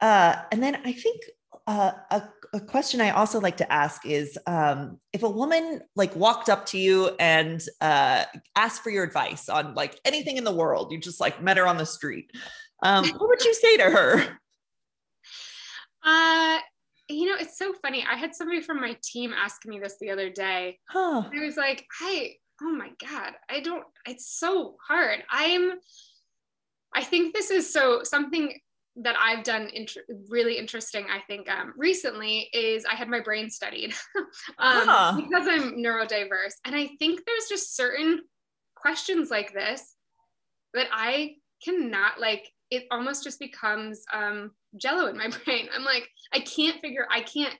uh, 0.00 0.36
and 0.52 0.62
then 0.62 0.76
I 0.84 0.92
think 0.92 1.22
uh, 1.66 1.92
a, 2.10 2.22
a, 2.52 2.60
question 2.60 3.00
I 3.00 3.10
also 3.10 3.40
like 3.40 3.56
to 3.56 3.72
ask 3.72 4.06
is 4.06 4.38
um, 4.46 5.00
if 5.12 5.24
a 5.24 5.28
woman 5.28 5.80
like 5.96 6.14
walked 6.14 6.48
up 6.48 6.66
to 6.66 6.78
you 6.78 7.10
and 7.18 7.60
uh, 7.80 8.24
asked 8.54 8.82
for 8.82 8.90
your 8.90 9.02
advice 9.02 9.48
on 9.48 9.74
like 9.74 9.98
anything 10.04 10.36
in 10.36 10.44
the 10.44 10.54
world, 10.54 10.92
you 10.92 11.00
just 11.00 11.20
like 11.20 11.42
met 11.42 11.56
her 11.56 11.66
on 11.66 11.78
the 11.78 11.86
street, 11.86 12.30
um, 12.84 13.08
what 13.08 13.28
would 13.28 13.44
you 13.44 13.54
say 13.54 13.76
to 13.78 13.84
her? 13.84 14.38
Uh, 16.00 16.60
you 17.08 17.26
know, 17.26 17.36
it's 17.38 17.58
so 17.58 17.72
funny. 17.82 18.04
I 18.08 18.16
had 18.16 18.34
somebody 18.34 18.60
from 18.60 18.80
my 18.80 18.96
team 19.02 19.32
ask 19.32 19.64
me 19.66 19.78
this 19.78 19.96
the 20.00 20.10
other 20.10 20.30
day. 20.30 20.78
Huh. 20.88 21.24
I 21.34 21.44
was 21.44 21.56
like, 21.56 21.86
I, 22.00 22.34
oh 22.62 22.70
my 22.70 22.90
God, 23.00 23.32
I 23.50 23.60
don't, 23.60 23.84
it's 24.06 24.30
so 24.38 24.76
hard. 24.86 25.22
I'm, 25.30 25.72
I 26.94 27.02
think 27.02 27.34
this 27.34 27.50
is 27.50 27.72
so 27.72 28.02
something 28.02 28.58
that 28.96 29.16
I've 29.18 29.44
done 29.44 29.70
inter- 29.72 30.04
really 30.28 30.58
interesting, 30.58 31.06
I 31.08 31.20
think, 31.26 31.48
um, 31.48 31.72
recently 31.76 32.48
is 32.52 32.84
I 32.84 32.94
had 32.94 33.08
my 33.08 33.20
brain 33.20 33.48
studied 33.48 33.94
um, 34.58 34.86
huh. 34.86 35.12
because 35.16 35.46
I'm 35.46 35.76
neurodiverse. 35.76 36.54
And 36.64 36.74
I 36.74 36.88
think 36.98 37.20
there's 37.24 37.48
just 37.48 37.76
certain 37.76 38.20
questions 38.74 39.30
like 39.30 39.52
this 39.52 39.94
that 40.74 40.88
I 40.92 41.36
cannot 41.64 42.20
like 42.20 42.50
it 42.70 42.84
almost 42.90 43.24
just 43.24 43.38
becomes 43.38 44.04
um, 44.12 44.52
jello 44.76 45.06
in 45.06 45.16
my 45.16 45.28
brain. 45.44 45.68
I'm 45.74 45.84
like, 45.84 46.08
I 46.32 46.40
can't 46.40 46.80
figure, 46.80 47.06
I 47.10 47.20
can't, 47.20 47.54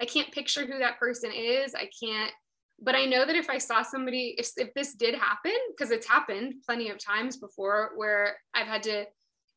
I 0.00 0.04
can't 0.04 0.32
picture 0.32 0.66
who 0.66 0.78
that 0.78 0.98
person 0.98 1.30
is. 1.32 1.74
I 1.74 1.88
can't, 2.02 2.32
but 2.80 2.94
I 2.94 3.04
know 3.04 3.26
that 3.26 3.36
if 3.36 3.50
I 3.50 3.58
saw 3.58 3.82
somebody, 3.82 4.34
if, 4.38 4.50
if 4.56 4.72
this 4.74 4.94
did 4.94 5.14
happen, 5.14 5.54
because 5.70 5.90
it's 5.90 6.08
happened 6.08 6.54
plenty 6.66 6.90
of 6.90 6.98
times 6.98 7.36
before 7.36 7.90
where 7.96 8.36
I've 8.54 8.66
had 8.66 8.82
to 8.84 9.04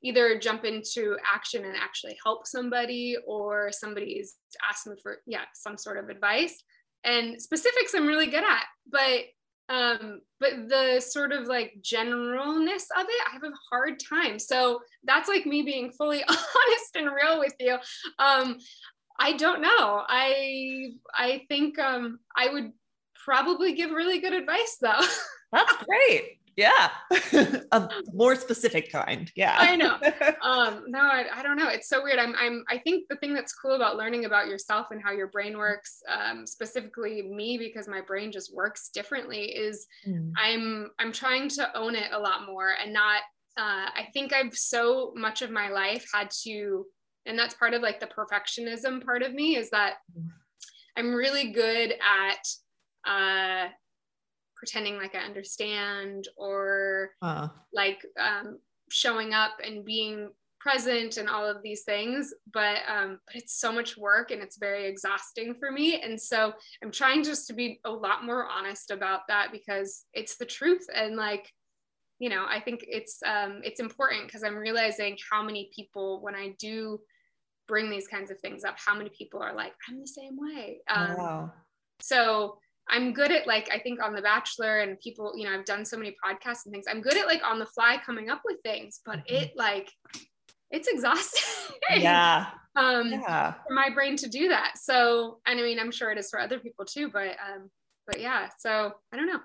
either 0.03 0.37
jump 0.37 0.63
into 0.63 1.17
action 1.33 1.65
and 1.65 1.75
actually 1.75 2.17
help 2.23 2.45
somebody 2.45 3.17
or 3.25 3.71
somebody's 3.71 4.35
asked 4.69 4.85
me 4.85 4.95
for, 5.01 5.19
yeah, 5.25 5.45
some 5.53 5.77
sort 5.77 5.97
of 5.97 6.09
advice. 6.09 6.61
And 7.03 7.41
specifics 7.41 7.93
I'm 7.95 8.07
really 8.07 8.27
good 8.27 8.43
at, 8.43 8.65
but 8.91 9.21
um 9.69 10.21
but 10.39 10.69
the 10.69 10.99
sort 10.99 11.31
of 11.31 11.47
like 11.47 11.73
generalness 11.81 12.85
of 12.97 13.05
it 13.07 13.27
i 13.27 13.33
have 13.33 13.43
a 13.43 13.51
hard 13.69 13.99
time. 13.99 14.39
So 14.39 14.81
that's 15.03 15.27
like 15.27 15.45
me 15.45 15.63
being 15.63 15.91
fully 15.91 16.23
honest 16.27 16.95
and 16.95 17.09
real 17.13 17.39
with 17.39 17.55
you. 17.59 17.77
Um 18.19 18.57
i 19.19 19.33
don't 19.33 19.61
know. 19.61 20.03
I 20.07 20.91
i 21.13 21.43
think 21.47 21.79
um 21.79 22.19
i 22.35 22.49
would 22.49 22.71
probably 23.25 23.73
give 23.73 23.91
really 23.91 24.19
good 24.19 24.33
advice 24.33 24.77
though. 24.81 25.01
That's 25.51 25.83
great 25.83 26.39
yeah. 26.57 26.89
A 27.71 27.89
more 28.13 28.35
specific 28.35 28.91
kind 28.91 29.31
yeah. 29.35 29.55
I 29.57 29.75
know. 29.75 29.97
Um 30.41 30.83
no 30.87 30.99
I, 30.99 31.25
I 31.33 31.43
don't 31.43 31.57
know. 31.57 31.69
It's 31.69 31.87
so 31.87 32.03
weird. 32.03 32.19
I'm 32.19 32.35
i'm 32.39 32.63
i 32.69 32.77
think 32.77 33.05
the 33.09 33.15
thing 33.17 33.33
that's 33.33 33.53
cool 33.53 33.75
about 33.75 33.97
learning 33.97 34.25
about 34.25 34.47
yourself 34.47 34.87
and 34.91 35.01
how 35.01 35.11
your 35.11 35.27
brain 35.27 35.57
works 35.57 36.01
um 36.09 36.45
specifically 36.45 37.21
me 37.21 37.57
because 37.57 37.87
my 37.87 38.01
brain 38.01 38.31
just 38.31 38.53
works 38.53 38.89
differently 38.89 39.45
is 39.45 39.87
mm. 40.07 40.31
i'm 40.37 40.89
i'm 40.99 41.11
trying 41.11 41.49
to 41.49 41.77
own 41.77 41.95
it 41.95 42.11
a 42.11 42.19
lot 42.19 42.45
more 42.45 42.73
and 42.81 42.93
not 42.93 43.21
uh, 43.59 43.89
I 43.95 44.07
think 44.13 44.33
I've 44.33 44.55
so 44.55 45.13
much 45.15 45.41
of 45.41 45.49
my 45.49 45.69
life 45.69 46.07
had 46.13 46.29
to 46.43 46.85
and 47.25 47.37
that's 47.37 47.55
part 47.55 47.73
of 47.73 47.81
like 47.81 47.99
the 47.99 48.07
perfectionism 48.07 49.03
part 49.03 49.23
of 49.23 49.33
me 49.33 49.55
is 49.55 49.69
that 49.71 49.95
i'm 50.95 51.13
really 51.13 51.51
good 51.51 51.93
at 51.93 52.39
uh 53.09 53.67
pretending 54.57 54.97
like 54.97 55.15
i 55.15 55.19
understand 55.19 56.27
or 56.35 57.11
uh. 57.21 57.47
like 57.73 57.99
um 58.19 58.57
showing 58.89 59.33
up 59.33 59.53
and 59.63 59.85
being 59.85 60.29
present 60.59 61.17
and 61.17 61.29
all 61.29 61.45
of 61.45 61.61
these 61.61 61.83
things 61.83 62.33
but 62.51 62.79
um 62.89 63.19
but 63.27 63.35
it's 63.35 63.59
so 63.59 63.71
much 63.71 63.95
work 63.95 64.31
and 64.31 64.41
it's 64.41 64.57
very 64.57 64.87
exhausting 64.87 65.53
for 65.59 65.71
me 65.71 66.01
and 66.01 66.19
so 66.19 66.51
i'm 66.83 66.91
trying 66.91 67.23
just 67.23 67.47
to 67.47 67.53
be 67.53 67.79
a 67.85 67.89
lot 67.89 68.25
more 68.25 68.47
honest 68.47 68.91
about 68.91 69.21
that 69.27 69.51
because 69.51 70.05
it's 70.13 70.37
the 70.37 70.45
truth 70.45 70.85
and 70.93 71.15
like 71.15 71.51
you 72.19 72.29
know 72.29 72.45
i 72.49 72.59
think 72.59 72.83
it's 72.87 73.19
um 73.25 73.61
it's 73.63 73.79
important 73.79 74.25
because 74.25 74.43
i'm 74.43 74.55
realizing 74.55 75.15
how 75.31 75.43
many 75.43 75.69
people 75.75 76.21
when 76.21 76.35
i 76.35 76.53
do 76.59 76.99
bring 77.67 77.89
these 77.89 78.07
kinds 78.07 78.31
of 78.31 78.39
things 78.39 78.63
up 78.63 78.75
how 78.83 78.95
many 78.95 79.11
people 79.15 79.41
are 79.41 79.53
like 79.53 79.73
i'm 79.87 79.99
the 79.99 80.07
same 80.07 80.37
way 80.37 80.79
um 80.89 81.17
wow. 81.17 81.53
so 82.01 82.57
i'm 82.89 83.13
good 83.13 83.31
at 83.31 83.47
like 83.47 83.69
i 83.71 83.79
think 83.79 84.01
on 84.01 84.13
the 84.13 84.21
bachelor 84.21 84.79
and 84.79 84.99
people 84.99 85.33
you 85.35 85.45
know 85.45 85.57
i've 85.57 85.65
done 85.65 85.85
so 85.85 85.97
many 85.97 86.15
podcasts 86.23 86.65
and 86.65 86.73
things 86.73 86.85
i'm 86.89 87.01
good 87.01 87.17
at 87.17 87.27
like 87.27 87.41
on 87.45 87.59
the 87.59 87.65
fly 87.65 87.97
coming 88.05 88.29
up 88.29 88.41
with 88.45 88.57
things 88.63 89.01
but 89.05 89.17
mm-hmm. 89.19 89.35
it 89.35 89.51
like 89.55 89.91
it's 90.71 90.87
exhausting. 90.87 91.71
Yeah. 91.91 92.47
um, 92.75 93.11
yeah. 93.11 93.53
for 93.67 93.73
my 93.73 93.89
brain 93.89 94.15
to 94.17 94.29
do 94.29 94.49
that. 94.49 94.73
So, 94.77 95.39
and 95.45 95.59
I 95.59 95.63
mean, 95.63 95.79
I'm 95.79 95.91
sure 95.91 96.11
it 96.11 96.17
is 96.17 96.29
for 96.29 96.39
other 96.39 96.59
people 96.59 96.85
too, 96.85 97.09
but, 97.09 97.29
um, 97.29 97.69
but 98.05 98.19
yeah, 98.21 98.49
so 98.57 98.93
I 99.11 99.17
don't 99.17 99.27
know. 99.27 99.39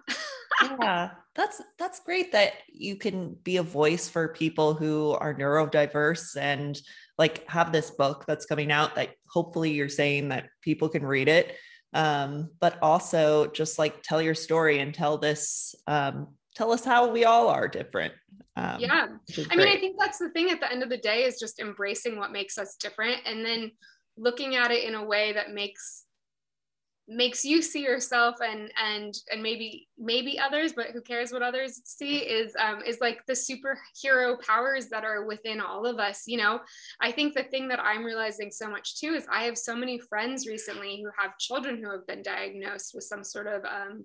yeah, 0.81 1.11
that's 1.35 1.61
that's 1.79 1.99
great 2.01 2.31
that 2.31 2.53
you 2.69 2.95
can 2.95 3.35
be 3.43 3.57
a 3.57 3.63
voice 3.63 4.09
for 4.09 4.29
people 4.29 4.75
who 4.75 5.11
are 5.13 5.35
neurodiverse 5.35 6.37
and 6.37 6.81
like 7.19 7.49
have 7.49 7.73
this 7.73 7.91
book 7.91 8.25
that's 8.25 8.47
coming 8.47 8.71
out 8.71 8.95
that 8.95 9.11
hopefully 9.29 9.73
you're 9.73 9.89
saying 9.89 10.29
that 10.29 10.49
people 10.61 10.89
can 10.89 11.05
read 11.05 11.27
it. 11.27 11.57
Um, 11.95 12.51
but 12.59 12.79
also 12.81 13.49
just 13.49 13.79
like 13.79 14.03
tell 14.03 14.23
your 14.23 14.35
story 14.35 14.79
and 14.79 14.95
tell 14.95 15.19
this 15.19 15.75
um, 15.87 16.29
tell 16.55 16.73
us 16.73 16.85
how 16.85 17.11
we 17.11 17.25
all 17.25 17.49
are 17.49 17.69
different 17.69 18.15
um, 18.57 18.81
yeah. 18.81 19.07
I 19.51 19.57
mean, 19.57 19.69
I 19.69 19.79
think 19.79 19.97
that's 19.99 20.19
the 20.19 20.29
thing 20.31 20.51
at 20.51 20.61
the 20.61 20.71
end 20.71 20.83
of 20.83 20.91
the 20.91 20.99
day 20.99 21.25
is 21.25 21.39
just 21.39 21.59
embracing 21.59 22.19
what 22.19 22.33
makes 22.33 22.59
us 22.59 22.77
different 22.77 23.21
and 23.25 23.45
then 23.45 23.73
looking 24.17 24.57
at 24.57 24.71
it 24.71 24.85
in 24.85 24.95
a 24.95 25.05
way 25.05 25.33
that 25.33 25.53
makes 25.53 26.05
makes 27.17 27.45
you 27.45 27.63
see 27.63 27.83
yourself 27.83 28.37
and 28.41 28.73
and 28.83 29.15
and 29.31 29.43
maybe 29.43 29.89
maybe 29.99 30.39
others 30.39 30.73
but 30.75 30.89
who 30.93 31.01
cares 31.01 31.33
what 31.33 31.43
others 31.43 31.81
see 31.85 32.19
is 32.19 32.55
um 32.59 32.83
is 32.87 33.01
like 33.01 33.25
the 33.27 33.33
superhero 33.33 34.41
powers 34.47 34.89
that 34.89 35.05
are 35.05 35.25
within 35.25 35.61
all 35.61 35.87
of 35.87 35.99
us 35.99 36.25
you 36.27 36.39
know 36.39 36.61
i 37.01 37.11
think 37.11 37.35
the 37.35 37.45
thing 37.45 37.69
that 37.69 37.81
i'm 37.81 38.05
realizing 38.05 38.51
so 38.51 38.69
much 38.69 38.99
too 38.99 39.15
is 39.15 39.27
i 39.33 39.45
have 39.45 39.59
so 39.59 39.75
many 39.75 39.99
friends 39.99 40.47
recently 40.47 41.03
who 41.03 41.11
have 41.19 41.39
children 41.39 41.83
who 41.83 41.91
have 41.91 42.07
been 42.07 42.23
diagnosed 42.23 42.93
with 42.95 43.05
some 43.05 43.25
sort 43.25 43.47
of 43.47 43.65
um 43.65 44.05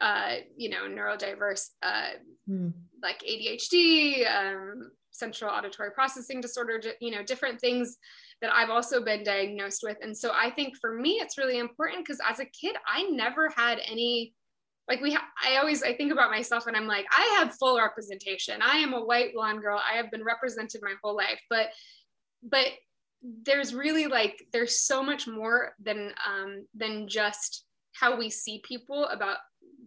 uh, 0.00 0.34
you 0.56 0.68
know, 0.68 0.88
neurodiverse, 0.88 1.68
uh, 1.82 2.10
mm. 2.50 2.72
like 3.00 3.20
ADHD, 3.20 4.26
um, 4.28 4.90
central 5.14 5.50
auditory 5.50 5.92
processing 5.92 6.40
disorder, 6.40 6.80
you 7.00 7.12
know, 7.12 7.22
different 7.22 7.60
things 7.60 7.96
that 8.42 8.52
I've 8.52 8.68
also 8.68 9.02
been 9.02 9.22
diagnosed 9.22 9.82
with. 9.82 9.96
And 10.02 10.16
so 10.16 10.32
I 10.34 10.50
think 10.50 10.76
for 10.80 10.92
me, 10.98 11.20
it's 11.22 11.38
really 11.38 11.58
important 11.58 12.04
because 12.04 12.20
as 12.28 12.40
a 12.40 12.44
kid, 12.46 12.76
I 12.86 13.04
never 13.04 13.48
had 13.56 13.78
any, 13.88 14.34
like 14.88 15.00
we, 15.00 15.14
ha- 15.14 15.28
I 15.42 15.56
always, 15.56 15.82
I 15.84 15.94
think 15.94 16.12
about 16.12 16.32
myself 16.32 16.66
and 16.66 16.76
I'm 16.76 16.88
like, 16.88 17.06
I 17.16 17.36
have 17.38 17.54
full 17.54 17.78
representation. 17.78 18.60
I 18.60 18.78
am 18.78 18.92
a 18.92 19.04
white 19.04 19.34
blonde 19.34 19.62
girl. 19.62 19.78
I 19.78 19.96
have 19.96 20.10
been 20.10 20.24
represented 20.24 20.80
my 20.82 20.94
whole 21.02 21.16
life, 21.16 21.40
but, 21.48 21.68
but 22.42 22.66
there's 23.22 23.72
really 23.72 24.08
like, 24.08 24.44
there's 24.52 24.80
so 24.80 25.02
much 25.02 25.28
more 25.28 25.74
than, 25.80 26.12
um, 26.28 26.66
than 26.74 27.08
just 27.08 27.64
how 27.92 28.18
we 28.18 28.28
see 28.28 28.60
people 28.64 29.06
about 29.06 29.38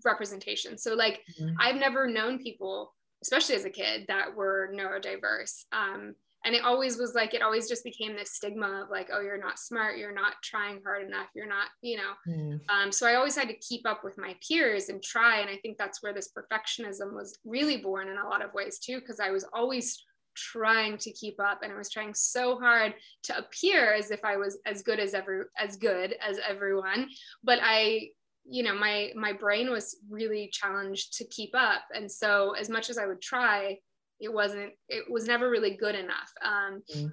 representation. 0.06 0.78
So 0.78 0.94
like 0.96 1.22
mm-hmm. 1.40 1.54
I've 1.60 1.76
never 1.76 2.08
known 2.08 2.40
people, 2.40 2.94
especially 3.22 3.56
as 3.56 3.66
a 3.66 3.70
kid, 3.70 4.06
that 4.08 4.36
were 4.36 4.72
neurodiverse. 4.74 5.64
Um, 5.72 6.16
and 6.46 6.56
it 6.56 6.64
always 6.64 6.98
was 6.98 7.14
like 7.14 7.34
it 7.34 7.42
always 7.42 7.68
just 7.68 7.84
became 7.84 8.16
this 8.16 8.32
stigma 8.32 8.84
of 8.84 8.90
like 8.90 9.10
oh 9.12 9.20
you're 9.20 9.40
not 9.40 9.60
smart 9.60 9.98
you're 9.98 10.14
not 10.14 10.34
trying 10.44 10.80
hard 10.84 11.06
enough 11.06 11.28
you're 11.36 11.48
not 11.48 11.68
you 11.82 11.98
know 11.98 12.14
mm. 12.28 12.60
um, 12.70 12.92
so 12.92 13.08
i 13.08 13.16
always 13.16 13.36
had 13.36 13.48
to 13.48 13.58
keep 13.58 13.86
up 13.86 14.04
with 14.04 14.18
my 14.18 14.36
peers 14.48 14.90
and 14.90 15.04
try 15.04 15.40
and 15.40 15.50
i 15.50 15.58
think 15.58 15.78
that's 15.78 16.02
where 16.02 16.14
this 16.14 16.30
perfectionism 16.32 17.14
was 17.14 17.38
really 17.46 17.78
born 17.78 18.08
in 18.08 18.18
a 18.18 18.28
lot 18.28 18.44
of 18.44 18.54
ways 18.54 18.80
too 18.80 19.00
because 19.00 19.20
i 19.20 19.30
was 19.30 19.46
always 19.54 20.04
trying 20.36 20.98
to 20.98 21.12
keep 21.12 21.40
up 21.40 21.60
and 21.64 21.74
i 21.74 21.76
was 21.76 21.90
trying 21.90 22.14
so 22.14 22.58
hard 22.60 22.94
to 23.24 23.38
appear 23.38 23.94
as 23.94 24.12
if 24.12 24.24
i 24.24 24.38
was 24.38 24.60
as 24.66 24.84
good 24.84 25.00
as 25.00 25.14
ever 25.14 25.52
as 25.58 25.76
good 25.78 26.16
as 26.26 26.40
everyone 26.48 27.10
but 27.44 27.60
i 27.62 28.08
you 28.50 28.64
know 28.64 28.74
my 28.74 29.12
my 29.16 29.34
brain 29.34 29.72
was 29.72 29.98
really 30.10 30.50
challenged 30.52 31.18
to 31.18 31.26
keep 31.26 31.52
up. 31.54 31.84
And 31.94 32.12
so 32.12 32.52
as 32.52 32.70
much 32.70 32.90
as 32.90 32.98
i 32.98 33.06
would 33.06 33.22
try 33.22 33.78
it 34.20 34.34
wasn't 34.34 34.72
it 34.90 35.10
was 35.10 35.28
never 35.28 35.50
really 35.50 35.76
good 35.76 35.96
enough. 35.96 36.32
Um, 36.44 36.82
mm. 36.96 37.12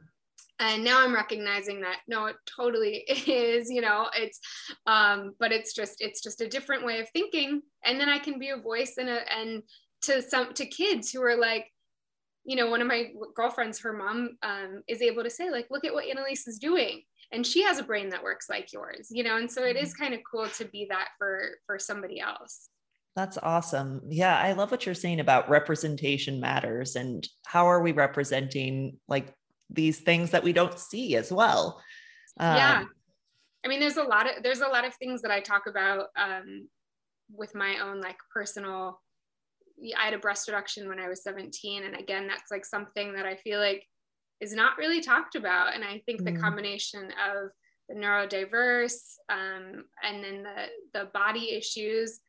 and 0.58 0.84
now 0.84 1.04
i'm 1.04 1.14
recognizing 1.14 1.80
that 1.82 1.98
no 2.08 2.26
it 2.26 2.36
totally 2.56 3.04
is 3.26 3.70
you 3.70 3.80
know 3.80 4.08
it's 4.14 4.40
um, 4.86 5.34
but 5.38 5.52
it's 5.52 5.74
just 5.74 5.96
it's 6.00 6.22
just 6.22 6.40
a 6.40 6.48
different 6.48 6.84
way 6.84 7.00
of 7.00 7.08
thinking. 7.10 7.62
And 7.84 8.00
then 8.00 8.08
i 8.08 8.18
can 8.18 8.38
be 8.38 8.50
a 8.50 8.56
voice 8.56 8.94
and 8.98 9.08
a 9.08 9.20
and 9.32 9.62
to 10.02 10.22
some 10.22 10.52
to 10.54 10.66
kids 10.66 11.10
who 11.10 11.22
are 11.22 11.36
like 11.36 11.70
you 12.44 12.56
know 12.56 12.68
one 12.68 12.80
of 12.80 12.86
my 12.86 13.10
girlfriends 13.34 13.80
her 13.80 13.92
mom 13.92 14.36
um, 14.42 14.82
is 14.86 15.02
able 15.02 15.22
to 15.22 15.30
say 15.30 15.50
like 15.50 15.66
look 15.70 15.84
at 15.84 15.92
what 15.92 16.04
annaliese 16.04 16.46
is 16.46 16.58
doing 16.58 17.02
and 17.32 17.46
she 17.46 17.62
has 17.62 17.78
a 17.78 17.82
brain 17.82 18.08
that 18.08 18.22
works 18.22 18.48
like 18.48 18.72
yours 18.72 19.08
you 19.10 19.22
know 19.22 19.36
and 19.36 19.50
so 19.50 19.64
it 19.64 19.76
is 19.76 19.90
mm-hmm. 19.90 20.02
kind 20.02 20.14
of 20.14 20.20
cool 20.30 20.48
to 20.48 20.64
be 20.66 20.86
that 20.88 21.08
for 21.18 21.50
for 21.66 21.78
somebody 21.78 22.20
else. 22.20 22.68
That's 23.16 23.38
awesome. 23.38 24.02
Yeah 24.08 24.36
i 24.36 24.52
love 24.52 24.70
what 24.70 24.86
you're 24.86 24.94
saying 24.94 25.20
about 25.20 25.48
representation 25.48 26.40
matters 26.40 26.96
and 26.96 27.26
how 27.46 27.66
are 27.66 27.80
we 27.80 27.92
representing 27.92 28.98
like 29.08 29.32
these 29.70 30.00
things 30.00 30.30
that 30.30 30.44
we 30.44 30.52
don't 30.52 30.78
see 30.78 31.16
as 31.16 31.32
well. 31.32 31.80
Um, 32.38 32.56
yeah 32.56 32.84
i 33.64 33.68
mean 33.68 33.80
there's 33.80 33.96
a 33.96 34.02
lot 34.02 34.26
of 34.26 34.42
there's 34.42 34.60
a 34.60 34.68
lot 34.68 34.84
of 34.84 34.94
things 34.96 35.22
that 35.22 35.30
i 35.30 35.40
talk 35.40 35.66
about 35.66 36.08
um, 36.16 36.68
with 37.32 37.54
my 37.54 37.78
own 37.78 38.00
like 38.00 38.16
personal 38.32 39.00
i 39.96 40.04
had 40.04 40.14
a 40.14 40.18
breast 40.18 40.48
reduction 40.48 40.88
when 40.88 41.00
i 41.00 41.08
was 41.08 41.22
17 41.22 41.84
and 41.84 41.96
again 41.96 42.26
that's 42.26 42.50
like 42.50 42.64
something 42.64 43.14
that 43.14 43.26
i 43.26 43.36
feel 43.36 43.58
like 43.58 43.84
is 44.40 44.52
not 44.52 44.76
really 44.78 45.00
talked 45.00 45.36
about. 45.36 45.74
And 45.74 45.84
I 45.84 46.02
think 46.06 46.22
mm. 46.22 46.24
the 46.26 46.40
combination 46.40 47.04
of 47.04 47.50
the 47.88 47.94
neurodiverse 47.94 49.16
um, 49.30 49.84
and 50.02 50.24
then 50.24 50.42
the, 50.42 50.66
the 50.98 51.04
body 51.12 51.52
issues, 51.52 52.20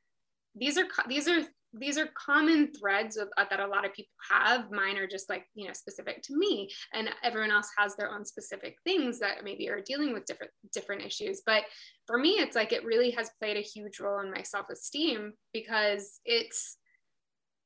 these 0.56 0.78
are, 0.78 0.86
these 1.08 1.28
are, 1.28 1.42
these 1.78 1.98
are 1.98 2.08
common 2.16 2.72
threads 2.72 3.18
of, 3.18 3.28
uh, 3.38 3.46
that 3.50 3.60
a 3.60 3.68
lot 3.68 3.86
of 3.86 3.94
people 3.94 4.12
have. 4.30 4.72
Mine 4.72 4.98
are 4.98 5.08
just 5.08 5.30
like, 5.30 5.46
you 5.56 5.68
know, 5.68 5.74
specific 5.74 6.22
to 6.24 6.38
me 6.38 6.70
and 6.94 7.10
everyone 7.24 7.52
else 7.52 7.70
has 7.78 7.96
their 7.96 8.12
own 8.12 8.24
specific 8.24 8.78
things 8.86 9.20
that 9.20 9.44
maybe 9.44 9.68
are 9.70 9.82
dealing 9.82 10.14
with 10.14 10.26
different, 10.26 10.52
different 10.74 11.04
issues. 11.04 11.42
But 11.46 11.64
for 12.08 12.18
me, 12.18 12.32
it's 12.32 12.56
like, 12.56 12.72
it 12.72 12.86
really 12.86 13.12
has 13.12 13.30
played 13.42 13.58
a 13.58 13.62
huge 13.62 14.00
role 14.00 14.22
in 14.22 14.32
my 14.32 14.42
self-esteem 14.42 15.34
because 15.54 16.22
it's, 16.24 16.78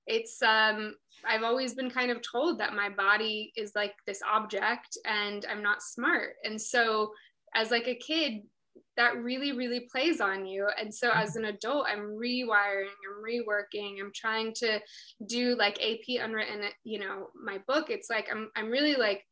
it's 0.10 0.42
um 0.42 0.96
I've 1.26 1.44
always 1.44 1.74
been 1.74 1.90
kind 1.90 2.12
of 2.12 2.22
told 2.22 2.60
that 2.60 2.76
my 2.76 2.90
body 2.90 3.52
is 3.56 3.74
like 3.76 3.94
this 4.08 4.22
object 4.30 4.98
and 5.06 5.46
I'm 5.50 5.62
not 5.62 5.82
smart. 5.82 6.36
And 6.44 6.60
so 6.62 7.12
as 7.56 7.72
like 7.72 7.88
a 7.88 7.96
kid, 7.96 8.44
that 8.96 9.18
really, 9.18 9.54
really 9.54 9.88
plays 9.92 10.20
on 10.22 10.46
you. 10.46 10.68
And 10.78 10.94
so 10.94 11.12
as 11.14 11.36
an 11.36 11.46
adult, 11.46 11.88
I'm 11.88 12.18
rewiring, 12.18 12.88
I'm 12.88 13.24
reworking, 13.24 14.00
I'm 14.00 14.12
trying 14.14 14.54
to 14.56 14.80
do 15.26 15.56
like 15.56 15.82
AP 15.82 16.22
unwritten, 16.22 16.62
you 16.84 17.00
know, 17.00 17.28
my 17.36 17.60
book. 17.68 17.90
It's 17.90 18.10
like 18.10 18.28
I'm 18.32 18.50
I'm 18.56 18.70
really 18.70 18.96
like 18.96 19.26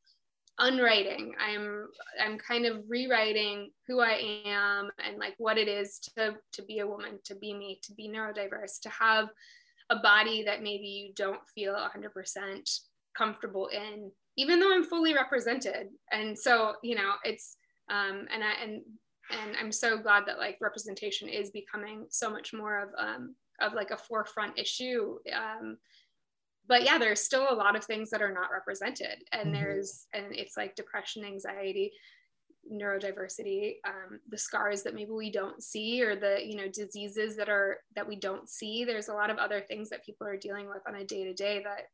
unwriting. 0.59 1.35
I'm 1.39 1.87
I'm 2.23 2.37
kind 2.37 2.65
of 2.65 2.83
rewriting 2.87 3.71
who 3.87 3.99
I 3.99 4.41
am 4.45 4.89
and 5.05 5.19
like 5.19 5.35
what 5.37 5.57
it 5.57 5.67
is 5.67 5.99
to 6.17 6.35
to 6.53 6.61
be 6.63 6.79
a 6.79 6.87
woman, 6.87 7.19
to 7.25 7.35
be 7.35 7.53
me, 7.53 7.79
to 7.83 7.93
be 7.93 8.09
neurodiverse, 8.09 8.79
to 8.83 8.89
have 8.89 9.27
a 9.89 9.97
body 9.97 10.43
that 10.43 10.63
maybe 10.63 10.87
you 10.87 11.13
don't 11.15 11.39
feel 11.53 11.73
100% 11.73 12.79
comfortable 13.17 13.67
in 13.67 14.11
even 14.37 14.59
though 14.59 14.71
i'm 14.73 14.83
fully 14.83 15.13
represented. 15.13 15.87
And 16.11 16.37
so 16.37 16.75
you 16.83 16.95
know 16.95 17.13
it's 17.23 17.57
um 17.89 18.27
and 18.31 18.43
i 18.43 18.53
and 18.63 18.81
and 19.31 19.57
i'm 19.59 19.71
so 19.71 19.97
glad 19.97 20.25
that 20.27 20.37
like 20.37 20.57
representation 20.61 21.27
is 21.27 21.49
becoming 21.49 22.05
so 22.09 22.29
much 22.29 22.53
more 22.53 22.79
of 22.83 22.89
um 22.99 23.35
of 23.59 23.73
like 23.73 23.91
a 23.91 23.97
forefront 23.97 24.57
issue. 24.59 25.17
Um 25.35 25.77
but 26.67 26.83
yeah 26.83 26.97
there's 26.97 27.21
still 27.21 27.47
a 27.49 27.55
lot 27.55 27.75
of 27.75 27.83
things 27.83 28.09
that 28.11 28.21
are 28.21 28.33
not 28.33 28.51
represented. 28.51 29.23
And 29.31 29.45
mm-hmm. 29.45 29.53
there's 29.53 30.05
and 30.13 30.25
it's 30.31 30.57
like 30.57 30.75
depression 30.75 31.25
anxiety 31.25 31.91
neurodiversity 32.71 33.75
um, 33.85 34.19
the 34.29 34.37
scars 34.37 34.83
that 34.83 34.93
maybe 34.93 35.11
we 35.11 35.31
don't 35.31 35.63
see 35.63 36.03
or 36.03 36.15
the 36.15 36.39
you 36.45 36.55
know 36.55 36.67
diseases 36.67 37.35
that 37.37 37.49
are 37.49 37.77
that 37.95 38.07
we 38.07 38.15
don't 38.15 38.49
see 38.49 38.83
there's 38.83 39.07
a 39.07 39.13
lot 39.13 39.29
of 39.29 39.37
other 39.37 39.61
things 39.61 39.89
that 39.89 40.05
people 40.05 40.27
are 40.27 40.37
dealing 40.37 40.67
with 40.67 40.81
on 40.87 40.95
a 40.95 41.05
day 41.05 41.23
to 41.23 41.33
day 41.33 41.61
that 41.63 41.87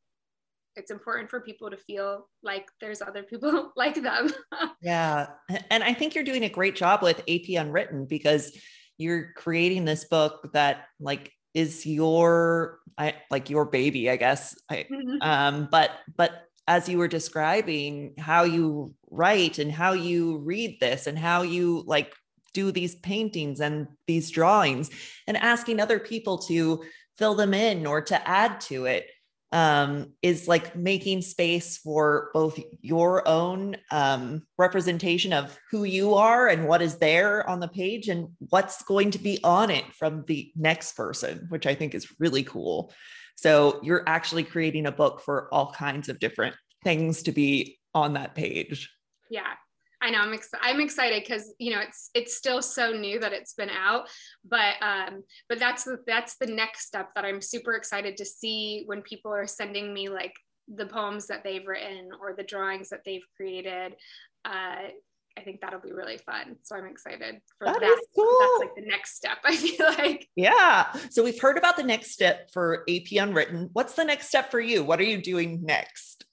it's 0.76 0.92
important 0.92 1.30
for 1.30 1.40
people 1.40 1.70
to 1.70 1.78
feel 1.78 2.28
like 2.42 2.68
there's 2.82 3.02
other 3.02 3.24
people 3.24 3.72
like 3.76 4.02
them. 4.02 4.32
yeah. 4.82 5.28
And 5.70 5.84
I 5.84 5.94
think 5.94 6.16
you're 6.16 6.24
doing 6.24 6.46
a 6.46 6.50
great 6.50 6.76
job 6.76 7.02
with 7.02 7.22
AP 7.30 7.50
Unwritten 7.50 8.06
because 8.06 8.58
you're 8.98 9.32
creating 9.36 9.86
this 9.86 10.06
book 10.06 10.50
that 10.54 10.86
like 11.00 11.32
is 11.54 11.86
your 11.86 12.80
I 12.98 13.16
like 13.30 13.50
your 13.50 13.66
baby, 13.66 14.10
I 14.10 14.16
guess. 14.16 14.56
I, 14.70 14.88
mm-hmm. 14.92 15.18
um, 15.22 15.68
but 15.72 15.92
but 16.16 16.32
as 16.68 16.88
you 16.88 16.98
were 16.98 17.08
describing 17.08 18.14
how 18.18 18.44
you 18.44 18.94
write 19.10 19.60
and 19.60 19.72
how 19.72 19.94
you 19.94 20.38
read 20.40 20.80
this 20.80 21.08
and 21.08 21.18
how 21.18 21.42
you 21.42 21.84
like 21.86 22.14
do 22.54 22.72
these 22.72 22.96
paintings 22.96 23.60
and 23.60 23.88
these 24.08 24.30
drawings 24.30 24.90
and 25.28 25.38
asking 25.38 25.80
other 25.80 26.00
people 26.00 26.38
to 26.38 26.84
fill 27.18 27.36
them 27.36 27.54
in 27.54 27.86
or 27.86 28.02
to 28.02 28.28
add 28.28 28.62
to 28.62 28.86
it 28.86 29.08
um, 29.54 30.14
is 30.24 30.48
like 30.48 30.76
making 30.76 31.22
space 31.22 31.78
for 31.78 32.32
both 32.34 32.60
your 32.82 33.28
own 33.28 33.78
um, 33.92 34.42
representation 34.58 35.32
of 35.32 35.56
who 35.70 35.84
you 35.84 36.16
are 36.16 36.48
and 36.48 36.68
what 36.68 36.82
is 36.82 36.98
there 36.98 37.48
on 37.48 37.60
the 37.60 37.68
page 37.68 38.10
and 38.10 38.30
what's 38.50 38.82
going 38.84 39.12
to 39.12 39.20
be 39.20 39.40
on 39.44 39.70
it 39.70 39.86
from 39.94 40.26
the 40.26 40.52
next 40.56 40.94
person, 40.94 41.46
which 41.50 41.68
I 41.68 41.76
think 41.76 41.94
is 41.94 42.12
really 42.18 42.42
cool. 42.42 42.92
So 43.36 43.80
you're 43.84 44.04
actually 44.08 44.44
creating 44.44 44.86
a 44.86 44.92
book 44.92 45.22
for 45.22 45.54
all 45.54 45.72
kinds 45.72 46.10
of 46.10 46.20
different 46.20 46.56
things 46.84 47.24
to 47.24 47.32
be 47.32 47.80
on 47.94 48.14
that 48.14 48.36
page. 48.36 48.90
Yeah, 49.30 49.54
I 50.02 50.10
know 50.10 50.20
I'm 50.20 50.34
excited. 50.34 50.66
I'm 50.66 50.82
excited 50.82 51.24
because 51.24 51.54
you 51.60 51.72
know 51.74 51.80
it's 51.80 52.10
it's 52.14 52.36
still 52.36 52.62
so 52.62 52.92
new 52.92 53.20
that 53.20 53.32
it's 53.32 53.54
been 53.54 53.70
out, 53.70 54.10
but 54.44 54.76
um, 54.82 55.24
but 55.48 55.60
that's 55.60 55.86
the 55.86 55.98
that's 56.06 56.36
the 56.38 56.48
next 56.48 56.88
step 56.88 57.10
that 57.16 57.24
I'm 57.24 57.42
super 57.42 57.74
excited 57.76 58.18
to 58.18 58.26
see 58.26 58.84
when 58.86 59.02
people 59.02 59.32
are 59.32 59.48
sending 59.48 59.94
me 59.94 60.10
like 60.10 60.34
the 60.68 60.86
poems 60.86 61.28
that 61.28 61.44
they've 61.44 61.66
written 61.66 62.10
or 62.22 62.34
the 62.36 62.44
drawings 62.44 62.90
that 62.90 63.02
they've 63.06 63.26
created. 63.38 63.96
Uh, 64.44 64.90
I 65.38 65.42
think 65.42 65.62
that'll 65.62 65.80
be 65.80 65.92
really 65.92 66.18
fun. 66.18 66.58
So 66.64 66.76
I'm 66.76 66.86
excited 66.86 67.42
for 67.58 67.66
that. 67.66 67.80
that. 67.80 68.02
Cool. 68.16 68.38
That's 68.40 68.60
like 68.60 68.76
the 68.76 68.90
next 68.90 69.16
step. 69.16 69.38
I 69.44 69.56
feel 69.56 69.88
like. 69.88 70.28
Yeah. 70.36 70.94
So 71.10 71.24
we've 71.24 71.40
heard 71.40 71.58
about 71.58 71.78
the 71.78 71.84
next 71.84 72.12
step 72.12 72.52
for 72.52 72.84
AP 72.90 73.12
Unwritten. 73.14 73.70
What's 73.74 73.94
the 73.94 74.06
next 74.06 74.28
step 74.28 74.52
for 74.52 74.60
you? 74.60 74.84
What 74.84 75.00
are 75.00 75.06
you 75.06 75.22
doing 75.22 75.64
next? 75.64 76.26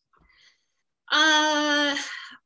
Uh, 1.10 1.96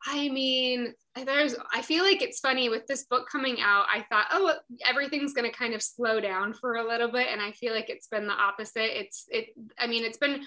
I 0.06 0.28
mean, 0.30 0.94
there's 1.24 1.54
i 1.72 1.80
feel 1.80 2.02
like 2.02 2.22
it's 2.22 2.40
funny 2.40 2.68
with 2.68 2.86
this 2.86 3.04
book 3.04 3.28
coming 3.30 3.60
out 3.60 3.86
i 3.92 4.04
thought 4.10 4.26
oh 4.32 4.52
everything's 4.88 5.32
going 5.32 5.48
to 5.48 5.56
kind 5.56 5.74
of 5.74 5.82
slow 5.82 6.20
down 6.20 6.52
for 6.52 6.76
a 6.76 6.86
little 6.86 7.10
bit 7.10 7.28
and 7.30 7.40
i 7.40 7.52
feel 7.52 7.72
like 7.72 7.88
it's 7.88 8.08
been 8.08 8.26
the 8.26 8.32
opposite 8.32 8.98
it's 8.98 9.26
it 9.30 9.46
i 9.78 9.86
mean 9.86 10.04
it's 10.04 10.18
been 10.18 10.42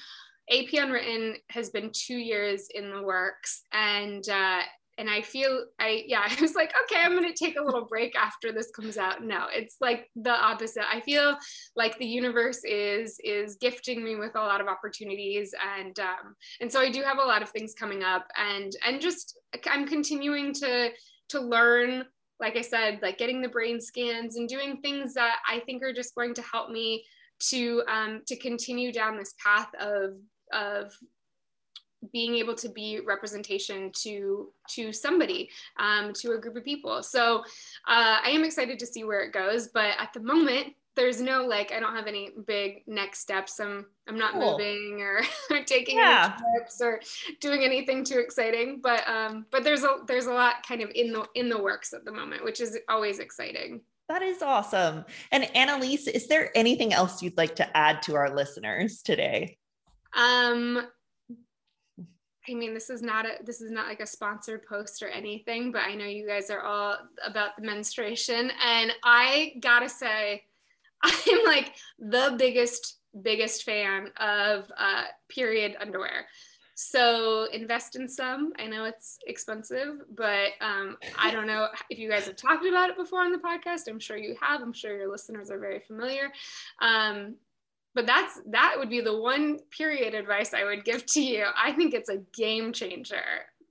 ap 0.51 0.73
unwritten 0.73 1.35
has 1.49 1.69
been 1.69 1.89
two 1.93 2.17
years 2.17 2.67
in 2.73 2.91
the 2.91 3.01
works 3.01 3.63
and 3.71 4.27
uh, 4.29 4.61
and 4.97 5.09
I 5.09 5.21
feel 5.21 5.65
I 5.79 6.03
yeah 6.07 6.23
I 6.29 6.41
was 6.41 6.55
like 6.55 6.73
okay 6.83 7.01
I'm 7.03 7.13
gonna 7.13 7.33
take 7.33 7.57
a 7.57 7.63
little 7.63 7.85
break 7.85 8.15
after 8.15 8.51
this 8.51 8.71
comes 8.71 8.97
out. 8.97 9.23
No 9.23 9.45
it's 9.51 9.77
like 9.81 10.09
the 10.15 10.31
opposite. 10.31 10.83
I 10.91 11.01
feel 11.01 11.37
like 11.75 11.97
the 11.97 12.05
universe 12.05 12.63
is 12.63 13.19
is 13.23 13.57
gifting 13.59 14.03
me 14.03 14.15
with 14.15 14.35
a 14.35 14.39
lot 14.39 14.61
of 14.61 14.67
opportunities 14.67 15.53
and 15.77 15.99
um, 15.99 16.35
and 16.61 16.71
so 16.71 16.79
I 16.79 16.89
do 16.89 17.01
have 17.03 17.17
a 17.17 17.25
lot 17.25 17.41
of 17.41 17.49
things 17.49 17.73
coming 17.73 18.03
up 18.03 18.27
and 18.37 18.71
and 18.85 19.01
just 19.01 19.39
I'm 19.65 19.87
continuing 19.87 20.53
to 20.55 20.89
to 21.29 21.39
learn 21.39 22.05
like 22.39 22.55
I 22.55 22.61
said 22.61 22.99
like 23.01 23.17
getting 23.17 23.41
the 23.41 23.49
brain 23.49 23.81
scans 23.81 24.37
and 24.37 24.47
doing 24.47 24.77
things 24.81 25.13
that 25.15 25.37
I 25.49 25.59
think 25.59 25.83
are 25.83 25.93
just 25.93 26.15
going 26.15 26.33
to 26.35 26.41
help 26.41 26.69
me 26.69 27.03
to 27.49 27.83
um, 27.87 28.21
to 28.27 28.35
continue 28.35 28.91
down 28.91 29.17
this 29.17 29.33
path 29.43 29.69
of 29.79 30.11
of 30.53 30.93
being 32.11 32.35
able 32.35 32.55
to 32.55 32.69
be 32.69 32.99
representation 33.05 33.91
to 33.91 34.49
to 34.69 34.93
somebody 34.93 35.49
um, 35.79 36.13
to 36.13 36.33
a 36.33 36.37
group 36.37 36.55
of 36.55 36.63
people. 36.63 37.01
So 37.03 37.43
uh, 37.87 38.17
i 38.23 38.29
am 38.29 38.43
excited 38.43 38.79
to 38.79 38.85
see 38.85 39.03
where 39.03 39.21
it 39.21 39.33
goes 39.33 39.67
but 39.67 39.91
at 39.99 40.13
the 40.13 40.19
moment 40.19 40.73
there's 40.95 41.21
no 41.21 41.45
like 41.45 41.71
i 41.71 41.79
don't 41.79 41.95
have 41.95 42.07
any 42.07 42.31
big 42.45 42.83
next 42.87 43.19
steps. 43.19 43.59
I'm 43.59 43.85
i'm 44.07 44.17
not 44.17 44.33
cool. 44.33 44.57
moving 44.57 44.99
or 45.01 45.21
taking 45.65 45.97
yeah. 45.97 46.37
trips 46.37 46.81
or 46.81 46.99
doing 47.39 47.63
anything 47.63 48.03
too 48.03 48.19
exciting 48.19 48.79
but 48.81 49.07
um 49.07 49.45
but 49.51 49.63
there's 49.63 49.83
a 49.83 49.97
there's 50.07 50.25
a 50.25 50.33
lot 50.33 50.65
kind 50.67 50.81
of 50.81 50.89
in 50.95 51.13
the 51.13 51.25
in 51.35 51.49
the 51.49 51.61
works 51.61 51.93
at 51.93 52.03
the 52.03 52.11
moment 52.11 52.43
which 52.43 52.59
is 52.61 52.77
always 52.89 53.19
exciting. 53.19 53.81
That 54.09 54.21
is 54.21 54.41
awesome. 54.41 55.03
And 55.33 55.43
annaliese 55.55 56.07
is 56.07 56.27
there 56.27 56.49
anything 56.55 56.93
else 56.93 57.21
you'd 57.21 57.37
like 57.37 57.55
to 57.57 57.77
add 57.77 58.01
to 58.03 58.15
our 58.15 58.33
listeners 58.33 59.01
today? 59.01 59.57
Um 60.13 60.87
I 62.49 62.53
mean, 62.53 62.73
this 62.73 62.89
is 62.89 63.01
not 63.01 63.25
a 63.25 63.43
this 63.43 63.61
is 63.61 63.71
not 63.71 63.87
like 63.87 63.99
a 63.99 64.05
sponsored 64.05 64.65
post 64.65 65.03
or 65.03 65.07
anything, 65.07 65.71
but 65.71 65.81
I 65.83 65.95
know 65.95 66.05
you 66.05 66.27
guys 66.27 66.49
are 66.49 66.61
all 66.61 66.97
about 67.25 67.57
the 67.57 67.63
menstruation, 67.63 68.51
and 68.63 68.91
I 69.03 69.53
gotta 69.61 69.89
say, 69.89 70.43
I'm 71.03 71.45
like 71.45 71.73
the 71.99 72.35
biggest 72.37 72.97
biggest 73.21 73.63
fan 73.63 74.11
of 74.17 74.71
uh, 74.77 75.05
period 75.29 75.75
underwear. 75.79 76.27
So 76.79 77.47
invest 77.51 77.95
in 77.95 78.07
some. 78.07 78.53
I 78.59 78.67
know 78.67 78.85
it's 78.85 79.17
expensive, 79.25 80.01
but 80.15 80.49
um, 80.61 80.97
I 81.17 81.31
don't 81.31 81.47
know 81.47 81.69
if 81.89 81.97
you 81.97 82.07
guys 82.07 82.27
have 82.27 82.35
talked 82.35 82.67
about 82.67 82.91
it 82.91 82.97
before 82.97 83.21
on 83.21 83.31
the 83.31 83.39
podcast. 83.39 83.87
I'm 83.87 83.99
sure 83.99 84.15
you 84.15 84.35
have. 84.39 84.61
I'm 84.61 84.73
sure 84.73 84.95
your 84.95 85.11
listeners 85.11 85.49
are 85.49 85.57
very 85.57 85.79
familiar. 85.79 86.31
Um, 86.79 87.33
but 87.97 88.05
that's 88.05 88.39
that 88.51 88.75
would 88.77 88.91
be 88.91 89.01
the 89.01 89.17
one 89.17 89.57
period 89.75 90.13
advice 90.13 90.53
I 90.53 90.63
would 90.63 90.85
give 90.85 91.03
to 91.07 91.19
you. 91.19 91.45
I 91.57 91.71
think 91.71 91.95
it's 91.95 92.09
a 92.09 92.17
game 92.31 92.71
changer. 92.71 93.23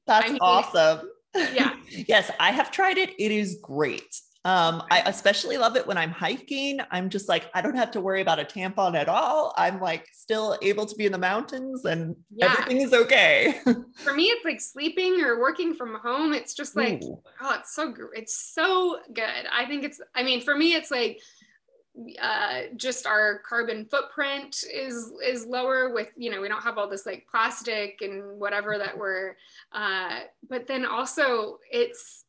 That's 0.04 0.28
I 0.28 0.32
mean, 0.32 0.38
awesome. 0.40 1.08
Yeah. 1.36 1.76
yes, 2.08 2.32
I 2.40 2.50
have 2.50 2.72
tried 2.72 2.98
it. 2.98 3.10
It 3.20 3.30
is 3.30 3.58
great. 3.62 4.20
Um, 4.44 4.82
I 4.90 5.02
especially 5.06 5.58
love 5.58 5.76
it 5.76 5.86
when 5.86 5.96
I'm 5.96 6.10
hiking. 6.10 6.80
I'm 6.90 7.08
just 7.08 7.28
like, 7.28 7.50
I 7.54 7.62
don't 7.62 7.76
have 7.76 7.92
to 7.92 8.00
worry 8.00 8.20
about 8.20 8.40
a 8.40 8.44
tampon 8.44 8.96
at 8.96 9.08
all. 9.08 9.54
I'm 9.56 9.80
like 9.80 10.08
still 10.12 10.58
able 10.60 10.86
to 10.86 10.96
be 10.96 11.06
in 11.06 11.12
the 11.12 11.18
mountains 11.18 11.84
and 11.84 12.16
yeah. 12.34 12.52
everything 12.52 12.80
is 12.80 12.92
okay. 12.92 13.60
For 13.96 14.12
me, 14.12 14.24
it's 14.24 14.44
like 14.44 14.60
sleeping 14.60 15.20
or 15.20 15.40
working 15.40 15.74
from 15.74 15.96
home. 16.00 16.32
It's 16.32 16.54
just 16.54 16.76
like, 16.76 17.02
Ooh. 17.02 17.20
oh, 17.40 17.56
it's 17.58 17.74
so, 17.74 17.94
it's 18.12 18.36
so 18.54 18.98
good. 19.12 19.46
I 19.52 19.66
think 19.66 19.84
it's, 19.84 20.00
I 20.14 20.22
mean, 20.24 20.40
for 20.40 20.56
me, 20.56 20.74
it's 20.74 20.90
like 20.90 21.20
uh, 22.20 22.62
just 22.76 23.06
our 23.06 23.38
carbon 23.38 23.86
footprint 23.86 24.64
is 24.72 25.12
is 25.24 25.46
lower 25.46 25.92
with 25.94 26.08
you 26.16 26.30
know 26.30 26.40
we 26.40 26.48
don't 26.48 26.62
have 26.62 26.76
all 26.76 26.88
this 26.88 27.06
like 27.06 27.26
plastic 27.30 27.98
and 28.02 28.38
whatever 28.38 28.76
that 28.76 28.96
we're 28.96 29.36
uh, 29.72 30.20
but 30.48 30.66
then 30.66 30.84
also 30.84 31.58
it's 31.70 32.24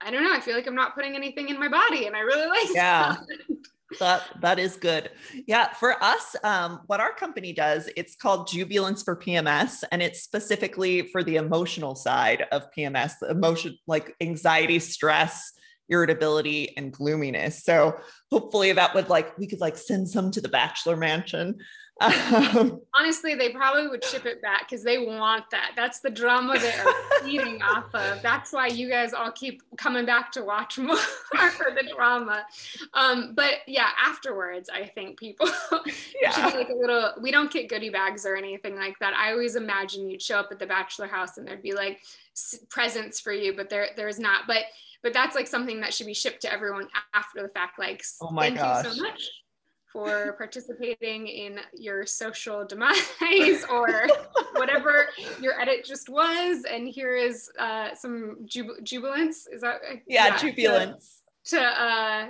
I 0.00 0.10
don't 0.10 0.24
know 0.24 0.34
I 0.34 0.40
feel 0.40 0.56
like 0.56 0.66
I'm 0.66 0.74
not 0.74 0.94
putting 0.94 1.14
anything 1.14 1.48
in 1.48 1.58
my 1.58 1.68
body 1.68 2.06
and 2.06 2.16
I 2.16 2.20
really 2.20 2.48
like 2.48 2.74
yeah 2.74 3.16
that. 3.28 3.98
that 4.00 4.22
that 4.40 4.58
is 4.58 4.76
good 4.76 5.10
yeah 5.46 5.72
for 5.72 6.02
us 6.02 6.34
um, 6.42 6.80
what 6.86 6.98
our 6.98 7.12
company 7.12 7.52
does 7.52 7.88
it's 7.96 8.16
called 8.16 8.48
jubilance 8.48 9.04
for 9.04 9.14
pms 9.14 9.84
and 9.92 10.02
it's 10.02 10.22
specifically 10.22 11.08
for 11.08 11.22
the 11.22 11.36
emotional 11.36 11.94
side 11.94 12.44
of 12.50 12.66
pms 12.76 13.12
emotion 13.30 13.78
like 13.86 14.16
anxiety 14.20 14.80
stress 14.80 15.52
irritability 15.88 16.76
and 16.76 16.92
gloominess. 16.92 17.64
So 17.64 17.98
hopefully 18.30 18.72
that 18.72 18.94
would 18.94 19.08
like 19.08 19.36
we 19.38 19.46
could 19.46 19.60
like 19.60 19.76
send 19.76 20.08
some 20.08 20.30
to 20.32 20.40
the 20.40 20.48
bachelor 20.48 20.96
mansion. 20.96 21.58
Um, 22.00 22.80
Honestly, 22.98 23.34
they 23.34 23.50
probably 23.50 23.86
would 23.86 24.04
ship 24.04 24.26
it 24.26 24.42
back 24.42 24.68
because 24.68 24.82
they 24.82 24.98
want 24.98 25.44
that. 25.50 25.72
That's 25.76 26.00
the 26.00 26.10
drama 26.10 26.58
they're 26.58 26.84
feeding 27.22 27.62
off 27.62 27.94
of. 27.94 28.20
That's 28.22 28.52
why 28.52 28.68
you 28.68 28.88
guys 28.88 29.12
all 29.12 29.30
keep 29.30 29.62
coming 29.76 30.04
back 30.04 30.32
to 30.32 30.42
watch 30.42 30.78
more 30.78 30.96
for 31.50 31.70
the 31.70 31.88
drama. 31.94 32.44
Um, 32.94 33.34
but 33.36 33.58
yeah, 33.66 33.88
afterwards, 34.02 34.68
I 34.72 34.86
think 34.86 35.18
people 35.18 35.48
yeah. 36.20 36.30
should 36.30 36.52
be 36.52 36.58
like 36.58 36.70
a 36.70 36.74
little. 36.74 37.12
We 37.20 37.30
don't 37.30 37.52
get 37.52 37.68
goodie 37.68 37.90
bags 37.90 38.26
or 38.26 38.34
anything 38.34 38.74
like 38.74 38.98
that. 38.98 39.14
I 39.14 39.30
always 39.30 39.54
imagine 39.54 40.10
you'd 40.10 40.22
show 40.22 40.38
up 40.38 40.48
at 40.50 40.58
the 40.58 40.66
bachelor 40.66 41.06
house 41.06 41.38
and 41.38 41.46
there'd 41.46 41.62
be 41.62 41.74
like 41.74 42.00
presents 42.68 43.20
for 43.20 43.32
you, 43.32 43.54
but 43.54 43.70
there 43.70 43.88
there's 43.96 44.18
not. 44.18 44.46
But 44.48 44.64
but 45.02 45.12
that's 45.12 45.34
like 45.34 45.46
something 45.46 45.80
that 45.80 45.92
should 45.92 46.06
be 46.06 46.14
shipped 46.14 46.42
to 46.42 46.52
everyone 46.52 46.88
after 47.14 47.42
the 47.42 47.48
fact 47.48 47.78
like 47.78 48.02
oh 48.20 48.30
my 48.30 48.46
thank 48.46 48.58
gosh. 48.58 48.84
you 48.84 48.90
so 48.92 49.02
much 49.02 49.30
for 49.92 50.32
participating 50.38 51.28
in 51.28 51.58
your 51.74 52.06
social 52.06 52.64
demise 52.64 53.64
or 53.70 54.06
whatever 54.54 55.08
your 55.40 55.60
edit 55.60 55.84
just 55.84 56.08
was 56.08 56.64
and 56.64 56.88
here 56.88 57.16
is 57.16 57.50
uh, 57.58 57.94
some 57.94 58.36
jub- 58.46 58.82
jubilance 58.82 59.46
is 59.46 59.60
that 59.60 59.80
yeah, 60.06 60.26
yeah 60.26 60.36
jubilance 60.38 61.22
to, 61.44 61.56
to 61.56 61.62
uh 61.62 62.26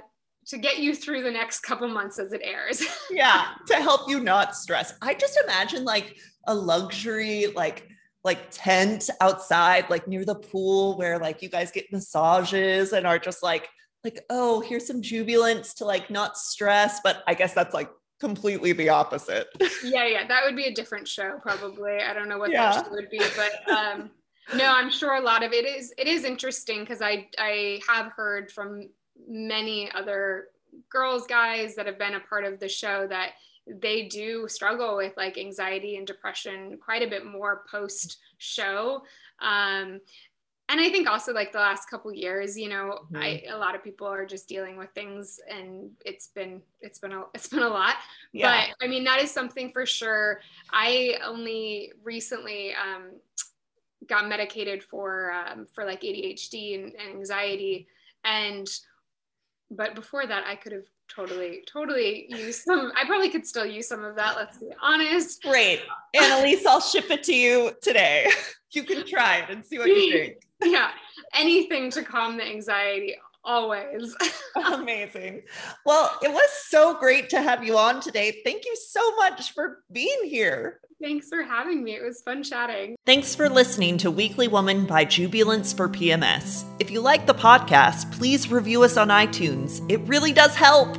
to 0.47 0.59
get 0.59 0.79
you 0.79 0.95
through 0.95 1.23
the 1.23 1.31
next 1.31 1.61
couple 1.61 1.89
months 1.89 2.18
as 2.18 2.33
it 2.33 2.41
airs. 2.43 2.83
yeah, 3.11 3.49
to 3.66 3.75
help 3.75 4.09
you 4.09 4.20
not 4.20 4.57
stress. 4.57 4.95
I 5.01 5.14
just 5.14 5.39
imagine 5.43 5.85
like 5.85 6.16
a 6.47 6.55
luxury 6.55 7.47
like 7.55 7.89
like 8.25 8.51
tent 8.51 9.11
outside, 9.20 9.91
like 9.91 10.07
near 10.07 10.25
the 10.25 10.35
pool 10.35 10.97
where 10.97 11.18
like 11.18 11.43
you 11.43 11.49
guys 11.49 11.70
get 11.70 11.91
massages 11.93 12.93
and 12.93 13.07
are 13.07 13.18
just 13.18 13.43
like, 13.43 13.68
like, 14.05 14.25
oh, 14.31 14.61
here's 14.61 14.87
some 14.87 15.03
jubilance 15.03 15.75
to 15.75 15.85
like 15.85 16.11
not 16.11 16.37
stress. 16.37 17.01
But 17.03 17.23
I 17.27 17.35
guess 17.35 17.55
that's 17.55 17.75
like 17.75 17.91
completely 18.20 18.73
the 18.73 18.89
opposite. 18.89 19.49
yeah, 19.85 20.07
yeah, 20.07 20.27
that 20.29 20.45
would 20.45 20.57
be 20.57 20.66
a 20.66 20.75
different 20.75 21.09
show 21.09 21.39
probably. 21.43 21.99
I 21.99 22.14
don't 22.14 22.29
know 22.29 22.39
what 22.39 22.53
yeah. 22.53 22.73
that 22.73 22.91
would 22.91 23.11
be, 23.11 23.20
but 23.37 23.73
um 23.73 24.11
no, 24.55 24.66
I'm 24.66 24.91
sure 24.91 25.14
a 25.14 25.20
lot 25.20 25.43
of 25.43 25.53
it 25.53 25.64
is 25.64 25.93
it 25.99 26.07
is 26.07 26.25
interesting 26.25 26.81
because 26.81 27.03
I 27.03 27.29
I 27.39 27.81
have 27.89 28.12
heard 28.12 28.51
from 28.53 28.89
many 29.29 29.91
other 29.93 30.49
girls 30.91 31.27
guys 31.27 31.75
that 31.75 31.87
have 31.87 31.99
been 31.99 32.14
a 32.14 32.20
part 32.20 32.45
of 32.45 32.61
the 32.61 32.68
show 32.68 33.07
that 33.09 33.33
they 33.66 34.08
do 34.08 34.48
struggle 34.48 34.96
with 34.96 35.16
like 35.16 35.38
anxiety 35.38 35.96
and 35.96 36.06
depression 36.06 36.78
quite 36.84 37.02
a 37.02 37.10
bit 37.10 37.24
more 37.24 37.64
post 37.70 38.18
show 38.38 39.02
um, 39.40 40.00
and 40.68 40.80
i 40.80 40.88
think 40.88 41.08
also 41.08 41.32
like 41.32 41.52
the 41.52 41.58
last 41.58 41.88
couple 41.88 42.12
years 42.12 42.58
you 42.58 42.68
know 42.68 43.00
mm-hmm. 43.04 43.16
I, 43.16 43.42
a 43.50 43.56
lot 43.56 43.74
of 43.74 43.84
people 43.84 44.06
are 44.06 44.26
just 44.26 44.48
dealing 44.48 44.76
with 44.76 44.90
things 44.94 45.38
and 45.48 45.90
it's 46.04 46.28
been 46.28 46.60
it's 46.80 46.98
been 46.98 47.12
a 47.12 47.22
it's 47.34 47.48
been 47.48 47.62
a 47.62 47.68
lot 47.68 47.96
yeah. 48.32 48.66
but 48.66 48.84
i 48.84 48.88
mean 48.88 49.04
that 49.04 49.20
is 49.20 49.30
something 49.30 49.70
for 49.72 49.86
sure 49.86 50.40
i 50.72 51.16
only 51.24 51.92
recently 52.02 52.72
um, 52.72 53.10
got 54.08 54.28
medicated 54.28 54.82
for 54.82 55.32
um, 55.32 55.66
for 55.72 55.84
like 55.84 56.02
adhd 56.02 56.74
and, 56.74 56.92
and 56.94 57.16
anxiety 57.16 57.86
and 58.24 58.68
but 59.70 59.94
before 59.94 60.26
that 60.26 60.44
i 60.46 60.56
could 60.56 60.72
have 60.72 60.86
totally, 61.14 61.62
totally 61.70 62.26
use 62.28 62.64
some. 62.64 62.92
I 62.96 63.04
probably 63.06 63.28
could 63.30 63.46
still 63.46 63.66
use 63.66 63.88
some 63.88 64.04
of 64.04 64.16
that. 64.16 64.36
Let's 64.36 64.58
be 64.58 64.68
honest. 64.82 65.42
Great. 65.42 65.80
Annaliese, 66.16 66.64
I'll 66.66 66.80
ship 66.80 67.10
it 67.10 67.22
to 67.24 67.34
you 67.34 67.72
today. 67.82 68.28
You 68.74 68.84
can 68.84 69.06
try 69.06 69.36
it 69.36 69.50
and 69.50 69.62
see 69.62 69.76
what 69.78 69.88
you 69.88 70.10
think. 70.12 70.36
yeah. 70.64 70.92
Anything 71.34 71.90
to 71.90 72.02
calm 72.02 72.38
the 72.38 72.42
anxiety 72.42 73.14
always. 73.44 74.16
Amazing. 74.72 75.42
Well, 75.84 76.16
it 76.22 76.32
was 76.32 76.48
so 76.68 76.94
great 76.98 77.28
to 77.30 77.42
have 77.42 77.62
you 77.62 77.76
on 77.76 78.00
today. 78.00 78.40
Thank 78.46 78.64
you 78.64 78.74
so 78.76 79.14
much 79.16 79.52
for 79.52 79.82
being 79.92 80.20
here. 80.24 80.80
Thanks 81.02 81.28
for 81.28 81.42
having 81.42 81.84
me. 81.84 81.96
It 81.96 82.02
was 82.02 82.22
fun 82.22 82.42
chatting. 82.42 82.96
Thanks 83.04 83.34
for 83.34 83.50
listening 83.50 83.98
to 83.98 84.10
Weekly 84.10 84.48
Woman 84.48 84.86
by 84.86 85.04
Jubilance 85.04 85.74
for 85.74 85.86
PMS. 85.86 86.64
If 86.78 86.90
you 86.90 87.02
like 87.02 87.26
the 87.26 87.34
podcast, 87.34 88.10
please 88.12 88.50
review 88.50 88.84
us 88.84 88.96
on 88.96 89.08
iTunes. 89.08 89.84
It 89.90 89.98
really 90.08 90.32
does 90.32 90.54
help. 90.54 90.96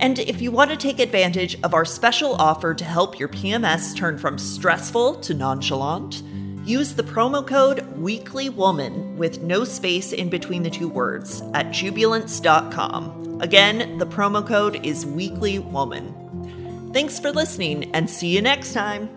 And 0.00 0.18
if 0.18 0.42
you 0.42 0.50
want 0.50 0.70
to 0.70 0.76
take 0.76 0.98
advantage 1.00 1.56
of 1.62 1.72
our 1.74 1.84
special 1.84 2.34
offer 2.34 2.74
to 2.74 2.84
help 2.84 3.18
your 3.18 3.28
PMS 3.28 3.96
turn 3.96 4.18
from 4.18 4.38
stressful 4.38 5.16
to 5.20 5.34
nonchalant, 5.34 6.22
use 6.64 6.94
the 6.94 7.02
promo 7.02 7.46
code 7.46 7.78
WeeklyWoman 7.98 9.16
with 9.16 9.42
no 9.42 9.64
space 9.64 10.12
in 10.12 10.28
between 10.28 10.62
the 10.62 10.70
two 10.70 10.88
words 10.88 11.42
at 11.54 11.66
jubilance.com. 11.68 13.38
Again, 13.40 13.98
the 13.98 14.06
promo 14.06 14.46
code 14.46 14.84
is 14.84 15.04
WeeklyWoman. 15.04 16.92
Thanks 16.92 17.18
for 17.18 17.30
listening 17.30 17.94
and 17.94 18.08
see 18.08 18.28
you 18.34 18.42
next 18.42 18.72
time. 18.72 19.15